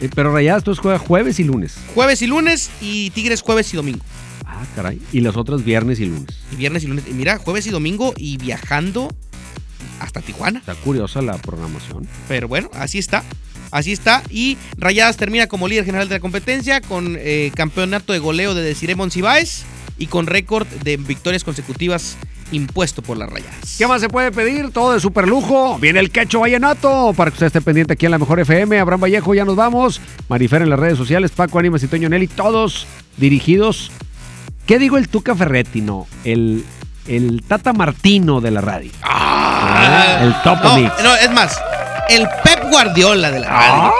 Eh, 0.00 0.10
Pero 0.14 0.32
Rayadas 0.32 0.64
todos 0.64 0.78
juega 0.78 0.98
jueves 0.98 1.40
y 1.40 1.44
lunes. 1.44 1.76
Jueves 1.94 2.22
y 2.22 2.26
lunes 2.26 2.70
y 2.80 3.10
Tigres 3.10 3.42
jueves 3.42 3.72
y 3.72 3.76
domingo. 3.76 4.04
Ah, 4.44 4.64
caray. 4.74 5.00
Y 5.12 5.20
las 5.20 5.36
otras 5.36 5.64
viernes 5.64 6.00
y 6.00 6.06
lunes. 6.06 6.26
Y 6.52 6.56
viernes 6.56 6.84
y 6.84 6.86
lunes. 6.86 7.04
Y 7.08 7.12
mira, 7.12 7.38
jueves 7.38 7.66
y 7.66 7.70
domingo 7.70 8.14
y 8.16 8.36
viajando 8.36 9.08
hasta 10.00 10.20
Tijuana. 10.20 10.60
Está 10.60 10.74
curiosa 10.74 11.22
la 11.22 11.38
programación. 11.38 12.06
Pero 12.28 12.48
bueno, 12.48 12.70
así 12.74 12.98
está. 12.98 13.22
Así 13.70 13.92
está. 13.92 14.22
Y 14.30 14.58
Rayadas 14.78 15.16
termina 15.16 15.46
como 15.46 15.68
líder 15.68 15.84
general 15.84 16.08
de 16.08 16.16
la 16.16 16.20
competencia 16.20 16.80
con 16.80 17.16
eh, 17.18 17.52
campeonato 17.54 18.12
de 18.12 18.18
goleo 18.18 18.54
de 18.54 18.62
Desiree 18.62 18.96
Monsiváis 18.96 19.64
y 19.98 20.06
con 20.06 20.26
récord 20.26 20.66
de 20.82 20.96
victorias 20.96 21.44
consecutivas 21.44 22.16
impuesto 22.52 23.02
por 23.02 23.16
las 23.16 23.30
Rayadas. 23.30 23.76
¿Qué 23.78 23.86
más 23.86 24.00
se 24.00 24.08
puede 24.08 24.32
pedir? 24.32 24.70
Todo 24.72 24.92
de 24.92 25.00
super 25.00 25.26
lujo. 25.28 25.78
Viene 25.78 26.00
el 26.00 26.10
quecho 26.10 26.40
vallenato. 26.40 27.12
Para 27.16 27.30
que 27.30 27.34
usted 27.34 27.46
esté 27.46 27.60
pendiente 27.60 27.92
aquí 27.94 28.06
en 28.06 28.12
la 28.12 28.18
mejor 28.18 28.40
FM. 28.40 28.78
Abraham 28.78 29.02
Vallejo, 29.02 29.34
ya 29.34 29.44
nos 29.44 29.56
vamos. 29.56 30.00
Marifer 30.28 30.62
en 30.62 30.70
las 30.70 30.78
redes 30.78 30.98
sociales. 30.98 31.30
Paco 31.30 31.58
Ánimas 31.58 31.82
y 31.82 31.86
Toño 31.88 32.08
Nelly. 32.08 32.26
Todos 32.28 32.86
dirigidos. 33.16 33.90
¿Qué 34.66 34.78
digo 34.78 34.98
el 34.98 35.08
Tuca 35.08 35.34
Ferretti? 35.34 35.80
No. 35.80 36.06
El, 36.24 36.64
el 37.06 37.42
Tata 37.46 37.72
Martino 37.72 38.40
de 38.40 38.50
la 38.50 38.60
radio. 38.60 38.90
Ah, 39.02 40.20
el 40.22 40.34
Top 40.42 40.62
no, 40.62 40.76
Mix. 40.76 40.92
no, 41.02 41.14
es 41.16 41.30
más, 41.32 41.60
el 42.08 42.26
Pep 42.44 42.70
Guardiola 42.70 43.30
de 43.30 43.40
la 43.40 43.48
radio. 43.48 43.92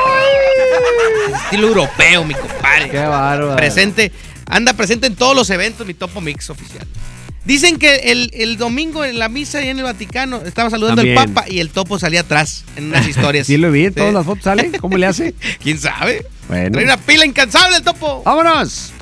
Estilo 1.45 1.69
europeo, 1.69 2.25
mi 2.25 2.35
compadre. 2.35 2.89
Qué 2.91 2.99
bárbaro. 3.01 3.57
Presente, 3.57 4.13
anda 4.47 4.73
presente 4.75 5.07
en 5.09 5.17
todos 5.17 5.35
los 5.35 5.51
eventos, 5.51 5.87
mi 5.87 5.95
Topo 5.95 6.21
Mix 6.21 6.51
oficial. 6.51 6.87
Dicen 7.45 7.79
que 7.79 7.97
el, 8.13 8.31
el 8.35 8.59
domingo 8.59 9.05
en 9.05 9.19
la 9.19 9.29
misa 9.29 9.63
y 9.63 9.69
en 9.69 9.79
el 9.79 9.85
Vaticano 9.85 10.43
estaba 10.45 10.69
saludando 10.71 10.97
También. 11.03 11.19
el 11.19 11.25
Papa 11.33 11.49
y 11.49 11.61
el 11.61 11.71
Topo 11.71 11.99
salía 11.99 12.21
atrás 12.21 12.65
en 12.77 12.85
unas 12.89 13.09
historias. 13.09 13.47
Sí 13.47 13.57
lo 13.57 13.71
vi, 13.73 13.87
en 13.87 13.95
todas 13.95 14.13
las 14.13 14.27
fotos 14.27 14.45
sale. 14.45 14.71
¿Cómo 14.81 14.97
le 14.99 15.07
hace? 15.07 15.35
¿Quién 15.63 15.79
sabe? 15.79 16.27
Bueno. 16.49 16.73
Trae 16.73 16.85
una 16.85 16.97
pila 16.99 17.25
incansable 17.25 17.77
el 17.79 17.83
Topo. 17.83 18.23
¡Vámonos! 18.25 18.93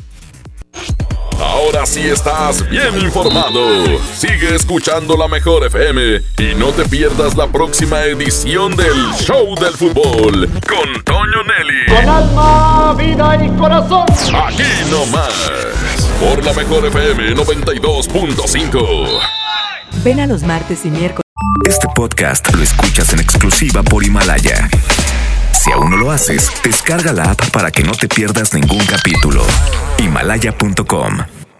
Ahora 1.40 1.86
sí 1.86 2.00
estás 2.00 2.68
bien 2.68 2.98
informado. 3.00 4.00
Sigue 4.16 4.56
escuchando 4.56 5.16
la 5.16 5.28
mejor 5.28 5.64
FM 5.66 6.20
y 6.38 6.54
no 6.56 6.68
te 6.72 6.84
pierdas 6.88 7.36
la 7.36 7.46
próxima 7.46 8.02
edición 8.04 8.74
del 8.74 9.12
Show 9.20 9.54
del 9.54 9.74
Fútbol 9.74 10.48
con 10.68 11.04
Toño 11.04 11.44
Nelly. 11.44 11.86
Con 11.86 12.08
alma, 12.08 12.94
vida 12.98 13.38
y 13.44 13.48
corazón. 13.56 14.06
Aquí 14.34 14.62
nomás. 14.90 15.32
Por 16.20 16.44
la 16.44 16.52
mejor 16.52 16.84
FM 16.86 17.36
92.5. 17.36 19.06
Ven 20.02 20.20
a 20.20 20.26
los 20.26 20.42
martes 20.42 20.84
y 20.84 20.90
miércoles. 20.90 21.22
Este 21.64 21.86
podcast 21.94 22.52
lo 22.54 22.62
escuchas 22.62 23.12
en 23.12 23.20
exclusiva 23.20 23.84
por 23.84 24.04
Himalaya. 24.04 24.68
Si 25.52 25.70
aún 25.70 25.90
no 25.90 25.96
lo 25.96 26.10
haces, 26.10 26.50
descarga 26.64 27.12
la 27.12 27.30
app 27.30 27.50
para 27.50 27.70
que 27.70 27.84
no 27.84 27.92
te 27.92 28.08
pierdas 28.08 28.52
ningún 28.52 28.84
capítulo. 28.86 29.46
Himalaya.com 29.98 31.37